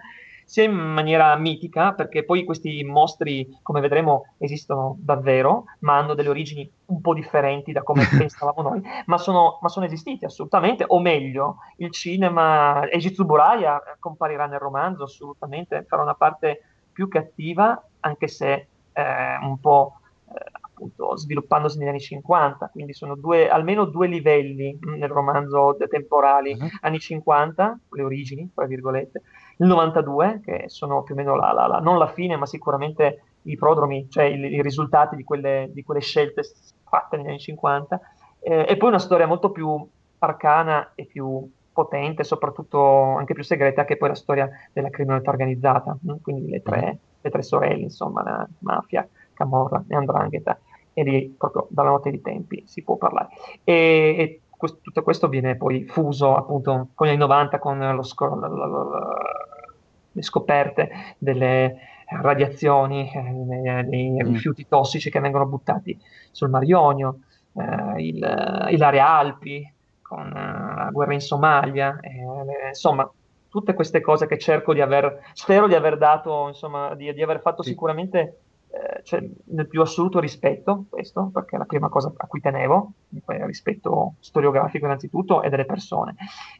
sia 0.53 0.65
in 0.65 0.73
maniera 0.75 1.35
mitica, 1.35 1.93
perché 1.93 2.23
poi 2.23 2.43
questi 2.43 2.83
mostri, 2.83 3.57
come 3.63 3.81
vedremo, 3.81 4.35
esistono 4.37 4.95
davvero, 4.99 5.63
ma 5.79 5.97
hanno 5.97 6.13
delle 6.13 6.29
origini 6.29 6.71
un 6.85 7.01
po' 7.01 7.15
differenti 7.15 7.71
da 7.71 7.81
come 7.81 8.05
pensavamo 8.15 8.61
noi, 8.61 8.79
ma 9.07 9.17
sono, 9.17 9.57
ma 9.63 9.67
sono, 9.69 9.87
esistiti 9.87 10.25
assolutamente, 10.25 10.83
o 10.85 10.99
meglio, 10.99 11.55
il 11.77 11.89
cinema, 11.89 12.87
Eiji 12.87 13.13
Tsuburaya 13.13 13.81
comparirà 13.97 14.45
nel 14.45 14.59
romanzo 14.59 15.05
assolutamente, 15.05 15.85
farà 15.87 16.03
una 16.03 16.13
parte 16.13 16.61
più 16.91 17.07
cattiva, 17.07 17.83
anche 18.01 18.27
se 18.27 18.67
eh, 18.93 19.37
un 19.41 19.59
po' 19.59 20.01
eh, 20.27 20.51
appunto 20.51 21.17
sviluppandosi 21.17 21.79
negli 21.79 21.87
anni 21.87 21.99
50, 21.99 22.69
quindi 22.71 22.93
sono 22.93 23.15
due, 23.15 23.49
almeno 23.49 23.85
due 23.85 24.05
livelli 24.05 24.77
mm, 24.77 24.93
nel 24.99 25.09
romanzo 25.09 25.75
temporali, 25.89 26.53
uh-huh. 26.53 26.67
anni 26.81 26.99
50, 26.99 27.79
le 27.89 28.03
origini, 28.03 28.51
tra 28.53 28.67
virgolette, 28.67 29.23
il 29.57 29.67
92, 29.67 30.41
che 30.43 30.63
sono 30.67 31.03
più 31.03 31.13
o 31.13 31.17
meno 31.17 31.35
la, 31.35 31.51
la, 31.51 31.67
la, 31.67 31.79
non 31.79 31.97
la 31.97 32.07
fine, 32.07 32.35
ma 32.35 32.45
sicuramente 32.45 33.23
i 33.43 33.55
prodromi, 33.55 34.07
cioè 34.09 34.25
i, 34.25 34.39
i 34.39 34.61
risultati 34.61 35.15
di 35.15 35.23
quelle, 35.23 35.69
di 35.71 35.83
quelle, 35.83 36.01
scelte 36.01 36.41
fatte 36.83 37.17
negli 37.17 37.27
anni 37.27 37.39
50, 37.39 37.99
eh, 38.39 38.65
e 38.67 38.77
poi 38.77 38.89
una 38.89 38.99
storia 38.99 39.27
molto 39.27 39.51
più 39.51 39.87
arcana 40.19 40.91
e 40.95 41.05
più 41.05 41.49
potente, 41.71 42.23
soprattutto 42.23 43.15
anche 43.15 43.33
più 43.33 43.43
segreta, 43.43 43.83
che 43.83 43.93
è 43.93 43.97
poi 43.97 44.09
la 44.09 44.15
storia 44.15 44.49
della 44.71 44.89
criminalità 44.89 45.31
organizzata, 45.31 45.97
quindi 46.21 46.49
le 46.49 46.61
tre, 46.61 46.97
le 47.19 47.29
tre, 47.29 47.41
sorelle, 47.41 47.83
insomma, 47.83 48.23
la 48.23 48.47
mafia, 48.59 49.07
Camorra 49.33 49.83
e 49.87 49.95
Andrangheta, 49.95 50.57
e 50.93 51.03
lì 51.03 51.35
proprio 51.35 51.67
dalla 51.69 51.89
notte 51.89 52.11
dei 52.11 52.21
tempi 52.21 52.63
si 52.67 52.83
può 52.83 52.95
parlare. 52.95 53.29
E, 53.63 53.73
e 53.73 54.41
questo, 54.63 54.79
tutto 54.81 55.03
questo 55.03 55.27
viene 55.27 55.57
poi 55.57 55.85
fuso 55.85 56.35
appunto 56.35 56.87
con 56.93 57.07
gli 57.07 57.09
anni 57.09 57.19
90 57.19 57.59
con 57.59 57.79
lo, 57.79 58.03
scor- 58.03 58.39
lo, 58.39 58.65
lo, 58.65 59.17
le 60.09 60.21
scoperte 60.21 61.15
delle 61.17 61.77
radiazioni, 62.07 63.11
eh, 63.11 63.83
dei 63.83 64.11
mm. 64.11 64.19
rifiuti 64.19 64.65
tossici 64.67 65.09
che 65.09 65.19
vengono 65.19 65.47
buttati 65.47 65.99
sul 66.31 66.49
Mar 66.49 66.63
Ionio, 66.63 67.19
eh, 67.57 68.01
il, 68.03 68.23
Alpi, 68.23 69.73
con 70.01 70.27
uh, 70.27 70.75
la 70.77 70.89
guerra 70.93 71.13
in 71.13 71.21
Somalia, 71.21 71.99
eh, 71.99 72.67
insomma, 72.69 73.09
tutte 73.49 73.73
queste 73.73 73.99
cose 73.99 74.27
che 74.27 74.37
cerco 74.37 74.73
di 74.73 74.79
aver, 74.79 75.23
spero 75.33 75.67
di 75.67 75.75
aver 75.75 75.97
dato, 75.97 76.47
insomma, 76.47 76.95
di, 76.95 77.11
di 77.13 77.21
aver 77.21 77.41
fatto 77.41 77.63
sì. 77.63 77.69
sicuramente 77.69 78.19
eh, 78.19 78.42
cioè, 79.03 79.23
nel 79.45 79.67
più 79.67 79.81
assoluto 79.81 80.19
rispetto, 80.19 80.85
questo, 80.89 81.29
perché 81.31 81.55
è 81.55 81.59
la 81.59 81.65
prima 81.65 81.89
cosa 81.89 82.11
a 82.15 82.27
cui 82.27 82.41
tenevo, 82.41 82.91
rispetto 83.25 84.15
storiografico 84.19 84.85
innanzitutto 84.85 85.43
e 85.43 85.49
delle 85.49 85.65
persone. 85.65 86.15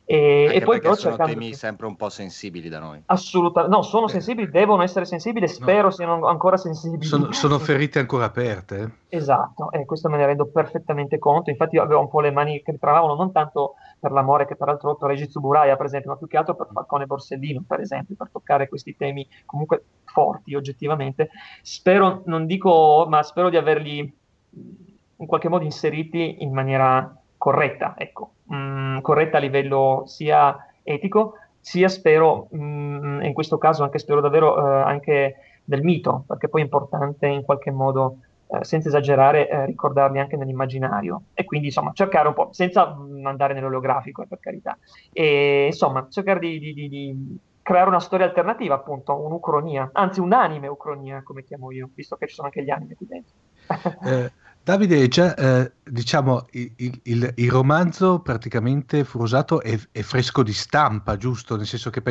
E, 0.05 0.49
e 0.53 0.61
poi 0.61 0.79
però 0.79 0.93
sono 0.95 1.15
temi 1.15 1.47
di... 1.47 1.53
sempre 1.53 1.87
un 1.87 1.95
po' 1.95 2.09
sensibili 2.09 2.69
da 2.69 2.79
noi. 2.79 3.01
Assolutamente, 3.07 3.75
no, 3.75 3.81
sono 3.81 4.07
sensibili, 4.07 4.51
devono 4.51 4.83
essere 4.83 5.05
sensibili, 5.05 5.47
spero 5.47 5.83
no. 5.83 5.91
siano 5.91 6.27
ancora 6.27 6.57
sensibili. 6.57 7.03
Sono, 7.03 7.31
sono 7.31 7.57
ferite 7.57 7.99
ancora 7.99 8.25
aperte. 8.25 8.99
Esatto, 9.09 9.71
e 9.71 9.85
questo 9.85 10.09
me 10.09 10.17
ne 10.17 10.27
rendo 10.27 10.45
perfettamente 10.45 11.17
conto, 11.17 11.49
infatti 11.49 11.75
io 11.75 11.83
avevo 11.83 12.01
un 12.01 12.09
po' 12.09 12.19
le 12.19 12.31
mani 12.31 12.61
che 12.61 12.71
mi 12.73 12.79
travavano 12.79 13.15
non 13.15 13.31
tanto 13.31 13.75
per 14.03 14.11
l'amore 14.11 14.45
che 14.45 14.57
peraltro 14.57 14.89
ho 14.89 15.07
Regis 15.07 15.29
Tsuburaya, 15.29 15.77
per 15.77 15.85
esempio, 15.85 16.11
ma 16.11 16.17
più 16.17 16.27
che 16.27 16.35
altro 16.35 16.55
per 16.55 16.67
Falcone 16.73 17.05
Borsellino, 17.05 17.63
per 17.65 17.79
esempio, 17.79 18.15
per 18.17 18.27
toccare 18.33 18.67
questi 18.67 18.97
temi 18.97 19.25
comunque 19.45 19.85
forti 20.03 20.55
oggettivamente. 20.55 21.29
Spero, 21.61 22.21
non 22.25 22.45
dico, 22.45 23.05
ma 23.07 23.23
spero 23.23 23.47
di 23.47 23.55
averli 23.55 23.99
in 25.15 25.25
qualche 25.25 25.47
modo 25.47 25.63
inseriti 25.63 26.43
in 26.43 26.51
maniera 26.51 27.17
corretta, 27.37 27.93
ecco, 27.97 28.33
mm, 28.53 28.99
corretta 28.99 29.37
a 29.37 29.39
livello 29.39 30.03
sia 30.05 30.53
etico, 30.83 31.35
sia 31.61 31.87
spero, 31.87 32.49
mm, 32.53 33.21
in 33.21 33.31
questo 33.31 33.57
caso 33.57 33.83
anche 33.83 33.99
spero 33.99 34.19
davvero 34.19 34.57
eh, 34.57 34.81
anche 34.81 35.35
del 35.63 35.81
mito, 35.81 36.25
perché 36.27 36.49
poi 36.49 36.59
è 36.59 36.65
importante 36.65 37.25
in 37.27 37.43
qualche 37.43 37.71
modo 37.71 38.17
eh, 38.53 38.63
senza 38.63 38.89
esagerare, 38.89 39.49
eh, 39.49 39.65
ricordarli 39.65 40.19
anche 40.19 40.37
nell'immaginario. 40.37 41.23
E 41.33 41.43
quindi, 41.43 41.67
insomma, 41.67 41.91
cercare 41.93 42.27
un 42.27 42.33
po', 42.35 42.49
senza 42.51 42.95
andare 43.23 43.55
nell'olografico, 43.55 44.21
eh, 44.21 44.27
per 44.27 44.39
carità, 44.39 44.77
e 45.11 45.65
insomma, 45.67 46.07
cercare 46.09 46.39
di, 46.39 46.59
di, 46.59 46.73
di, 46.73 47.37
creare 47.63 47.87
una 47.87 47.99
storia 47.99 48.27
alternativa, 48.27 48.75
appunto, 48.75 49.19
un'ucronia, 49.19 49.89
anzi 49.93 50.19
un'anime 50.19 50.67
ucronia, 50.67 51.23
come 51.23 51.43
chiamo 51.43 51.71
io, 51.71 51.89
visto 51.95 52.15
che 52.15 52.27
ci 52.27 52.35
sono 52.35 52.47
anche 52.47 52.63
gli 52.63 52.69
anime 52.69 52.95
qui 52.95 53.07
dentro. 53.07 53.33
eh, 54.05 54.31
Davide, 54.61 55.07
già, 55.07 55.33
eh, 55.35 55.71
diciamo, 55.93 56.47
il, 56.53 56.99
il, 57.03 57.33
il, 57.35 57.51
romanzo 57.51 58.19
praticamente 58.21 59.03
Furosato 59.03 59.61
è, 59.61 59.77
è, 59.91 60.01
fresco 60.01 60.41
di 60.41 60.51
stampa, 60.51 61.17
giusto? 61.17 61.55
Nel 61.55 61.67
senso 61.67 61.91
che 61.91 62.01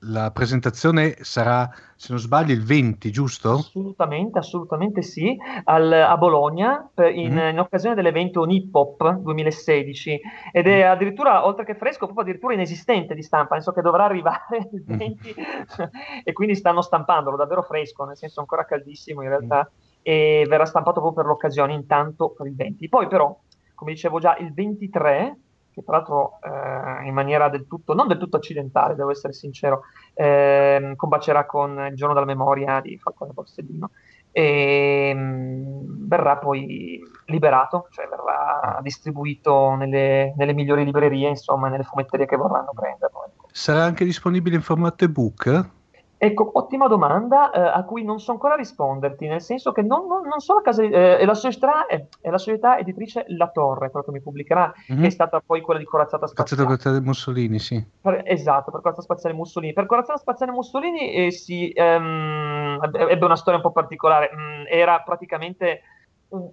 la 0.00 0.30
presentazione 0.30 1.16
sarà, 1.20 1.68
se 1.96 2.08
non 2.10 2.18
sbaglio, 2.18 2.52
il 2.52 2.62
20, 2.62 3.10
giusto? 3.10 3.52
Assolutamente, 3.52 4.38
assolutamente 4.38 5.00
sì, 5.00 5.34
Al, 5.64 5.90
a 5.90 6.16
Bologna, 6.18 6.90
in, 7.14 7.32
mm. 7.32 7.48
in, 7.52 7.58
occasione 7.58 7.94
dell'evento 7.94 8.44
Nippop 8.44 9.10
2016, 9.20 10.20
ed 10.52 10.66
è 10.66 10.86
mm. 10.86 10.90
addirittura, 10.90 11.46
oltre 11.46 11.64
che 11.64 11.76
fresco, 11.76 12.04
proprio 12.04 12.24
addirittura 12.24 12.52
inesistente 12.52 13.14
di 13.14 13.22
stampa, 13.22 13.54
penso 13.54 13.72
che 13.72 13.80
dovrà 13.80 14.04
arrivare 14.04 14.68
il 14.70 14.84
20, 14.84 15.34
mm. 15.40 15.84
e 16.24 16.32
quindi 16.34 16.54
stanno 16.56 16.82
stampandolo 16.82 17.36
davvero 17.36 17.62
fresco, 17.62 18.04
nel 18.04 18.18
senso 18.18 18.40
ancora 18.40 18.66
caldissimo 18.66 19.22
in 19.22 19.28
realtà. 19.30 19.70
Mm 19.72 19.88
e 20.02 20.44
verrà 20.48 20.64
stampato 20.64 21.00
proprio 21.00 21.22
per 21.22 21.30
l'occasione, 21.30 21.72
intanto 21.72 22.30
per 22.30 22.46
il 22.46 22.54
20. 22.54 22.88
Poi 22.88 23.06
però, 23.06 23.36
come 23.74 23.92
dicevo 23.92 24.18
già, 24.18 24.36
il 24.38 24.52
23, 24.52 25.38
che 25.72 25.82
tra 25.84 25.96
l'altro 25.96 26.38
eh, 26.42 27.06
in 27.06 27.14
maniera 27.14 27.48
del 27.48 27.66
tutto, 27.66 27.94
non 27.94 28.08
del 28.08 28.18
tutto 28.18 28.36
accidentale, 28.36 28.94
devo 28.94 29.10
essere 29.10 29.32
sincero, 29.32 29.82
eh, 30.14 30.94
combacerà 30.96 31.46
con 31.46 31.86
il 31.90 31.96
giorno 31.96 32.14
della 32.14 32.26
memoria 32.26 32.80
di 32.80 32.98
Falcone 32.98 33.32
Borsellino. 33.32 33.90
e 34.32 35.12
mh, 35.12 35.18
mm, 35.18 36.08
verrà 36.08 36.36
poi 36.36 37.00
liberato, 37.26 37.88
cioè 37.90 38.06
verrà 38.08 38.78
distribuito 38.82 39.74
nelle, 39.74 40.34
nelle, 40.36 40.52
migliori 40.54 40.84
librerie, 40.84 41.28
insomma, 41.28 41.68
nelle 41.68 41.82
fumetterie 41.82 42.26
che 42.26 42.36
vorranno 42.36 42.70
prenderlo. 42.74 43.32
Sarà 43.50 43.82
anche 43.82 44.04
disponibile 44.04 44.54
in 44.54 44.62
formato 44.62 45.04
ebook? 45.04 45.78
Ecco, 46.22 46.50
ottima 46.52 46.86
domanda 46.86 47.50
eh, 47.50 47.60
a 47.60 47.82
cui 47.84 48.04
non 48.04 48.20
so 48.20 48.32
ancora 48.32 48.54
risponderti, 48.54 49.26
nel 49.26 49.40
senso 49.40 49.72
che 49.72 49.80
non, 49.80 50.06
non, 50.06 50.28
non 50.28 50.40
so 50.40 50.52
la 50.52 50.60
casa, 50.60 50.82
eh, 50.82 51.16
è, 51.16 51.24
la 51.24 51.32
società, 51.32 51.86
è, 51.86 52.04
è, 52.20 52.28
la 52.28 52.36
società, 52.36 52.76
editrice 52.76 53.24
La 53.28 53.48
Torre, 53.48 53.88
quello 53.88 54.04
che 54.04 54.12
mi 54.12 54.20
pubblicherà, 54.20 54.70
mm-hmm. 54.92 55.00
che 55.00 55.06
è 55.06 55.10
stata 55.10 55.40
poi 55.40 55.62
quella 55.62 55.80
di 55.80 55.86
Corazzata 55.86 56.26
Spaziale. 56.26 56.64
Corazzata 56.64 57.00
Mussolini, 57.00 57.58
sì. 57.58 57.82
Per, 58.02 58.20
esatto, 58.26 58.70
per 58.70 58.82
Corazzata 58.82 59.00
Spaziale 59.00 59.34
Mussolini. 59.34 59.72
Per 59.72 59.86
Corazzata 59.86 60.18
Spaziale 60.18 60.52
Mussolini 60.52 61.10
eh, 61.10 61.30
si, 61.30 61.70
ehm, 61.74 62.78
ebbe 62.92 63.24
una 63.24 63.36
storia 63.36 63.58
un 63.58 63.64
po' 63.64 63.72
particolare, 63.72 64.30
mm, 64.30 64.64
era 64.68 65.00
praticamente 65.00 65.80
un, 66.28 66.50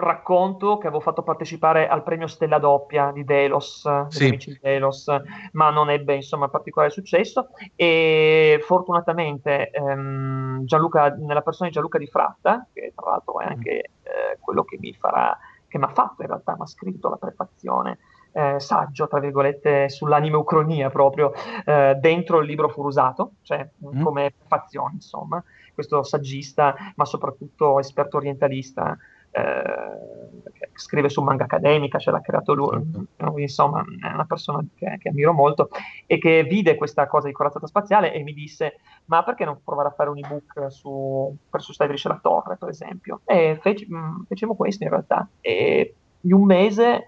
racconto 0.00 0.78
che 0.78 0.86
avevo 0.86 1.00
fatto 1.00 1.22
partecipare 1.22 1.88
al 1.88 2.02
premio 2.02 2.26
Stella 2.26 2.58
Doppia 2.58 3.10
di 3.12 3.24
Delos, 3.24 4.06
sì. 4.08 4.26
amici 4.26 4.50
di 4.50 4.58
Delos, 4.60 5.06
ma 5.52 5.70
non 5.70 5.90
ebbe 5.90 6.14
insomma 6.14 6.48
particolare 6.48 6.92
successo 6.92 7.48
e 7.76 8.60
fortunatamente 8.64 9.70
ehm, 9.70 10.64
Gianluca, 10.64 11.14
nella 11.14 11.42
persona 11.42 11.68
di 11.68 11.74
Gianluca 11.74 11.98
Di 11.98 12.06
Fratta, 12.06 12.66
che 12.72 12.92
tra 12.94 13.10
l'altro 13.10 13.40
è 13.40 13.46
anche 13.46 13.70
eh, 13.78 14.38
quello 14.40 14.64
che 14.64 14.78
mi 14.78 14.92
farà, 14.92 15.36
che 15.68 15.78
mi 15.78 15.84
ha 15.84 15.92
fatto 15.92 16.22
in 16.22 16.28
realtà, 16.28 16.54
mi 16.54 16.62
ha 16.62 16.66
scritto 16.66 17.08
la 17.08 17.16
prefazione, 17.16 17.98
eh, 18.32 18.60
saggio, 18.60 19.08
tra 19.08 19.20
virgolette, 19.20 19.88
sull'anime 19.88 20.36
ucronia 20.36 20.90
proprio, 20.90 21.32
eh, 21.64 21.96
dentro 22.00 22.40
il 22.40 22.46
libro 22.46 22.68
Furusato, 22.68 23.32
cioè 23.42 23.68
mm. 23.84 24.02
come 24.02 24.32
prefazione 24.36 24.94
insomma, 24.94 25.42
questo 25.74 26.02
saggista, 26.02 26.74
ma 26.96 27.04
soprattutto 27.04 27.78
esperto 27.78 28.18
orientalista, 28.18 28.96
eh, 29.32 30.70
scrive 30.74 31.08
su 31.08 31.22
manga 31.22 31.44
accademica, 31.44 31.98
ce 31.98 32.10
l'ha 32.10 32.20
creato 32.20 32.54
lui, 32.54 32.82
certo. 33.16 33.38
insomma 33.38 33.84
è 34.02 34.12
una 34.12 34.24
persona 34.24 34.64
che, 34.74 34.96
che, 34.98 35.08
ammiro 35.10 35.32
molto 35.32 35.68
e 36.06 36.18
che 36.18 36.42
vide 36.44 36.74
questa 36.74 37.06
cosa 37.06 37.28
di 37.28 37.32
corazzata 37.32 37.66
spaziale 37.66 38.12
e 38.12 38.22
mi 38.22 38.32
disse 38.32 38.80
ma 39.06 39.22
perché 39.22 39.44
non 39.44 39.60
provare 39.62 39.88
a 39.88 39.92
fare 39.92 40.10
un 40.10 40.18
ebook 40.18 40.66
su, 40.70 41.36
per 41.48 41.62
su 41.62 41.72
Stadrice 41.72 42.08
la 42.08 42.18
Torre 42.20 42.56
per 42.56 42.68
esempio 42.68 43.20
e 43.24 43.58
feci, 43.60 43.86
mh, 43.88 43.96
mm, 43.96 44.22
fecimo 44.28 44.56
questo 44.56 44.84
in 44.84 44.90
realtà 44.90 45.28
e 45.40 45.94
in 46.22 46.32
un 46.32 46.44
mese 46.44 47.04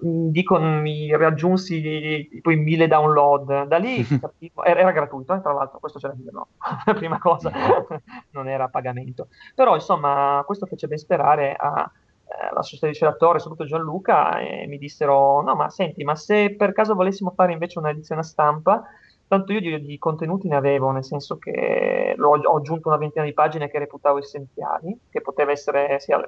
dico 0.00 0.58
mi 0.60 1.14
raggiunsi 1.16 2.28
tipo 2.30 2.50
in 2.50 2.62
mille 2.62 2.86
download. 2.86 3.66
Da 3.66 3.78
lì 3.78 4.04
capivo, 4.20 4.64
era, 4.64 4.80
era, 4.80 4.92
gratuito 4.92 5.34
eh, 5.34 5.40
tra 5.40 5.52
l'altro 5.52 5.78
questo 5.78 5.98
c'era 5.98 6.14
dirlo 6.14 6.48
la 6.84 6.94
prima 6.94 7.18
cosa 7.18 7.50
non 8.30 8.48
era 8.48 8.64
a 8.64 8.68
pagamento. 8.68 9.28
Però 9.54 9.74
insomma 9.74 10.42
questo 10.46 10.66
fece 10.66 10.86
ben 10.86 10.98
sperare 10.98 11.54
a 11.58 11.90
eh, 12.28 12.52
la 12.52 12.62
società 12.62 12.88
di 12.88 12.94
Celatore, 12.94 13.38
soprattutto 13.38 13.68
Gianluca, 13.68 14.38
e 14.40 14.66
mi 14.66 14.78
dissero: 14.78 15.42
No, 15.42 15.54
ma 15.54 15.70
senti, 15.70 16.04
ma 16.04 16.14
se 16.16 16.54
per 16.56 16.72
caso 16.72 16.94
volessimo 16.94 17.32
fare 17.34 17.52
invece 17.52 17.78
un'edizione 17.78 18.20
a 18.20 18.24
stampa, 18.24 18.82
tanto 19.28 19.52
io 19.52 19.60
di, 19.60 19.80
di 19.80 19.98
contenuti 19.98 20.48
ne 20.48 20.56
avevo, 20.56 20.90
nel 20.90 21.04
senso 21.04 21.38
che 21.38 22.16
ho 22.18 22.56
aggiunto 22.56 22.88
una 22.88 22.96
ventina 22.96 23.24
di 23.24 23.32
pagine 23.32 23.68
che 23.70 23.78
reputavo 23.78 24.18
essenziali, 24.18 24.98
che 25.08 25.20
poteva 25.20 25.52
essere 25.52 26.00
sia 26.00 26.20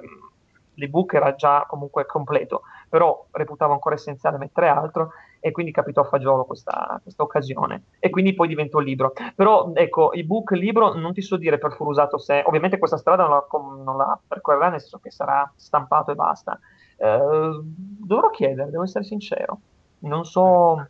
l'ebook 0.79 1.13
era 1.13 1.35
già 1.35 1.65
comunque 1.67 2.05
completo, 2.05 2.63
però 2.89 3.27
reputavo 3.31 3.73
ancora 3.73 3.95
essenziale 3.95 4.37
mettere 4.37 4.67
altro 4.67 5.11
e 5.39 5.51
quindi 5.51 5.71
capitò 5.71 6.01
a 6.01 6.05
fagiolo 6.05 6.45
questa, 6.45 6.99
questa 7.01 7.23
occasione 7.23 7.83
e 7.99 8.09
quindi 8.09 8.33
poi 8.33 8.47
diventò 8.47 8.79
libro. 8.79 9.13
Però 9.35 9.71
ecco, 9.73 10.11
ebook, 10.11 10.51
libro, 10.51 10.93
non 10.93 11.13
ti 11.13 11.21
so 11.21 11.37
dire 11.37 11.57
per 11.57 11.73
Furusato 11.73 12.17
se, 12.17 12.43
ovviamente 12.45 12.77
questa 12.77 12.97
strada 12.97 13.23
non 13.27 13.31
la, 13.31 13.45
non 13.83 13.97
la 13.97 14.19
percorrerà 14.27 14.69
nel 14.69 14.79
senso 14.81 14.99
che 14.99 15.11
sarà 15.11 15.49
stampato 15.55 16.11
e 16.11 16.15
basta. 16.15 16.59
Eh, 16.97 17.19
dovrò 17.61 18.29
chiedere, 18.29 18.69
devo 18.69 18.83
essere 18.83 19.03
sincero. 19.03 19.59
Non 19.99 20.25
so 20.25 20.87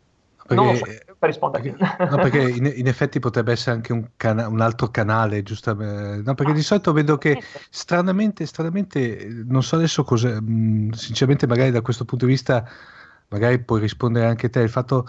perché, 0.54 0.64
non 0.64 0.76
so, 0.76 0.84
per 1.18 1.28
rispondere. 1.28 1.70
Perché, 1.70 2.04
no, 2.10 2.16
perché 2.16 2.40
in, 2.40 2.72
in, 2.74 2.86
effetti 2.88 3.20
potrebbe 3.20 3.52
essere 3.52 3.76
anche 3.76 3.92
un, 3.92 4.08
cana- 4.16 4.48
un 4.48 4.60
altro 4.60 4.88
canale, 4.88 5.42
giustamente. 5.44 6.22
No, 6.24 6.34
perché 6.34 6.52
ah, 6.52 6.54
di 6.54 6.62
solito 6.62 6.92
vedo 6.92 7.18
che 7.18 7.40
stranamente, 7.70 8.44
stranamente, 8.46 9.26
non 9.46 9.62
so 9.62 9.76
adesso 9.76 10.02
cosa, 10.02 10.38
sinceramente 10.92 11.46
magari 11.46 11.70
da 11.70 11.82
questo 11.82 12.04
punto 12.04 12.26
di 12.26 12.32
vista, 12.32 12.68
magari 13.28 13.60
puoi 13.60 13.80
rispondere 13.80 14.26
anche 14.26 14.50
te, 14.50 14.60
il 14.60 14.70
fatto 14.70 15.06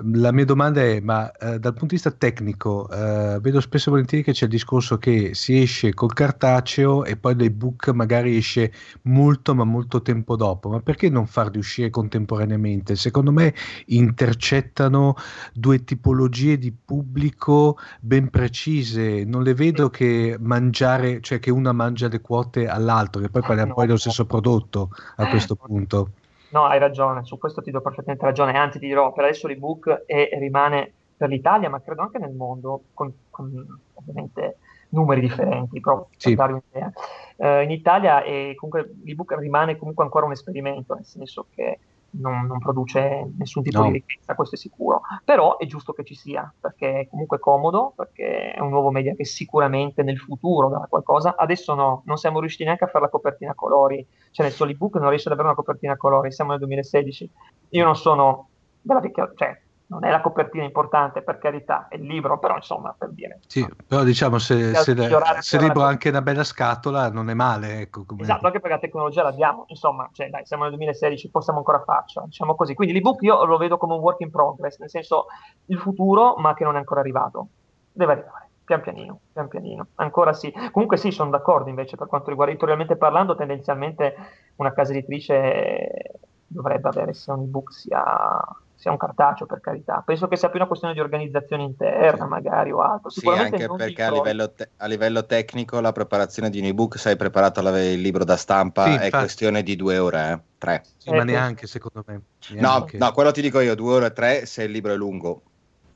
la 0.00 0.32
mia 0.32 0.44
domanda 0.44 0.80
è, 0.80 1.00
ma 1.00 1.30
eh, 1.32 1.58
dal 1.58 1.72
punto 1.72 1.86
di 1.86 1.94
vista 1.94 2.10
tecnico, 2.12 2.88
eh, 2.90 3.38
vedo 3.40 3.60
spesso 3.60 3.88
e 3.88 3.92
volentieri 3.92 4.22
che 4.22 4.32
c'è 4.32 4.44
il 4.44 4.50
discorso 4.50 4.96
che 4.98 5.34
si 5.34 5.60
esce 5.60 5.92
col 5.92 6.12
cartaceo 6.12 7.04
e 7.04 7.16
poi 7.16 7.34
l'ebook 7.34 7.88
magari 7.88 8.36
esce 8.36 8.72
molto 9.02 9.54
ma 9.54 9.64
molto 9.64 10.00
tempo 10.00 10.36
dopo, 10.36 10.68
ma 10.68 10.80
perché 10.80 11.08
non 11.08 11.26
farli 11.26 11.58
uscire 11.58 11.90
contemporaneamente? 11.90 12.94
Secondo 12.94 13.32
me 13.32 13.54
intercettano 13.86 15.16
due 15.52 15.82
tipologie 15.82 16.58
di 16.58 16.72
pubblico 16.72 17.78
ben 18.00 18.30
precise, 18.30 19.24
non 19.24 19.42
le 19.42 19.54
vedo 19.54 19.90
che 19.90 20.36
mangiare, 20.38 21.20
cioè 21.20 21.40
che 21.40 21.50
una 21.50 21.72
mangia 21.72 22.06
le 22.08 22.20
quote 22.20 22.68
all'altro, 22.68 23.20
che 23.20 23.30
poi 23.30 23.42
parliamo 23.42 23.74
poi 23.74 23.86
dello 23.86 23.98
stesso 23.98 24.26
prodotto 24.26 24.90
a 25.16 25.28
questo 25.28 25.56
punto. 25.56 26.12
No, 26.50 26.64
hai 26.64 26.78
ragione, 26.78 27.24
su 27.24 27.38
questo 27.38 27.60
ti 27.60 27.70
do 27.70 27.80
perfettamente 27.80 28.24
ragione, 28.24 28.56
anzi 28.56 28.78
ti 28.78 28.86
dirò, 28.86 29.12
per 29.12 29.24
adesso 29.24 29.46
l'ebook 29.46 30.04
è, 30.06 30.30
rimane 30.38 30.92
per 31.16 31.28
l'Italia, 31.28 31.68
ma 31.68 31.80
credo 31.80 32.02
anche 32.02 32.18
nel 32.18 32.32
mondo, 32.32 32.82
con, 32.94 33.12
con 33.28 33.80
ovviamente 33.94 34.58
numeri 34.90 35.20
differenti, 35.20 35.80
però 35.80 36.06
sì. 36.16 36.34
per 36.34 36.46
darvi 36.46 36.62
un'idea. 36.72 36.92
Uh, 37.36 37.62
in 37.62 37.70
Italia 37.70 38.22
è, 38.22 38.54
comunque, 38.54 38.94
l'ebook 39.04 39.36
rimane 39.38 39.76
comunque 39.76 40.04
ancora 40.04 40.26
un 40.26 40.32
esperimento, 40.32 40.94
nel 40.94 41.04
senso 41.04 41.46
che 41.54 41.78
non, 42.10 42.46
non, 42.46 42.58
produce 42.58 43.30
nessun 43.36 43.62
tipo 43.62 43.80
no. 43.80 43.86
di 43.86 43.92
ricchezza, 43.92 44.34
questo 44.34 44.54
è 44.54 44.58
sicuro. 44.58 45.02
Però 45.24 45.58
è 45.58 45.66
giusto 45.66 45.92
che 45.92 46.04
ci 46.04 46.14
sia, 46.14 46.52
perché 46.58 47.00
è 47.00 47.08
comunque 47.08 47.38
comodo, 47.38 47.92
perché 47.94 48.52
è 48.52 48.60
un 48.60 48.70
nuovo 48.70 48.90
media 48.90 49.14
che 49.14 49.24
sicuramente 49.24 50.02
nel 50.02 50.18
futuro 50.18 50.68
darà 50.68 50.86
qualcosa. 50.86 51.36
Adesso 51.36 51.74
no, 51.74 52.02
non 52.06 52.16
siamo 52.16 52.40
riusciti 52.40 52.64
neanche 52.64 52.84
a 52.84 52.88
fare 52.88 53.04
la 53.04 53.10
copertina 53.10 53.52
a 53.52 53.54
colori, 53.54 54.06
cioè 54.30 54.46
nel 54.46 54.54
solo 54.54 54.70
ebook 54.70 54.96
non 54.96 55.10
riesce 55.10 55.28
ad 55.28 55.34
avere 55.34 55.48
una 55.48 55.56
copertina 55.56 55.92
a 55.92 55.96
colori, 55.96 56.32
siamo 56.32 56.50
nel 56.50 56.60
2016. 56.60 57.30
Io 57.70 57.84
non 57.84 57.96
sono 57.96 58.48
della 58.80 59.00
vecchia, 59.00 59.30
cioè 59.34 59.60
non 59.88 60.04
è 60.04 60.10
la 60.10 60.20
copertina 60.20 60.64
importante 60.64 61.22
per 61.22 61.38
carità, 61.38 61.88
è 61.88 61.96
il 61.96 62.04
libro, 62.04 62.38
però 62.38 62.56
insomma 62.56 62.94
per 62.96 63.10
dire. 63.10 63.40
Sì, 63.46 63.66
però 63.86 64.02
diciamo 64.02 64.38
se, 64.38 64.74
se, 64.74 64.94
se 65.40 65.56
il 65.56 65.62
libro 65.62 65.82
ha 65.82 65.86
anche 65.86 66.10
una 66.10 66.20
bella 66.22 66.44
scatola 66.44 67.10
non 67.10 67.30
è 67.30 67.34
male. 67.34 67.80
Ecco, 67.80 68.04
come... 68.04 68.22
Esatto, 68.22 68.46
anche 68.46 68.60
perché 68.60 68.76
la 68.76 68.82
tecnologia 68.82 69.22
l'abbiamo, 69.22 69.64
insomma, 69.68 70.08
cioè, 70.12 70.28
dai, 70.28 70.44
siamo 70.44 70.64
nel 70.64 70.72
2016, 70.72 71.30
possiamo 71.30 71.58
ancora 71.58 71.82
farcela, 71.82 72.26
diciamo 72.26 72.54
così. 72.54 72.74
Quindi 72.74 72.94
l'ebook 72.94 73.22
io 73.22 73.44
lo 73.44 73.56
vedo 73.56 73.78
come 73.78 73.94
un 73.94 74.00
work 74.00 74.20
in 74.20 74.30
progress, 74.30 74.78
nel 74.78 74.90
senso 74.90 75.26
il 75.66 75.78
futuro, 75.78 76.34
ma 76.36 76.52
che 76.54 76.64
non 76.64 76.74
è 76.74 76.78
ancora 76.78 77.00
arrivato. 77.00 77.48
Deve 77.90 78.12
arrivare. 78.12 78.46
Pian 78.64 78.82
pianino, 78.82 79.20
pian 79.32 79.48
pianino, 79.48 79.86
ancora 79.94 80.34
sì. 80.34 80.52
Comunque 80.70 80.98
sì, 80.98 81.10
sono 81.10 81.30
d'accordo 81.30 81.70
invece 81.70 81.96
per 81.96 82.06
quanto 82.06 82.28
riguarda 82.28 82.52
editorialmente 82.52 82.96
parlando, 82.96 83.34
tendenzialmente 83.34 84.14
una 84.56 84.74
casa 84.74 84.92
editrice 84.92 86.20
dovrebbe 86.46 86.88
avere 86.88 87.14
sia 87.14 87.32
un 87.32 87.44
ebook 87.44 87.72
sia 87.72 88.44
sia 88.78 88.92
un 88.92 88.96
cartaceo 88.96 89.44
per 89.44 89.58
carità. 89.60 90.02
Penso 90.06 90.28
che 90.28 90.36
sia 90.36 90.48
più 90.48 90.60
una 90.60 90.68
questione 90.68 90.94
di 90.94 91.00
organizzazione 91.00 91.64
interna, 91.64 92.24
sì. 92.24 92.30
magari 92.30 92.70
o 92.70 92.80
altro. 92.80 93.10
Sì, 93.10 93.28
anche 93.28 93.68
perché 93.68 94.04
a 94.04 94.12
livello, 94.12 94.52
te- 94.52 94.70
a 94.76 94.86
livello, 94.86 95.26
tecnico 95.26 95.80
la 95.80 95.90
preparazione 95.90 96.48
di 96.48 96.60
un 96.60 96.66
ebook, 96.66 96.96
sei 96.96 97.16
preparato 97.16 97.58
il 97.60 98.00
libro 98.00 98.22
da 98.22 98.36
stampa, 98.36 98.84
sì, 98.84 99.06
è 99.06 99.10
questione 99.10 99.64
di 99.64 99.74
due 99.74 99.98
ore, 99.98 100.30
eh? 100.30 100.40
tre. 100.58 100.84
Sì, 100.96 101.10
ma 101.10 101.24
neanche 101.24 101.66
secondo 101.66 102.04
me. 102.06 102.22
Neanche. 102.50 102.98
No, 102.98 103.06
no, 103.06 103.12
quello 103.12 103.32
ti 103.32 103.42
dico 103.42 103.58
io, 103.58 103.74
due 103.74 103.94
ore 103.94 104.06
e 104.06 104.12
tre 104.12 104.46
se 104.46 104.62
il 104.62 104.70
libro 104.70 104.92
è 104.92 104.96
lungo 104.96 105.42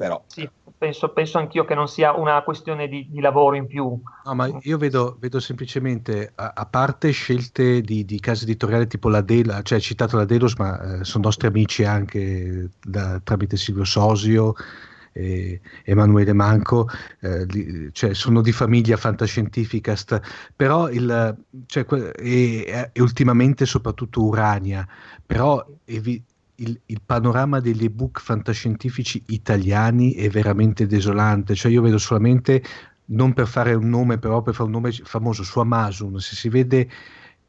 però. 0.03 0.21
Sì, 0.27 0.51
penso, 0.77 1.11
penso 1.11 1.39
anch'io 1.39 1.65
che 1.65 1.77
non 1.77 1.87
sia 1.87 2.13
una 2.13 2.43
questione 2.43 2.89
di, 2.89 3.07
di 3.09 3.21
lavoro 3.21 3.55
in 3.55 3.69
più. 3.69 3.97
No, 4.25 4.35
ma 4.35 4.51
io 4.63 4.77
vedo, 4.77 5.17
vedo 5.21 5.39
semplicemente, 5.39 6.33
a, 6.35 6.55
a, 6.57 6.67
parte 6.67 7.13
scelte 7.13 7.83
di, 7.83 8.05
di 8.05 8.19
case 8.19 8.43
editoriali 8.43 8.89
tipo 8.89 9.09
la 9.09 9.21
Dela, 9.21 9.63
cioè 9.63 9.79
citato 9.79 10.17
la 10.17 10.25
Delos, 10.25 10.55
ma 10.57 10.99
eh, 10.99 11.05
sono 11.05 11.25
nostri 11.25 11.47
amici 11.47 11.85
anche 11.85 12.71
da, 12.83 13.21
tramite 13.23 13.57
Silvio 13.57 13.85
Sosio. 13.85 14.55
E 15.15 15.61
Emanuele 15.85 16.33
Manco, 16.33 16.89
eh, 17.21 17.45
li, 17.45 17.91
cioè 17.93 18.15
sono 18.15 18.41
di 18.41 18.51
famiglia 18.51 18.97
fantascientificast, 18.97 20.19
però 20.57 20.89
il, 20.89 21.37
cioè, 21.67 21.85
e, 22.17 22.91
e, 22.95 23.01
ultimamente 23.03 23.67
soprattutto 23.67 24.23
Urania, 24.23 24.89
però 25.27 25.63
evi, 25.85 26.25
il, 26.63 26.81
il, 26.87 27.01
panorama 27.05 27.61
degli 27.61 27.85
ebook 27.85 28.21
fantascientifici 28.21 29.23
italiani 29.27 30.13
è 30.15 30.29
veramente 30.29 30.87
desolante. 30.87 31.55
Cioè, 31.55 31.71
io 31.71 31.83
vedo 31.83 31.99
solamente, 31.99 32.63
non 33.07 33.33
per 33.33 33.47
fare 33.47 33.75
un 33.75 33.89
nome, 33.89 34.19
però 34.19 34.43
per 34.43 34.55
fare 34.55 34.67
un 34.67 34.75
nome 34.75 34.93
famoso 34.93 35.43
su 35.43 35.59
Amazon, 35.59 36.19
se 36.21 36.35
si 36.35 36.49
vede 36.49 36.89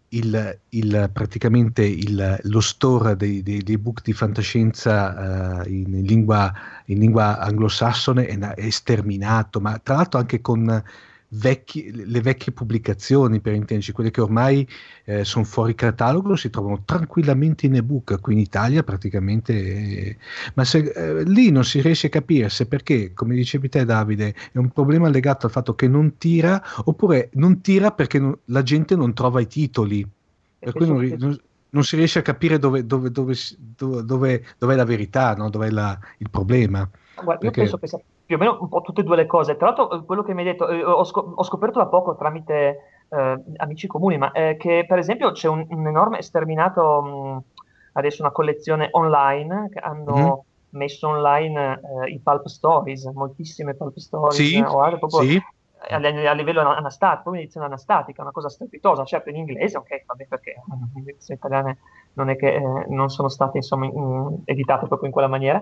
il, 0.09 0.59
il, 0.69 1.09
praticamente 1.11 1.83
il, 1.83 2.39
lo 2.43 2.59
store 2.59 3.15
dei, 3.15 3.41
dei, 3.41 3.61
dei, 3.61 3.75
ebook 3.75 4.01
di 4.03 4.13
fantascienza 4.13 5.61
uh, 5.63 5.69
in, 5.69 6.01
lingua, 6.03 6.53
in, 6.85 6.99
lingua, 6.99 7.39
anglosassone 7.39 8.27
è, 8.27 8.37
è, 8.37 8.69
sterminato, 8.69 9.59
ma 9.59 9.79
tra 9.81 9.95
l'altro 9.95 10.19
anche 10.19 10.41
con 10.41 10.83
vecchi, 11.33 11.91
le 12.05 12.21
vecchie 12.21 12.51
pubblicazioni, 12.51 13.39
per 13.39 13.53
intenderci, 13.53 13.91
quelle 13.91 14.11
che 14.11 14.21
ormai 14.21 14.67
eh, 15.05 15.23
sono 15.23 15.43
fuori 15.45 15.75
catalogo, 15.75 16.35
si 16.35 16.49
trovano 16.49 16.83
tranquillamente 16.85 17.65
in 17.65 17.75
ebook, 17.75 18.19
qui 18.19 18.33
in 18.33 18.39
Italia 18.39 18.83
praticamente, 18.83 19.53
eh, 19.53 20.17
ma 20.53 20.63
se, 20.63 20.79
eh, 20.79 21.23
lì 21.23 21.49
non 21.51 21.63
si 21.63 21.81
riesce 21.81 22.07
a 22.07 22.09
capire 22.09 22.49
se 22.49 22.67
perché, 22.67 23.13
come 23.13 23.35
dicevi 23.35 23.69
te 23.69 23.85
Davide, 23.85 24.35
è 24.51 24.57
un 24.57 24.69
problema 24.69 25.09
legato 25.09 25.45
al 25.45 25.51
fatto 25.51 25.75
che 25.75 25.87
non 25.87 26.17
tira, 26.17 26.61
oppure 26.85 27.29
non 27.33 27.61
tira 27.61 27.91
perché 27.91 28.19
non, 28.19 28.37
la 28.45 28.63
gente 28.63 28.95
non 28.95 29.13
trova 29.13 29.41
i 29.41 29.47
titoli, 29.47 30.07
per 30.59 30.73
cui 30.73 30.87
non, 30.87 31.15
non, 31.17 31.39
non, 31.69 31.83
si 31.83 31.95
riesce 31.95 32.19
a 32.19 32.21
capire 32.21 32.59
dove, 32.59 32.85
dove, 32.85 33.11
dove, 33.11 33.35
dove 33.75 34.43
è 34.57 34.75
la 34.75 34.85
verità, 34.85 35.33
no? 35.35 35.49
dove 35.49 35.67
è 35.67 35.71
la, 35.71 35.97
il 36.17 36.29
problema. 36.29 36.89
Guarda, 37.15 37.37
perché... 37.37 37.61
io 37.61 37.65
penso 37.65 37.77
che 37.77 37.87
sia 37.87 37.99
più 38.25 38.35
o 38.35 38.39
meno 38.39 38.57
un 38.61 38.69
po' 38.69 38.81
tutte 38.81 39.01
e 39.01 39.03
due 39.03 39.15
le 39.15 39.25
cose. 39.25 39.57
Tra 39.57 39.67
l'altro, 39.67 39.91
eh, 39.91 40.05
quello 40.05 40.23
che 40.23 40.33
mi 40.33 40.41
hai 40.41 40.47
detto, 40.47 40.67
eh, 40.67 40.83
ho, 40.83 41.03
scop- 41.03 41.37
ho, 41.37 41.43
scoperto 41.43 41.79
da 41.79 41.87
poco 41.87 42.15
tramite 42.15 43.05
eh, 43.09 43.43
amici 43.57 43.87
comuni, 43.87 44.17
ma 44.17 44.31
eh, 44.31 44.55
che 44.57 44.85
per 44.87 44.97
esempio 44.97 45.31
c'è 45.31 45.47
un, 45.47 45.65
un 45.69 45.87
enorme 45.87 46.21
sterminato, 46.21 47.01
mh, 47.01 47.43
adesso 47.93 48.21
una 48.21 48.31
collezione 48.31 48.87
online, 48.91 49.69
che 49.71 49.79
hanno 49.79 50.13
mm-hmm. 50.15 50.33
messo 50.69 51.09
online 51.09 51.79
eh, 52.05 52.11
i 52.11 52.19
pulp 52.19 52.47
stories, 52.47 53.05
moltissime 53.13 53.75
pulp 53.75 53.97
stories, 53.97 54.35
sì, 54.35 54.61
guarda, 54.61 54.97
proprio 54.97 55.21
sì. 55.21 55.41
a, 55.89 55.95
a, 55.95 56.33
livello 56.33 56.61
anastatico, 56.61 57.23
come 57.29 57.39
edizione 57.39 57.65
anastatica, 57.65 58.21
una 58.21 58.31
cosa 58.31 58.49
strepitosa, 58.49 59.03
certo 59.03 59.29
in 59.29 59.35
inglese, 59.35 59.77
ok, 59.77 60.03
vabbè 60.05 60.27
perché 60.27 60.55
le 60.93 61.11
edizioni 61.11 61.39
italiane 61.39 61.77
non 62.13 62.29
è 62.29 62.35
che 62.35 62.55
eh, 62.55 62.85
non 62.89 63.09
sono 63.09 63.27
state 63.27 63.57
insomma 63.57 63.85
in, 63.85 64.41
editate 64.45 64.87
proprio 64.87 65.07
in 65.07 65.13
quella 65.13 65.27
maniera 65.27 65.61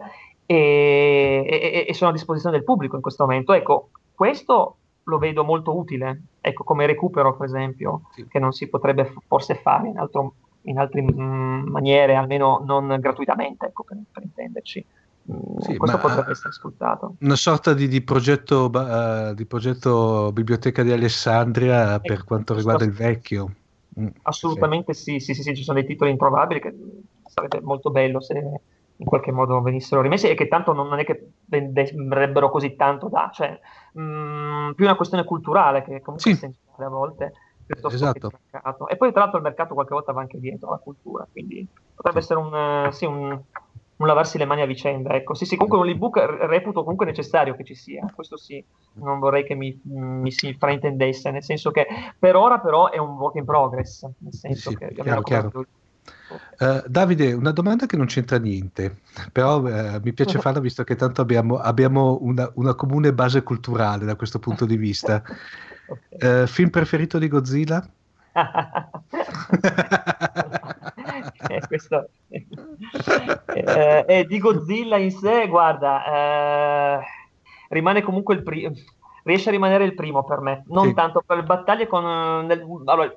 e, 0.51 1.45
e, 1.47 1.85
e, 1.87 1.93
sono 1.93 2.09
a 2.09 2.13
disposizione 2.13 2.55
del 2.55 2.65
pubblico 2.65 2.95
in 2.95 3.01
questo 3.01 3.23
momento. 3.23 3.53
Ecco, 3.53 3.89
questo 4.13 4.75
lo 5.03 5.17
vedo 5.17 5.43
molto 5.43 5.75
utile, 5.75 6.21
ecco, 6.41 6.63
come 6.63 6.85
recupero 6.85 7.35
per 7.35 7.47
esempio, 7.47 8.03
sì. 8.13 8.27
che 8.27 8.39
non 8.39 8.51
si 8.51 8.67
potrebbe 8.67 9.13
forse 9.27 9.55
fare 9.55 9.87
in, 9.87 9.97
altro, 9.97 10.33
in 10.63 10.77
altre 10.77 11.01
mm, 11.01 11.67
maniere, 11.67 12.15
almeno 12.15 12.61
non 12.65 12.97
gratuitamente, 12.99 13.67
ecco, 13.67 13.83
per, 13.83 13.97
per 14.11 14.23
intenderci. 14.23 14.85
Mm, 15.31 15.57
sì, 15.59 15.77
questo 15.77 15.97
potrebbe 15.97 16.31
essere 16.31 16.51
sfruttato. 16.51 17.15
Una 17.21 17.35
sorta 17.35 17.73
di, 17.73 17.87
di, 17.87 18.01
progetto, 18.01 18.69
uh, 18.73 19.33
di 19.33 19.45
progetto 19.45 20.31
Biblioteca 20.33 20.83
di 20.83 20.91
Alessandria 20.91 21.95
ecco, 21.95 22.01
per 22.01 22.23
quanto 22.25 22.53
riguarda 22.53 22.83
il 22.83 22.91
vecchio. 22.91 23.53
Mm, 23.99 24.07
Assolutamente 24.23 24.93
sì. 24.93 25.19
Sì, 25.19 25.33
sì, 25.33 25.43
sì, 25.43 25.55
ci 25.55 25.63
sono 25.63 25.79
dei 25.79 25.87
titoli 25.87 26.11
improbabili 26.11 26.59
che 26.59 26.75
sarebbe 27.25 27.61
molto 27.61 27.89
bello 27.89 28.19
se 28.19 28.59
in 29.01 29.07
qualche 29.07 29.31
modo 29.31 29.61
venissero 29.61 30.01
rimessi 30.01 30.29
e 30.29 30.35
che 30.35 30.47
tanto 30.47 30.73
non, 30.73 30.87
non 30.87 30.99
è 30.99 31.03
che 31.03 31.31
venderebbero 31.45 32.51
così 32.51 32.75
tanto 32.75 33.09
da, 33.09 33.31
cioè 33.33 33.59
mh, 33.93 34.01
mm, 34.01 34.71
più 34.73 34.85
una 34.85 34.95
questione 34.95 35.23
culturale 35.23 35.81
che 35.81 36.01
comunque 36.01 36.19
sì. 36.19 36.29
è 36.29 36.33
essenziale 36.33 36.85
a 36.85 36.89
volte 36.89 37.33
esatto. 37.89 38.87
E 38.87 38.97
poi 38.97 39.11
tra 39.11 39.21
l'altro 39.21 39.37
il 39.37 39.43
mercato 39.43 39.73
qualche 39.73 39.93
volta 39.93 40.11
va 40.11 40.21
anche 40.21 40.39
dietro 40.39 40.69
alla 40.69 40.77
cultura, 40.77 41.27
quindi 41.31 41.65
potrebbe 41.95 42.21
sì. 42.21 42.31
essere 42.31 42.39
un, 42.45 42.85
uh, 42.87 42.91
sì, 42.91 43.05
un, 43.05 43.31
un, 43.95 44.07
lavarsi 44.07 44.37
le 44.37 44.45
mani 44.45 44.61
a 44.61 44.65
vicenda. 44.65 45.13
Ecco. 45.13 45.33
Sì, 45.33 45.45
sì, 45.45 45.55
comunque 45.55 45.79
un 45.79 45.89
ebook 45.89 46.17
reputo 46.17 46.81
comunque 46.81 47.05
necessario 47.05 47.55
che 47.55 47.63
ci 47.63 47.75
sia, 47.75 48.05
questo 48.13 48.37
sì, 48.37 48.63
non 48.93 49.19
vorrei 49.19 49.43
che 49.43 49.55
mi, 49.55 49.79
mi 49.83 50.31
si 50.31 50.53
fraintendesse, 50.53 51.31
nel 51.31 51.43
senso 51.43 51.71
che 51.71 51.87
per 52.17 52.35
ora 52.35 52.59
però 52.59 52.89
è 52.89 52.97
un 52.97 53.11
work 53.11 53.35
in 53.35 53.45
progress, 53.45 54.03
nel 54.19 54.33
senso 54.33 54.71
sì, 54.71 54.77
che 54.77 54.93
chiaro, 54.93 55.21
chiaro. 55.21 55.65
Uh, 56.59 56.81
Davide, 56.87 57.33
una 57.33 57.51
domanda 57.51 57.85
che 57.85 57.97
non 57.97 58.05
c'entra 58.05 58.37
niente, 58.37 58.99
però 59.31 59.59
uh, 59.59 59.99
mi 60.01 60.13
piace 60.13 60.39
farla 60.41 60.59
visto 60.59 60.83
che 60.83 60.95
tanto 60.95 61.21
abbiamo, 61.21 61.57
abbiamo 61.57 62.19
una, 62.21 62.49
una, 62.55 62.73
comune 62.75 63.13
base 63.13 63.43
culturale 63.43 64.05
da 64.05 64.15
questo 64.15 64.39
punto 64.39 64.65
di 64.65 64.77
vista. 64.77 65.21
okay. 65.87 66.43
uh, 66.43 66.47
film 66.47 66.69
preferito 66.69 67.17
di 67.17 67.27
Godzilla? 67.27 67.85
eh, 71.49 71.61
questo... 71.67 72.09
eh, 73.53 74.25
di 74.27 74.39
Godzilla 74.39 74.97
in 74.97 75.11
sé, 75.11 75.47
guarda, 75.47 77.03
rimane 77.69 78.01
comunque 78.01 78.35
il 78.35 78.43
primo, 78.43 78.71
riesce 79.23 79.49
a 79.49 79.51
rimanere 79.51 79.83
il 79.83 79.95
primo 79.95 80.23
per 80.23 80.39
me, 80.39 80.63
non 80.67 80.87
sì. 80.87 80.93
tanto 80.93 81.21
per 81.25 81.37
le 81.37 81.43
battaglie 81.43 81.87
con... 81.87 82.45
Nel, 82.45 82.65
allora, 82.85 83.13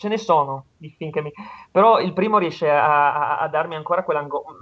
ce 0.00 0.08
ne 0.08 0.16
sono 0.16 0.64
di 0.78 0.88
film 0.96 1.10
che 1.10 1.20
mi... 1.20 1.30
però 1.70 2.00
il 2.00 2.14
primo 2.14 2.38
riesce 2.38 2.70
a, 2.70 3.12
a, 3.12 3.38
a 3.40 3.48
darmi 3.48 3.74
ancora 3.74 4.02
quell'angoscia. 4.02 4.54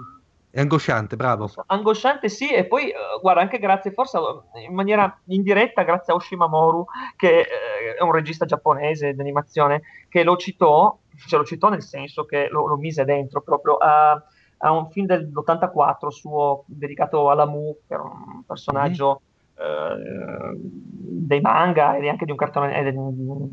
È 0.50 0.60
angosciante, 0.60 1.14
bravo. 1.14 1.48
Angosciante 1.66 2.28
sì, 2.28 2.52
e 2.52 2.66
poi 2.66 2.86
uh, 2.86 3.20
guarda, 3.20 3.40
anche 3.40 3.60
grazie, 3.60 3.92
forse 3.92 4.18
in 4.66 4.74
maniera 4.74 5.16
indiretta, 5.26 5.84
grazie 5.84 6.12
a 6.12 6.16
Oshimamoru, 6.16 6.84
che 7.14 7.46
uh, 7.46 7.98
è 8.00 8.02
un 8.02 8.10
regista 8.10 8.46
giapponese 8.46 9.14
d'animazione, 9.14 9.82
che 10.08 10.24
lo 10.24 10.36
citò, 10.36 10.98
cioè 11.28 11.38
lo 11.38 11.44
citò 11.44 11.68
nel 11.68 11.82
senso 11.82 12.24
che 12.24 12.48
lo, 12.50 12.66
lo 12.66 12.76
mise 12.76 13.04
dentro 13.04 13.40
proprio 13.40 13.76
a, 13.76 14.20
a, 14.58 14.72
un 14.72 14.90
film 14.90 15.06
dell'84 15.06 16.08
suo 16.08 16.64
dedicato 16.66 17.30
alla 17.30 17.46
Mu, 17.46 17.76
che 17.86 17.94
era 17.94 18.02
un 18.02 18.42
personaggio 18.44 19.20
mm 19.22 19.26
eh, 19.26 19.27
dei 19.60 21.40
manga 21.40 21.96
e 21.96 22.08
anche 22.08 22.24
di 22.24 22.30
un 22.30 22.36
cartone 22.36 22.78
eh, 22.78 22.92
di 22.92 22.98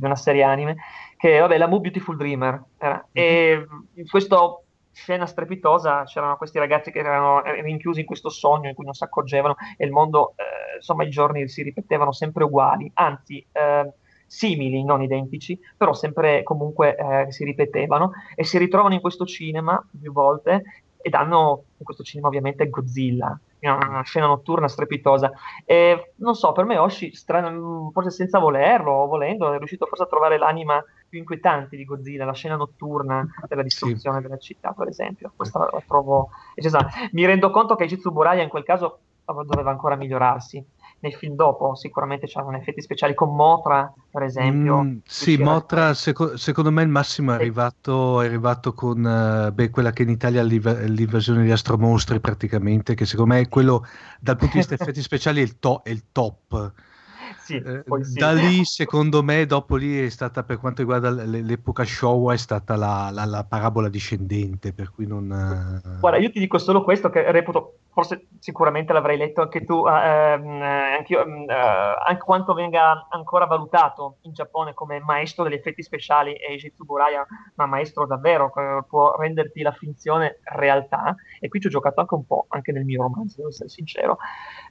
una 0.01 0.15
serie 0.15 0.43
anime 0.43 0.75
che 1.17 1.39
vabbè 1.39 1.57
la 1.57 1.67
Mu 1.67 1.79
Beautiful 1.79 2.15
Dreamer 2.15 2.63
era. 2.77 3.07
e 3.11 3.65
in 3.93 4.07
questa 4.07 4.37
scena 4.91 5.25
strepitosa 5.25 6.03
c'erano 6.03 6.37
questi 6.37 6.57
ragazzi 6.57 6.91
che 6.91 6.99
erano 6.99 7.41
rinchiusi 7.41 8.01
in 8.01 8.05
questo 8.05 8.29
sogno 8.29 8.69
in 8.69 8.75
cui 8.75 8.85
non 8.85 8.93
si 8.93 9.03
accorgevano 9.03 9.55
e 9.77 9.85
il 9.85 9.91
mondo 9.91 10.35
eh, 10.37 10.77
insomma 10.77 11.03
i 11.03 11.09
giorni 11.09 11.47
si 11.49 11.63
ripetevano 11.63 12.11
sempre 12.13 12.43
uguali 12.45 12.89
anzi 12.93 13.45
eh, 13.51 13.91
simili, 14.27 14.83
non 14.83 15.01
identici, 15.01 15.57
però 15.77 15.93
sempre 15.93 16.43
comunque 16.43 16.95
eh, 16.95 17.31
si 17.31 17.43
ripetevano 17.43 18.11
e 18.35 18.43
si 18.43 18.57
ritrovano 18.57 18.93
in 18.93 19.01
questo 19.01 19.25
cinema 19.25 19.81
più 19.99 20.11
volte 20.11 20.63
ed 21.01 21.13
hanno 21.13 21.65
in 21.77 21.85
questo 21.85 22.03
cinema 22.03 22.27
ovviamente 22.27 22.69
Godzilla, 22.69 23.39
una 23.73 24.03
scena 24.03 24.27
notturna 24.27 24.67
strepitosa. 24.67 25.31
E 25.65 26.13
non 26.17 26.35
so, 26.35 26.51
per 26.51 26.65
me 26.65 26.77
Oshi, 26.77 27.13
stran- 27.13 27.89
forse 27.91 28.11
senza 28.11 28.39
volerlo 28.39 28.91
o 28.91 29.07
volendo, 29.07 29.51
è 29.53 29.57
riuscito 29.57 29.85
forse 29.85 30.03
a 30.03 30.07
trovare 30.07 30.37
l'anima 30.37 30.83
più 31.07 31.19
inquietante 31.19 31.75
di 31.75 31.85
Godzilla, 31.85 32.25
la 32.25 32.33
scena 32.33 32.55
notturna 32.55 33.25
della 33.47 33.63
distruzione 33.63 34.17
sì. 34.17 34.23
della 34.23 34.37
città, 34.37 34.73
per 34.73 34.87
esempio. 34.87 35.31
Questa 35.35 35.59
la, 35.59 35.69
la 35.71 35.83
trovo 35.85 36.29
eccezionale. 36.53 37.09
Mi 37.11 37.25
rendo 37.25 37.51
conto 37.51 37.75
che 37.75 37.87
Jitsuburaya 37.87 38.41
in 38.41 38.49
quel 38.49 38.63
caso 38.63 38.99
doveva 39.25 39.71
ancora 39.71 39.95
migliorarsi 39.95 40.63
nei 41.05 41.13
film 41.13 41.35
dopo 41.35 41.75
sicuramente 41.75 42.25
c'erano 42.25 42.57
effetti 42.57 42.81
speciali 42.81 43.13
con 43.13 43.35
Motra 43.35 43.93
per 44.09 44.23
esempio. 44.23 44.83
Mm, 44.83 44.97
sì 45.05 45.37
Motra 45.37 45.93
seco- 45.93 46.35
secondo 46.35 46.71
me 46.71 46.81
il 46.81 46.89
massimo 46.89 47.31
è 47.31 47.35
arrivato, 47.35 48.21
è 48.21 48.25
arrivato 48.25 48.73
con 48.73 49.03
uh, 49.03 49.53
beh, 49.53 49.69
quella 49.69 49.91
che 49.91 50.03
in 50.03 50.09
Italia 50.09 50.41
è 50.41 50.43
l'invasione 50.43 51.43
di 51.43 51.51
astromostri 51.51 52.19
praticamente 52.19 52.95
che 52.95 53.05
secondo 53.05 53.33
me 53.35 53.41
è 53.41 53.47
quello 53.47 53.85
dal 54.19 54.35
punto 54.35 54.53
di 54.53 54.59
vista 54.59 54.73
effetti 54.81 55.01
speciali 55.01 55.41
è 55.41 55.43
il, 55.43 55.59
to- 55.59 55.83
è 55.83 55.89
il 55.89 56.05
top. 56.11 56.73
Sì, 57.45 57.57
eh, 57.57 57.83
sì. 58.01 58.13
Da 58.13 58.33
lì, 58.33 58.65
secondo 58.65 59.21
me, 59.21 59.45
dopo 59.45 59.75
lì 59.75 60.03
è 60.03 60.09
stata, 60.09 60.43
per 60.43 60.57
quanto 60.57 60.81
riguarda 60.81 61.11
l'epoca 61.11 61.83
Showa, 61.83 62.33
è 62.33 62.37
stata 62.37 62.75
la, 62.75 63.09
la, 63.11 63.25
la 63.25 63.43
parabola 63.43 63.87
discendente, 63.87 64.73
per 64.73 64.91
cui 64.91 65.05
non... 65.05 65.31
Eh, 65.31 65.99
Guarda, 65.99 66.17
io 66.17 66.31
ti 66.31 66.39
dico 66.39 66.57
solo 66.57 66.83
questo, 66.83 67.11
che 67.11 67.31
reputo, 67.31 67.77
forse 67.95 68.27
sicuramente 68.39 68.91
l'avrai 68.91 69.15
letto 69.15 69.41
anche 69.41 69.63
tu, 69.63 69.87
eh, 69.87 70.33
ehm, 70.33 70.61
anch'io, 70.61 71.25
eh, 71.25 71.53
anche 72.05 72.23
quanto 72.25 72.53
venga 72.53 73.07
ancora 73.09 73.45
valutato 73.45 74.17
in 74.23 74.33
Giappone 74.33 74.73
come 74.73 74.99
maestro 74.99 75.45
degli 75.45 75.53
effetti 75.53 75.81
speciali 75.81 76.35
Eiji 76.35 76.73
Tsuburaya, 76.73 77.25
ma 77.55 77.65
maestro 77.65 78.05
davvero, 78.05 78.51
può 78.85 79.15
renderti 79.15 79.61
la 79.61 79.71
finzione 79.71 80.39
realtà, 80.43 81.15
e 81.39 81.47
qui 81.47 81.61
ci 81.61 81.67
ho 81.67 81.69
giocato 81.69 82.01
anche 82.01 82.15
un 82.15 82.25
po', 82.25 82.47
anche 82.49 82.73
nel 82.73 82.83
mio 82.83 83.01
romanzo, 83.01 83.37
devo 83.37 83.47
essere 83.47 83.69
sincero. 83.69 84.17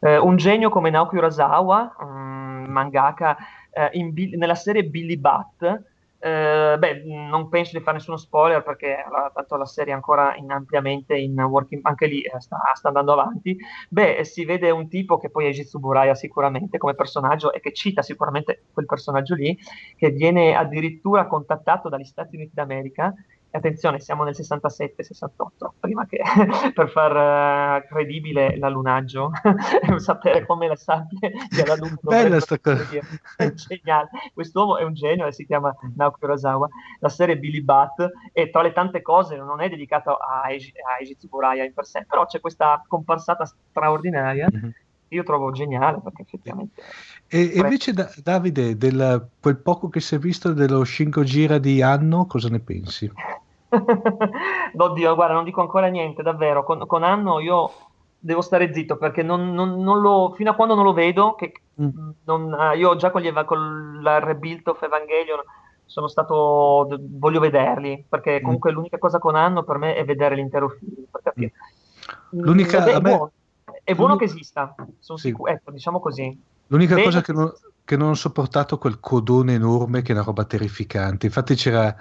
Eh, 0.01 0.19
un 0.19 0.37
genio 0.37 0.69
come 0.69 0.91
Naoki 0.91 1.17
Urasawa, 1.17 1.97
um, 2.01 2.67
mangaka, 2.69 3.39
eh, 3.73 3.89
in, 3.93 4.13
nella 4.37 4.55
serie 4.55 4.85
Billy 4.85 5.17
Bat. 5.17 5.93
Eh, 6.25 6.77
beh, 6.79 7.03
non 7.05 7.51
penso 7.51 7.77
di 7.77 7.85
fare 7.85 7.99
nessuno 7.99 8.17
spoiler 8.17 8.63
perché 8.63 9.05
la, 9.11 9.31
tanto 9.35 9.57
la 9.57 9.67
serie 9.67 9.93
è 9.93 9.95
ancora 9.95 10.35
in, 10.37 10.51
ampiamente 10.51 11.15
in 11.19 11.39
working, 11.39 11.83
anche 11.85 12.07
lì 12.07 12.23
eh, 12.23 12.41
sta, 12.41 12.57
sta, 12.73 12.89
andando 12.89 13.13
avanti. 13.13 13.55
Beh, 13.91 14.25
si 14.25 14.47
vede 14.47 14.71
un 14.71 14.89
tipo 14.89 15.19
che 15.19 15.29
poi 15.29 15.49
è 15.49 15.51
Jitsuburaya 15.51 16.15
sicuramente 16.15 16.79
come 16.79 16.95
personaggio 16.95 17.53
e 17.53 17.61
che 17.61 17.75
cita 17.75 18.01
sicuramente 18.01 18.63
quel 18.73 18.87
personaggio 18.87 19.35
lì, 19.35 19.55
che 19.99 20.09
viene 20.13 20.57
addirittura 20.57 21.27
contattato 21.27 21.91
dagli 21.91 22.05
Stati 22.05 22.37
Uniti 22.37 22.53
d'America 22.55 23.13
attenzione, 23.57 24.01
siamo 24.01 24.25
nel 24.25 24.35
67-68, 24.37 25.71
prima 25.79 26.07
che 26.07 26.21
per 26.75 26.89
far 26.91 27.83
uh, 27.83 27.87
credibile 27.87 28.57
l'allunaggio, 28.59 29.31
sapere 29.97 30.45
come 30.45 30.69
la 30.69 30.77
sabbia 30.77 31.31
sia 31.49 31.77
lungo. 31.77 32.01
Bella 32.11 32.41
sta 32.41 32.59
cosa. 32.59 32.85
Geniale. 33.55 34.09
Quest'uomo 34.33 34.79
è 34.79 34.83
un 34.83 34.95
genio 34.95 35.27
e 35.27 35.33
si 35.33 35.47
chiama 35.47 35.75
Naoki 35.97 36.25
Urasawa. 36.25 36.69
La 36.99 37.09
serie 37.09 37.39
Billy 37.39 37.63
Bat 37.63 38.11
e 38.33 38.51
tra 38.51 38.63
le 38.63 38.73
tante 38.73 39.03
cose 39.03 39.37
non 39.37 39.61
è 39.61 39.69
dedicato 39.69 40.17
a, 40.17 40.51
Eiji, 40.51 40.73
a 40.77 40.99
Eiji 40.99 41.17
Tsuburaya 41.17 41.65
in 41.65 41.73
per 41.73 41.87
sé, 41.87 42.05
però 42.09 42.27
c'è 42.27 42.41
questa 42.41 42.83
comparsata 42.87 43.45
straordinaria 43.45 44.49
mm-hmm. 44.53 44.71
io 45.09 45.23
trovo 45.23 45.53
geniale 45.53 46.01
perché 46.03 46.23
effettivamente... 46.23 46.83
E, 47.29 47.53
e 47.55 47.59
invece 47.59 47.93
da, 47.93 48.13
Davide, 48.23 48.77
del, 48.77 49.29
quel 49.41 49.57
poco 49.59 49.89
che 49.89 50.01
si 50.01 50.17
è 50.17 50.19
visto 50.19 50.53
dello 50.53 50.85
Shinko 50.85 51.23
Gira 51.23 51.59
di 51.59 51.83
Anno, 51.83 52.27
cosa 52.27 52.49
ne 52.49 52.61
pensi? 52.61 53.11
Oddio, 54.77 55.15
guarda, 55.15 55.35
non 55.35 55.45
dico 55.45 55.61
ancora 55.61 55.87
niente, 55.89 56.23
davvero. 56.23 56.65
Con, 56.65 56.87
con 56.87 57.03
Anno 57.03 57.41
io 57.41 57.71
devo 58.19 58.41
stare 58.41 58.73
zitto 58.73 58.97
perché 58.97 59.23
non, 59.23 59.53
non, 59.53 59.81
non 59.81 60.01
lo, 60.01 60.33
fino 60.35 60.51
a 60.51 60.55
quando 60.55 60.75
non 60.75 60.85
lo 60.85 60.93
vedo, 60.93 61.35
che 61.35 61.53
mm. 61.81 61.89
non, 62.25 62.53
uh, 62.53 62.77
io 62.77 62.97
già 62.97 63.11
con, 63.11 63.21
gli, 63.21 63.33
con 63.45 63.99
il 64.01 64.21
Rebuild 64.21 64.67
of 64.69 64.83
Evangelion 64.83 65.41
sono 65.85 66.09
stato, 66.09 66.89
voglio 67.01 67.41
vederli, 67.41 68.05
perché 68.09 68.41
mm. 68.41 68.43
comunque 68.43 68.71
mm. 68.71 68.75
l'unica 68.75 68.99
cosa 68.99 69.19
con 69.19 69.37
Anno 69.37 69.63
per 69.63 69.77
me 69.77 69.95
è 69.95 70.05
vedere 70.05 70.35
l'intero 70.35 70.71
film, 70.71 71.05
per 71.11 71.21
capire. 71.23 71.53
Mm. 72.35 72.41
L'unica, 72.41 72.79
Vabbè, 72.79 72.93
è, 72.95 73.01
buono, 73.01 73.31
è 73.83 73.95
buono 73.95 74.17
che 74.17 74.25
esista, 74.25 74.75
sono 74.99 75.19
sì. 75.19 75.29
sicuro, 75.29 75.53
ecco, 75.53 75.71
diciamo 75.71 76.01
così. 76.01 76.41
L'unica 76.69 76.95
Bene. 76.95 77.07
cosa 77.07 77.21
che 77.21 77.33
non, 77.33 77.53
che 77.85 77.97
non 77.97 78.09
ho 78.09 78.15
sopportato 78.15 78.79
quel 78.79 78.99
codone 78.99 79.53
enorme 79.53 80.01
che 80.01 80.13
è 80.13 80.15
una 80.15 80.25
roba 80.25 80.45
terrificante. 80.45 81.27
Infatti 81.27 81.55
c'era 81.55 81.95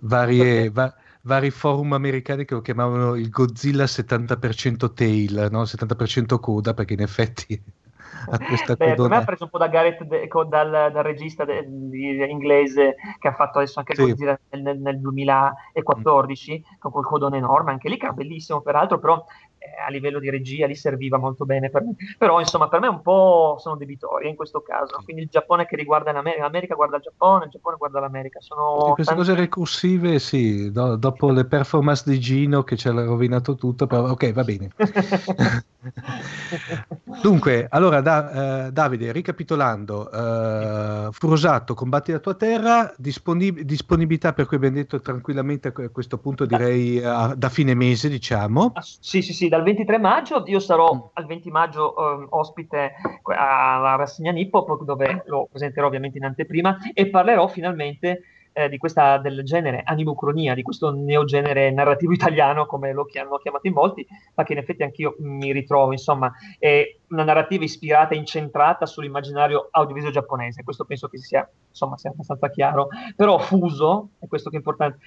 varie, 0.00 0.70
va, 0.70 0.94
vari 1.26 1.50
forum 1.50 1.92
americani 1.92 2.44
che 2.44 2.54
lo 2.54 2.60
chiamavano 2.60 3.16
il 3.16 3.28
Godzilla 3.28 3.84
70% 3.84 4.94
tail, 4.94 5.48
no? 5.50 5.62
70% 5.62 6.38
coda, 6.38 6.72
perché 6.72 6.94
in 6.94 7.00
effetti 7.00 7.60
ha 8.30 8.38
questa 8.38 8.74
Beh, 8.74 8.90
codona. 8.90 9.08
Me 9.08 9.22
ha 9.22 9.24
preso 9.24 9.44
un 9.44 9.50
po' 9.50 9.58
da 9.58 9.66
Gareth, 9.66 10.04
de, 10.04 10.28
dal, 10.48 10.70
dal, 10.70 11.02
regista 11.02 11.44
de, 11.44 11.64
di, 11.66 12.24
inglese 12.30 12.94
che 13.18 13.28
ha 13.28 13.34
fatto 13.34 13.58
adesso 13.58 13.80
anche 13.80 13.96
sì. 13.96 14.02
Godzilla 14.02 14.38
nel, 14.50 14.78
nel 14.78 15.00
2014, 15.00 16.58
mm. 16.58 16.78
con 16.78 16.92
quel 16.92 17.04
codone 17.04 17.38
enorme, 17.38 17.72
anche 17.72 17.88
lì 17.88 17.96
che 17.96 18.04
era 18.04 18.14
bellissimo 18.14 18.60
peraltro, 18.60 19.00
però 19.00 19.24
eh, 19.58 19.82
a 19.86 19.90
livello 19.90 20.18
di 20.18 20.30
regia 20.30 20.66
li 20.66 20.74
serviva 20.74 21.18
molto 21.18 21.44
bene 21.44 21.70
per 21.70 21.82
me. 21.82 21.94
Però 22.18 22.40
insomma 22.40 22.68
per 22.68 22.80
me 22.80 22.88
un 22.88 23.02
po' 23.02 23.56
sono 23.58 23.76
debitori 23.76 24.28
in 24.28 24.36
questo 24.36 24.60
caso. 24.60 25.00
Quindi 25.04 25.22
il 25.22 25.28
Giappone 25.28 25.66
che 25.66 25.76
riguarda 25.76 26.12
l'America, 26.12 26.42
l'America 26.42 26.74
guarda 26.74 26.96
il 26.96 27.02
Giappone, 27.02 27.44
il 27.44 27.50
Giappone 27.50 27.76
guarda 27.76 28.00
l'America. 28.00 28.40
Sono 28.40 28.92
queste 28.94 29.14
tanti... 29.14 29.28
cose 29.28 29.40
recursive, 29.40 30.18
sì, 30.18 30.70
do, 30.70 30.96
dopo 30.96 31.30
le 31.30 31.44
performance 31.44 32.04
di 32.08 32.18
Gino 32.18 32.62
che 32.62 32.76
ci 32.76 32.88
ha 32.88 32.92
rovinato 32.92 33.54
tutto, 33.54 33.86
però 33.86 34.10
ok, 34.10 34.32
va 34.32 34.44
bene. 34.44 34.70
Dunque, 37.22 37.66
allora 37.70 38.00
da, 38.00 38.66
eh, 38.66 38.72
Davide, 38.72 39.12
ricapitolando, 39.12 40.10
eh, 40.10 41.08
Furosato, 41.12 41.74
combatti 41.74 42.12
la 42.12 42.18
tua 42.18 42.34
terra, 42.34 42.92
disponib- 42.96 43.60
disponibilità 43.60 44.32
per 44.32 44.46
cui 44.46 44.56
abbiamo 44.56 44.76
detto 44.76 45.00
tranquillamente 45.00 45.68
a 45.68 45.88
questo 45.90 46.18
punto 46.18 46.46
direi 46.46 46.98
eh, 46.98 47.32
da 47.36 47.48
fine 47.48 47.74
mese, 47.74 48.08
diciamo. 48.08 48.72
Ah, 48.74 48.82
sì, 48.82 49.22
sì, 49.22 49.32
sì, 49.32 49.48
dal 49.48 49.62
23 49.62 49.98
maggio 49.98 50.42
io 50.46 50.60
sarò 50.60 50.94
mm. 50.94 51.00
al 51.14 51.26
20 51.26 51.50
maggio 51.50 51.94
eh, 51.96 52.26
ospite 52.30 52.92
alla 53.24 53.96
rassegna 53.96 54.32
Nippo, 54.32 54.64
dove 54.84 55.22
lo 55.26 55.48
presenterò 55.50 55.86
ovviamente 55.86 56.18
in 56.18 56.24
anteprima 56.24 56.78
e 56.92 57.08
parlerò 57.08 57.48
finalmente 57.48 58.22
eh, 58.56 58.70
di 58.70 58.78
questa 58.78 59.18
del 59.18 59.42
genere 59.44 59.82
animocronia, 59.84 60.54
di 60.54 60.62
questo 60.62 60.90
neogenere 60.90 61.70
narrativo 61.70 62.12
italiano, 62.14 62.64
come 62.64 62.94
lo 62.94 63.06
hanno 63.20 63.36
chiamato 63.36 63.66
in 63.66 63.74
molti, 63.74 64.06
ma 64.34 64.44
che 64.44 64.54
in 64.54 64.58
effetti 64.58 64.82
anch'io 64.82 65.16
mi 65.18 65.52
ritrovo, 65.52 65.92
insomma, 65.92 66.32
è 66.58 66.96
una 67.08 67.24
narrativa 67.24 67.64
ispirata 67.64 68.14
e 68.14 68.16
incentrata 68.16 68.86
sull'immaginario 68.86 69.68
audiovisivo 69.70 70.10
giapponese, 70.10 70.64
questo 70.64 70.86
penso 70.86 71.08
che 71.08 71.18
sia, 71.18 71.46
insomma, 71.68 71.98
sia 71.98 72.08
abbastanza 72.08 72.48
chiaro, 72.48 72.88
però 73.14 73.36
fuso, 73.38 74.08
è 74.20 74.26
questo 74.26 74.48
che 74.48 74.56
è 74.56 74.58
importante, 74.58 74.98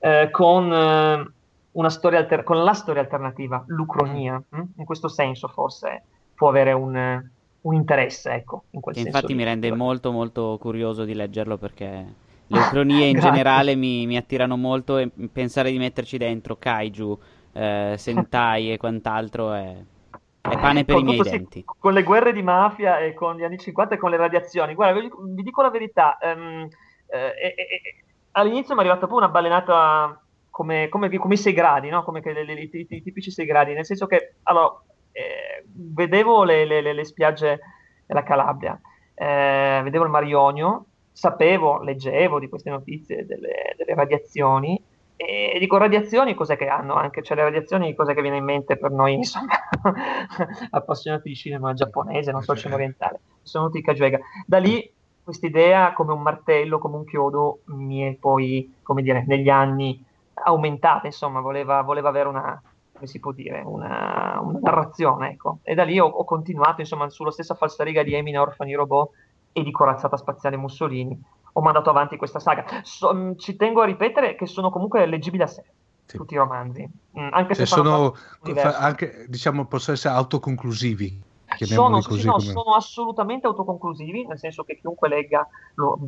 eh, 0.00 0.28
con... 0.30 0.72
Eh, 0.72 1.32
una 1.70 1.90
storia 1.90 2.18
alter- 2.18 2.42
con 2.42 2.64
la 2.64 2.72
storia 2.72 3.02
alternativa, 3.02 3.62
l'Ucronia, 3.68 4.34
mm. 4.34 4.58
hm? 4.58 4.64
in 4.78 4.84
questo 4.84 5.06
senso 5.06 5.46
forse 5.46 6.02
può 6.34 6.48
avere 6.48 6.72
un, 6.72 7.22
un 7.60 7.74
interesse, 7.74 8.32
ecco, 8.32 8.64
in 8.70 8.80
quel 8.80 8.96
senso. 8.96 9.10
Infatti 9.10 9.34
mi 9.34 9.44
rende 9.44 9.72
molto 9.72 10.10
molto 10.10 10.56
curioso 10.58 11.04
di 11.04 11.14
leggerlo 11.14 11.56
perché 11.56 12.26
le 12.48 12.58
ucronie 12.58 13.06
in 13.06 13.18
generale 13.20 13.74
mi, 13.74 14.06
mi, 14.06 14.16
attirano 14.16 14.56
molto 14.56 14.98
e 14.98 15.10
pensare 15.32 15.70
di 15.70 15.78
metterci 15.78 16.18
dentro 16.18 16.56
kaiju, 16.56 17.18
eh, 17.52 17.94
sentai 17.96 18.72
e 18.72 18.76
quant'altro 18.76 19.52
è, 19.52 19.76
è 20.40 20.58
pane 20.58 20.84
per 20.84 20.96
con 20.96 21.04
i 21.04 21.06
miei 21.06 21.22
denti. 21.22 21.64
Con 21.64 21.92
le 21.92 22.02
guerre 22.02 22.32
di 22.32 22.42
mafia 22.42 22.98
e 22.98 23.14
con 23.14 23.36
gli 23.36 23.44
anni 23.44 23.58
50 23.58 23.94
e 23.94 23.98
con 23.98 24.10
le 24.10 24.16
radiazioni, 24.16 24.74
guarda, 24.74 25.00
vi, 25.00 25.10
vi 25.34 25.42
dico 25.42 25.62
la 25.62 25.70
verità, 25.70 26.18
um, 26.20 26.68
eh, 27.10 27.34
eh, 27.36 27.54
all'inizio 28.32 28.74
mi 28.74 28.80
è 28.80 28.84
arrivata 28.84 29.06
pure 29.06 29.24
una 29.24 29.32
balenata 29.32 30.20
come, 30.50 30.88
come, 30.88 31.08
come, 31.16 31.34
i 31.34 31.38
6 31.38 31.52
gradi, 31.52 31.88
no? 31.88 32.02
come 32.02 32.20
le, 32.22 32.44
le, 32.44 32.52
i, 32.54 32.70
i, 32.72 33.02
tipici 33.02 33.30
6 33.30 33.46
gradi, 33.46 33.74
nel 33.74 33.86
senso 33.86 34.06
che 34.06 34.34
allora, 34.44 34.82
eh, 35.12 35.64
vedevo 35.66 36.44
le, 36.44 36.64
le, 36.64 36.80
le, 36.80 37.04
spiagge 37.04 37.60
della 38.06 38.22
Calabria, 38.22 38.78
eh, 39.14 39.80
vedevo 39.84 40.04
il 40.04 40.10
Mar 40.10 40.24
Ionio, 40.24 40.86
sapevo, 41.18 41.82
leggevo 41.82 42.38
di 42.38 42.48
queste 42.48 42.70
notizie 42.70 43.26
delle, 43.26 43.74
delle 43.76 43.94
radiazioni 43.96 44.80
e 45.16 45.56
dico 45.58 45.76
radiazioni 45.76 46.32
cos'è 46.32 46.56
che 46.56 46.68
hanno 46.68 46.94
anche, 46.94 47.24
cioè 47.24 47.36
le 47.36 47.42
radiazioni 47.42 47.92
cos'è 47.96 48.14
che 48.14 48.22
viene 48.22 48.36
in 48.36 48.44
mente 48.44 48.76
per 48.76 48.92
noi 48.92 49.14
insomma 49.14 49.52
appassionati 50.70 51.28
di 51.28 51.34
cinema 51.34 51.74
giapponese, 51.74 52.30
non 52.30 52.42
so 52.42 52.54
cinema 52.54 52.76
orientale, 52.76 53.18
sono 53.42 53.64
tutti 53.64 53.82
Kajuega. 53.82 54.20
Da 54.46 54.58
lì 54.58 54.88
questa 55.24 55.48
idea 55.48 55.92
come 55.92 56.12
un 56.12 56.22
martello, 56.22 56.78
come 56.78 56.98
un 56.98 57.04
chiodo 57.04 57.62
mi 57.64 58.02
è 58.02 58.14
poi, 58.14 58.76
come 58.84 59.02
dire, 59.02 59.24
negli 59.26 59.48
anni 59.48 60.00
aumentata, 60.34 61.08
insomma, 61.08 61.40
voleva, 61.40 61.82
voleva 61.82 62.10
avere 62.10 62.28
una, 62.28 62.62
come 62.92 63.08
si 63.08 63.18
può 63.18 63.32
dire, 63.32 63.60
una, 63.64 64.38
una 64.40 64.60
narrazione, 64.62 65.30
ecco. 65.30 65.58
E 65.64 65.74
da 65.74 65.82
lì 65.82 65.98
ho, 65.98 66.06
ho, 66.06 66.24
continuato, 66.24 66.80
insomma, 66.80 67.10
sulla 67.10 67.32
stessa 67.32 67.56
falsariga 67.56 68.04
di 68.04 68.14
Emina, 68.14 68.40
Orfani 68.40 68.74
Robot 68.74 69.10
e 69.58 69.62
di 69.62 69.70
Corazzata 69.70 70.16
Spaziale 70.16 70.56
Mussolini. 70.56 71.20
Ho 71.52 71.60
mandato 71.60 71.90
avanti 71.90 72.16
questa 72.16 72.38
saga. 72.38 72.64
So, 72.82 73.12
mm, 73.14 73.32
ci 73.36 73.56
tengo 73.56 73.82
a 73.82 73.84
ripetere 73.84 74.34
che 74.34 74.46
sono 74.46 74.70
comunque 74.70 75.06
leggibili 75.06 75.42
a 75.42 75.46
sé. 75.46 75.64
Sì. 76.04 76.16
Tutti 76.16 76.34
i 76.34 76.38
romanzi, 76.38 76.88
mm, 77.18 77.28
anche 77.32 77.54
se 77.54 77.66
cioè, 77.66 77.78
sono 77.78 78.14
anche, 78.78 79.26
diciamo, 79.28 79.66
possono 79.66 79.96
essere 79.96 80.14
autoconclusivi 80.14 81.26
sono, 81.56 82.00
sì, 82.02 82.24
no, 82.24 82.38
sono 82.38 82.74
assolutamente 82.74 83.46
autoconclusivi, 83.46 84.26
nel 84.26 84.38
senso 84.38 84.64
che 84.64 84.76
chiunque 84.76 85.08
legga 85.08 85.46
lo, 85.74 85.98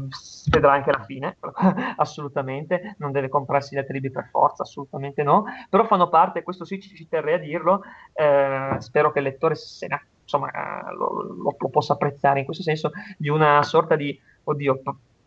vedrà 0.51 0.73
anche 0.73 0.93
la 0.93 1.03
fine, 1.05 1.39
assolutamente, 1.97 2.95
non 2.99 3.13
deve 3.13 3.29
comprarsi 3.29 3.77
altri 3.77 3.95
libri 3.95 4.11
per 4.11 4.29
forza, 4.31 4.63
assolutamente 4.63 5.23
no, 5.23 5.45
però 5.69 5.85
fanno 5.87 6.09
parte, 6.09 6.43
questo 6.43 6.65
sì 6.65 6.81
ci, 6.81 6.95
ci 6.95 7.09
terrei 7.09 7.35
a 7.35 7.39
dirlo, 7.39 7.83
eh, 8.13 8.77
spero 8.79 9.11
che 9.13 9.19
il 9.19 9.25
lettore 9.25 9.55
se 9.55 9.87
ne, 9.87 10.07
insomma, 10.31 10.51
eh, 10.51 10.95
lo, 10.95 11.23
lo, 11.23 11.57
lo, 11.59 11.69
possa 11.69 11.95
apprezzare 11.95 12.41
in 12.41 12.45
questo 12.45 12.63
senso, 12.63 12.93
di 13.17 13.29
una 13.29 13.63
sorta 13.63 13.97
di, 13.97 14.19
oddio, 14.45 14.81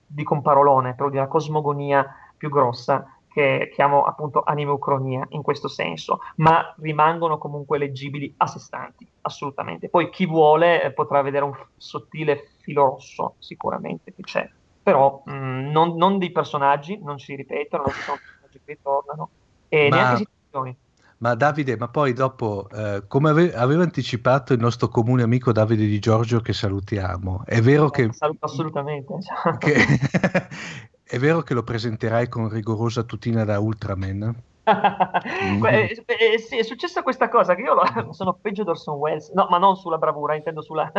di 0.06 0.24
comparolone, 0.24 0.94
però 0.96 1.10
di 1.10 1.18
una 1.18 1.28
cosmogonia 1.28 2.16
più 2.38 2.50
grossa 2.50 3.06
che 3.34 3.72
chiamo 3.74 4.04
appunto 4.04 4.44
animeucronia 4.44 5.26
in 5.30 5.42
questo 5.42 5.68
senso, 5.68 6.20
ma 6.36 6.74
rimangono 6.78 7.40
comunque 7.40 7.80
leggibili 7.80 8.32
a 8.38 8.48
sé 8.48 8.60
stanti, 8.60 9.08
assolutamente. 9.22 9.90
Poi 9.90 10.10
chi 10.12 10.28
vuole 10.28 10.84
eh, 10.84 10.92
potrà 10.92 11.22
vedere 11.24 11.44
un 11.44 11.54
sottile 11.76 12.52
filo 12.60 12.86
rosso, 12.86 13.36
sicuramente 13.40 14.14
che 14.14 14.22
c'è, 14.22 14.48
però 14.84 15.24
mh, 15.26 15.34
mm, 15.34 15.72
non, 15.72 15.96
non, 15.96 16.20
dei 16.20 16.32
personaggi, 16.32 17.00
non 17.02 17.18
si 17.18 17.36
ripetono, 17.36 17.84
non 17.86 17.94
ci 17.94 18.02
sono 18.02 18.18
personaggi 18.18 18.62
che 18.64 18.74
ritornano, 18.74 19.30
e 19.68 19.90
ma... 19.90 19.96
neanche 19.96 20.18
situazioni. 20.18 20.78
Ma 21.20 21.36
Davide, 21.36 21.78
ma 21.78 21.88
poi 21.88 22.14
dopo, 22.14 22.68
eh, 22.70 23.04
come 23.08 23.30
ave- 23.30 23.54
aveva 23.54 23.84
anticipato 23.84 24.54
il 24.54 24.60
nostro 24.60 24.88
comune 24.90 25.24
amico 25.24 25.52
Davide 25.52 25.86
Di 25.86 26.00
Giorgio, 26.00 26.42
che 26.42 26.54
salutiamo, 26.54 27.44
è 27.46 27.62
vero 27.62 27.88
eh, 27.88 27.92
che... 27.92 28.14
Saluto 28.14 28.46
assolutamente. 28.46 29.14
Che, 29.60 29.74
È 31.14 31.20
vero 31.20 31.42
che 31.42 31.54
lo 31.54 31.62
presenterai 31.62 32.28
con 32.28 32.50
rigorosa 32.50 33.04
tutina 33.04 33.44
da 33.44 33.60
Ultraman? 33.60 34.36
eh, 34.66 36.04
eh, 36.08 36.40
sì, 36.40 36.58
è 36.58 36.64
successa 36.64 37.04
questa 37.04 37.30
cosa 37.30 37.54
che 37.54 37.62
io 37.62 37.76
lo, 37.76 38.14
sono 38.14 38.34
peggio 38.34 38.64
d'Orson 38.64 38.98
Welles, 38.98 39.30
no, 39.30 39.46
ma 39.48 39.60
non 39.60 39.76
sulla 39.76 40.00
bravura, 40.00 40.34
intendo 40.34 40.64
sulla, 40.64 40.92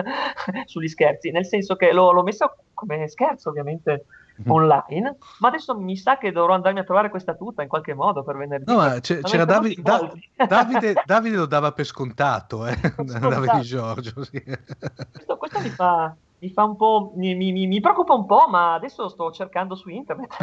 sugli 0.66 0.86
scherzi, 0.86 1.32
nel 1.32 1.46
senso 1.46 1.74
che 1.74 1.92
l'ho, 1.92 2.12
l'ho 2.12 2.22
messo 2.22 2.54
come 2.74 3.08
scherzo 3.08 3.48
ovviamente. 3.48 4.04
online, 4.49 5.16
ma 5.39 5.49
adesso 5.49 5.78
mi 5.78 5.97
sa 5.97 6.18
che 6.18 6.32
dovrò 6.32 6.55
andarmi 6.55 6.80
a 6.80 6.85
trovare 6.85 7.11
questa 7.11 7.35
tuta 7.35 7.62
in 7.62 7.68
qualche 7.68 7.95
modo 7.95 8.22
per 8.22 8.37
venerdì. 8.37 8.70
No, 8.70 8.78
ma 8.78 9.01
c'era, 9.01 9.20
c'era 9.22 9.45
Davi, 9.45 9.78
da, 9.80 10.12
Davide, 10.49 11.03
Davide, 11.05 11.37
lo 11.37 11.47
dava 11.47 11.72
per 11.72 11.85
scontato, 11.85 12.66
eh? 12.66 12.76
Davide 12.99 13.61
Giorgio. 13.61 14.24
Sì. 14.24 14.43
Questo, 14.43 15.37
questo 15.37 15.61
mi 15.61 15.68
fa 15.68 16.14
mi 16.45 16.51
fa 16.51 16.64
un 16.64 16.76
po', 16.76 17.12
mi, 17.16 17.35
mi, 17.35 17.66
mi, 17.66 17.80
preoccupa 17.80 18.12
un 18.12 18.26
po', 18.26 18.47
ma 18.51 18.74
adesso 18.74 19.09
sto 19.09 19.30
cercando 19.32 19.74
su 19.74 19.89
internet. 19.89 20.37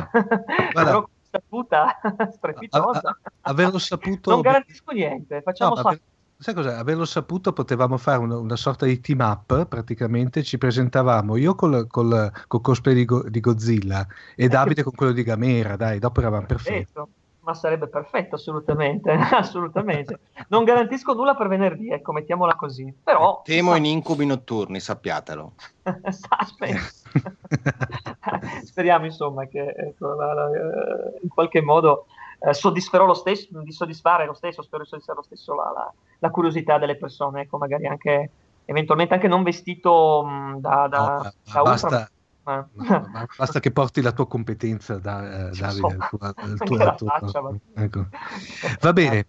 Guarda, 0.72 1.06
questa 1.06 1.42
puta 1.48 2.00
strepitosa. 2.32 3.10
A, 3.10 3.18
a, 3.42 3.50
averlo 3.52 3.78
saputo... 3.78 4.32
non 4.32 4.42
garantisco 4.42 4.92
niente, 4.94 5.42
facciamo 5.42 5.76
no, 5.76 5.96
Sai 6.42 6.56
cosa? 6.56 6.80
Averlo 6.80 7.06
saputo 7.06 7.54
potevamo 7.54 7.98
fare 7.98 8.18
una, 8.18 8.36
una, 8.36 8.56
sorta 8.56 8.88
di 8.88 9.00
team 9.00 9.20
up, 9.20 9.68
praticamente 9.68 10.42
ci 10.42 10.58
presentavamo 10.58 11.36
io 11.36 11.54
col, 11.54 11.86
col, 11.86 12.32
col 12.48 12.62
cosplay 12.62 12.96
di, 12.96 13.06
Go, 13.06 13.30
di, 13.30 13.40
Godzilla 13.40 14.08
e 14.36 14.48
Davide 14.48 14.82
con 14.82 14.94
quello 14.96 15.12
di 15.12 15.22
Gamera, 15.22 15.76
dai, 15.76 16.00
dopo 16.00 16.20
eravamo 16.20 16.48
perfetti. 16.48 16.94
Ma 17.42 17.54
sarebbe 17.54 17.88
perfetto, 17.88 18.36
assolutamente, 18.36 19.12
assolutamente. 19.38 20.20
Non 20.48 20.64
garantisco 20.64 21.14
nulla 21.14 21.36
per 21.36 21.48
venerdì, 21.48 21.92
ecco, 21.92 22.12
mettiamola 22.12 22.56
così. 22.56 22.92
Però, 23.04 23.44
Temo 23.44 23.76
in 23.76 23.86
incubi 23.86 24.26
notturni, 24.26 24.80
sappiatelo. 24.80 25.54
Speriamo, 28.66 29.06
insomma, 29.06 29.46
che 29.46 29.62
ecco, 29.62 30.16
la, 30.16 30.34
la, 30.34 30.48
eh, 30.48 31.20
in 31.22 31.30
qualche 31.30 31.62
modo 31.62 32.08
eh, 32.44 32.54
soddisferò 32.54 33.06
lo 33.06 33.14
stesso, 33.14 33.48
di 33.62 33.72
soddisfare 33.72 34.26
lo 34.26 34.34
stesso, 34.34 34.64
spero 34.64 34.84
di 34.84 34.90
soddisfare 34.90 35.20
lo 35.20 35.24
stesso 35.24 35.54
la, 35.54 35.94
la 36.20 36.30
curiosità 36.30 36.80
delle 36.80 36.96
persone, 36.96 37.42
ecco, 37.42 37.58
magari 37.58 37.86
anche 37.86 38.30
eventualmente 38.66 39.14
anche 39.14 39.28
non 39.28 39.44
vestito 39.44 40.24
mh, 40.26 40.60
da, 40.60 40.88
da, 40.88 41.00
no, 41.00 41.32
da 41.54 41.62
basta, 41.62 41.88
ultra, 41.88 42.10
ma... 42.44 42.68
no, 42.74 43.26
basta 43.38 43.60
che 43.60 43.72
porti 43.72 44.02
la 44.02 44.12
tua 44.12 44.28
competenza, 44.28 44.98
da, 44.98 45.50
eh, 45.50 45.52
Davide. 45.58 45.88
Il 45.88 46.08
tuo, 46.10 46.28
il 46.28 46.62
tuo, 46.64 46.76
il 46.76 46.96
tuo, 46.98 47.08
faccia, 47.08 47.42
ecco. 47.76 48.06
Va 48.82 48.94
bene, 48.94 49.26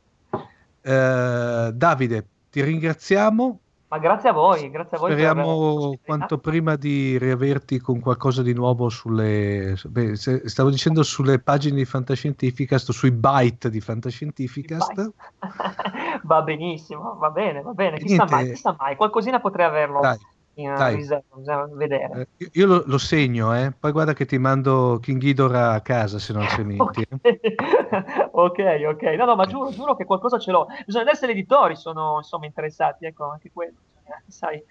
eh, 0.81 1.71
Davide, 1.75 2.27
ti 2.51 2.63
ringraziamo. 2.63 3.59
Ma 3.93 3.99
grazie 3.99 4.30
a 4.30 4.32
voi, 4.32 4.70
grazie 4.70 4.97
a 4.97 5.01
voi. 5.01 5.12
Speriamo 5.12 5.99
quanto 6.03 6.38
prima 6.38 6.76
di 6.76 7.18
riaverti 7.18 7.78
con 7.78 8.01
qualcosa 8.01 8.40
di 8.40 8.55
nuovo 8.55 8.88
sulle, 8.88 9.76
beh, 9.84 10.16
stavo 10.16 10.70
dicendo 10.70 11.03
sulle 11.03 11.40
pagine 11.40 11.76
di 11.76 11.84
Fantascientificast, 11.84 12.90
sui 12.90 13.11
byte 13.11 13.68
di 13.68 13.82
Fantascientificast. 13.82 15.12
va 16.24 16.40
benissimo, 16.40 17.19
va 17.19 17.28
bene, 17.28 17.60
va 17.60 17.73
bene, 17.73 17.98
chissà 17.98 18.24
mai, 18.31 18.52
chissà 18.52 18.74
mai, 18.78 18.97
qualcosina 18.97 19.40
potrei 19.40 19.66
averlo. 19.66 20.01
Dai 20.01 20.19
Dai. 20.55 20.97
bisogna 20.97 21.66
vedere. 21.73 22.29
Eh, 22.37 22.51
io 22.53 22.66
lo, 22.66 22.83
lo, 22.85 22.99
segno, 22.99 23.57
eh? 23.57 23.73
poi 23.73 23.91
guarda 23.91 24.12
che 24.12 24.27
ti 24.27 24.37
mando 24.37 24.99
King 25.01 25.19
Ghidorah 25.19 25.73
a 25.73 25.81
casa 25.81 26.19
se 26.19 26.33
non 26.35 26.47
ci 26.49 26.62
metti. 26.65 27.07
ok, 28.31 28.59
ok, 28.89 29.03
no, 29.16 29.24
no, 29.24 29.35
ma 29.35 29.47
giuro, 29.47 29.70
giuro 29.70 29.97
che 29.97 30.05
qualcosa 30.05 30.39
ce 30.39 30.51
l'ho. 30.51 30.66
Bisogna 30.85 31.11
essere 31.11 31.33
editori, 31.33 31.74
sono 31.74 32.16
insomma 32.19 32.45
interessati, 32.47 33.07
ecco, 33.07 33.31
anche 33.31 33.51
quello, 33.51 33.77
sai. 34.29 34.62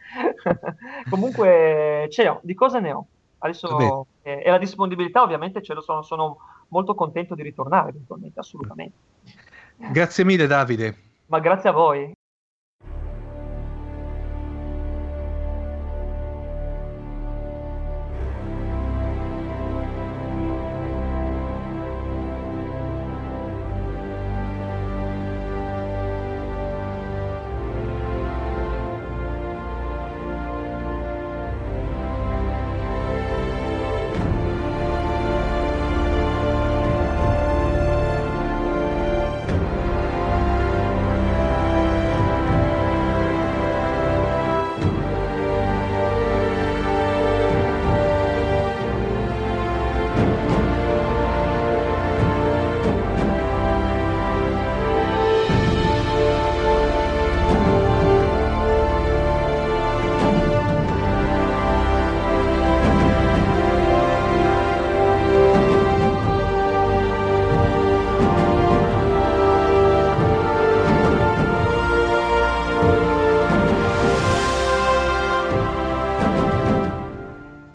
Comunque 1.10 2.08
ce 2.12 2.24
l'ho, 2.26 2.40
di 2.44 2.54
cosa 2.54 2.80
ne 2.80 2.92
ho? 2.92 3.08
Adesso, 3.40 4.06
eh, 4.22 4.44
e 4.46 4.50
la 4.52 4.60
disponibilità 4.60 5.24
ovviamente 5.24 5.64
ce 5.64 5.74
lo 5.74 5.82
sono, 5.82 6.04
sono 6.04 6.38
molto 6.68 6.94
contento 6.94 7.34
di 7.34 7.42
ritornare 7.42 7.90
eventualmente, 7.90 8.40
assolutamente. 8.40 8.98
Grazie 9.78 10.24
mille 10.24 10.46
Davide. 10.46 10.96
Ma 11.26 11.40
grazie 11.40 11.70
a 11.70 11.72
voi. 11.72 12.14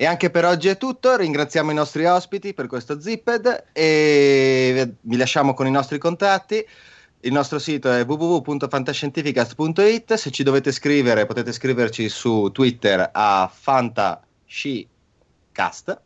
Anche 0.07 0.31
per 0.31 0.45
oggi 0.45 0.69
è 0.69 0.77
tutto. 0.77 1.17
Ringraziamo 1.17 1.71
i 1.71 1.75
nostri 1.75 2.05
ospiti 2.07 2.55
per 2.55 2.67
questo 2.67 3.01
Zipped 3.01 3.67
e 3.73 4.95
vi 5.01 5.17
lasciamo 5.17 5.55
con 5.55 5.67
i 5.67 5.71
nostri 5.71 5.99
contatti. 5.99 6.67
Il 7.21 7.33
nostro 7.33 7.59
sito 7.59 7.91
è 7.91 8.05
www.fantascientificast.it. 8.05 10.13
Se 10.15 10.31
ci 10.31 10.43
dovete 10.43 10.73
scrivere, 10.73 11.25
potete 11.27 11.53
scriverci 11.53 12.09
su 12.09 12.51
Twitter 12.53 13.11
a 13.13 13.51
fantascicast. 13.53 16.01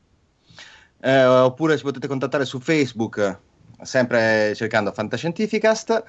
Eh, 1.03 1.25
oppure 1.25 1.77
ci 1.77 1.83
potete 1.83 2.07
contattare 2.07 2.45
su 2.45 2.61
Facebook, 2.61 3.39
sempre 3.83 4.55
cercando 4.55 4.93
Fantascientificast, 4.93 6.05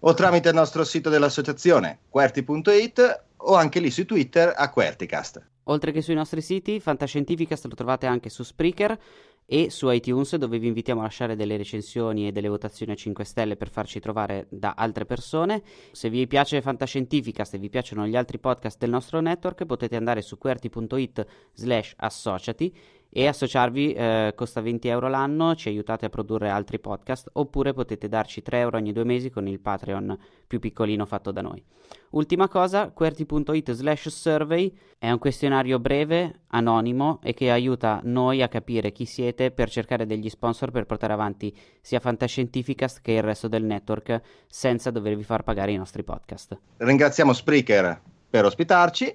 o 0.00 0.14
tramite 0.14 0.50
il 0.50 0.54
nostro 0.54 0.84
sito 0.84 1.08
dell'associazione, 1.10 1.98
querti.it, 2.08 3.22
o 3.36 3.54
anche 3.54 3.80
lì 3.80 3.90
su 3.90 4.04
Twitter 4.04 4.52
a 4.56 4.70
Querticast. 4.70 5.52
Oltre 5.64 5.92
che 5.92 6.02
sui 6.02 6.14
nostri 6.14 6.40
siti, 6.40 6.80
Fantascientificast 6.80 7.66
lo 7.66 7.74
trovate 7.74 8.06
anche 8.06 8.28
su 8.28 8.42
Spreaker 8.42 8.98
e 9.46 9.70
su 9.70 9.90
iTunes 9.90 10.36
dove 10.36 10.58
vi 10.58 10.68
invitiamo 10.68 11.00
a 11.00 11.04
lasciare 11.04 11.36
delle 11.36 11.56
recensioni 11.56 12.26
e 12.26 12.32
delle 12.32 12.48
votazioni 12.48 12.92
a 12.92 12.94
5 12.94 13.24
stelle 13.24 13.56
per 13.56 13.68
farci 13.68 14.00
trovare 14.00 14.46
da 14.50 14.74
altre 14.76 15.04
persone. 15.04 15.62
Se 15.92 16.08
vi 16.08 16.26
piace 16.26 16.62
Fantascientificast 16.62 17.54
e 17.54 17.58
vi 17.58 17.68
piacciono 17.68 18.06
gli 18.06 18.16
altri 18.16 18.38
podcast 18.38 18.78
del 18.78 18.90
nostro 18.90 19.20
network 19.20 19.64
potete 19.66 19.96
andare 19.96 20.22
su 20.22 20.38
qwerty.it 20.38 21.26
slash 21.54 21.94
associati 21.96 22.74
e 23.16 23.28
associarvi 23.28 23.92
eh, 23.92 24.32
costa 24.34 24.60
20 24.60 24.88
euro 24.88 25.08
l'anno, 25.08 25.54
ci 25.54 25.68
aiutate 25.68 26.06
a 26.06 26.08
produrre 26.08 26.50
altri 26.50 26.80
podcast 26.80 27.30
oppure 27.34 27.72
potete 27.72 28.08
darci 28.08 28.42
3 28.42 28.58
euro 28.58 28.76
ogni 28.76 28.92
due 28.92 29.04
mesi 29.04 29.30
con 29.30 29.46
il 29.46 29.60
Patreon 29.60 30.18
più 30.48 30.58
piccolino 30.58 31.06
fatto 31.06 31.30
da 31.30 31.40
noi. 31.40 31.62
Ultima 32.10 32.48
cosa, 32.48 32.90
qwerty.it 32.90 33.70
slash 33.70 34.08
survey 34.08 34.76
è 34.98 35.12
un 35.12 35.18
questionario 35.18 35.78
breve, 35.78 36.40
anonimo 36.48 37.20
e 37.22 37.34
che 37.34 37.52
aiuta 37.52 38.00
noi 38.02 38.42
a 38.42 38.48
capire 38.48 38.90
chi 38.90 39.04
siete 39.04 39.52
per 39.52 39.70
cercare 39.70 40.06
degli 40.06 40.28
sponsor 40.28 40.72
per 40.72 40.84
portare 40.84 41.12
avanti 41.12 41.56
sia 41.80 42.00
Fantascientificast 42.00 43.00
che 43.00 43.12
il 43.12 43.22
resto 43.22 43.46
del 43.46 43.62
network 43.62 44.22
senza 44.48 44.90
dovervi 44.90 45.22
far 45.22 45.44
pagare 45.44 45.70
i 45.70 45.76
nostri 45.76 46.02
podcast. 46.02 46.58
Ringraziamo 46.78 47.32
Spreaker 47.32 48.00
per 48.28 48.44
ospitarci 48.44 49.14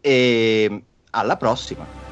e 0.00 0.84
alla 1.10 1.36
prossima! 1.36 2.11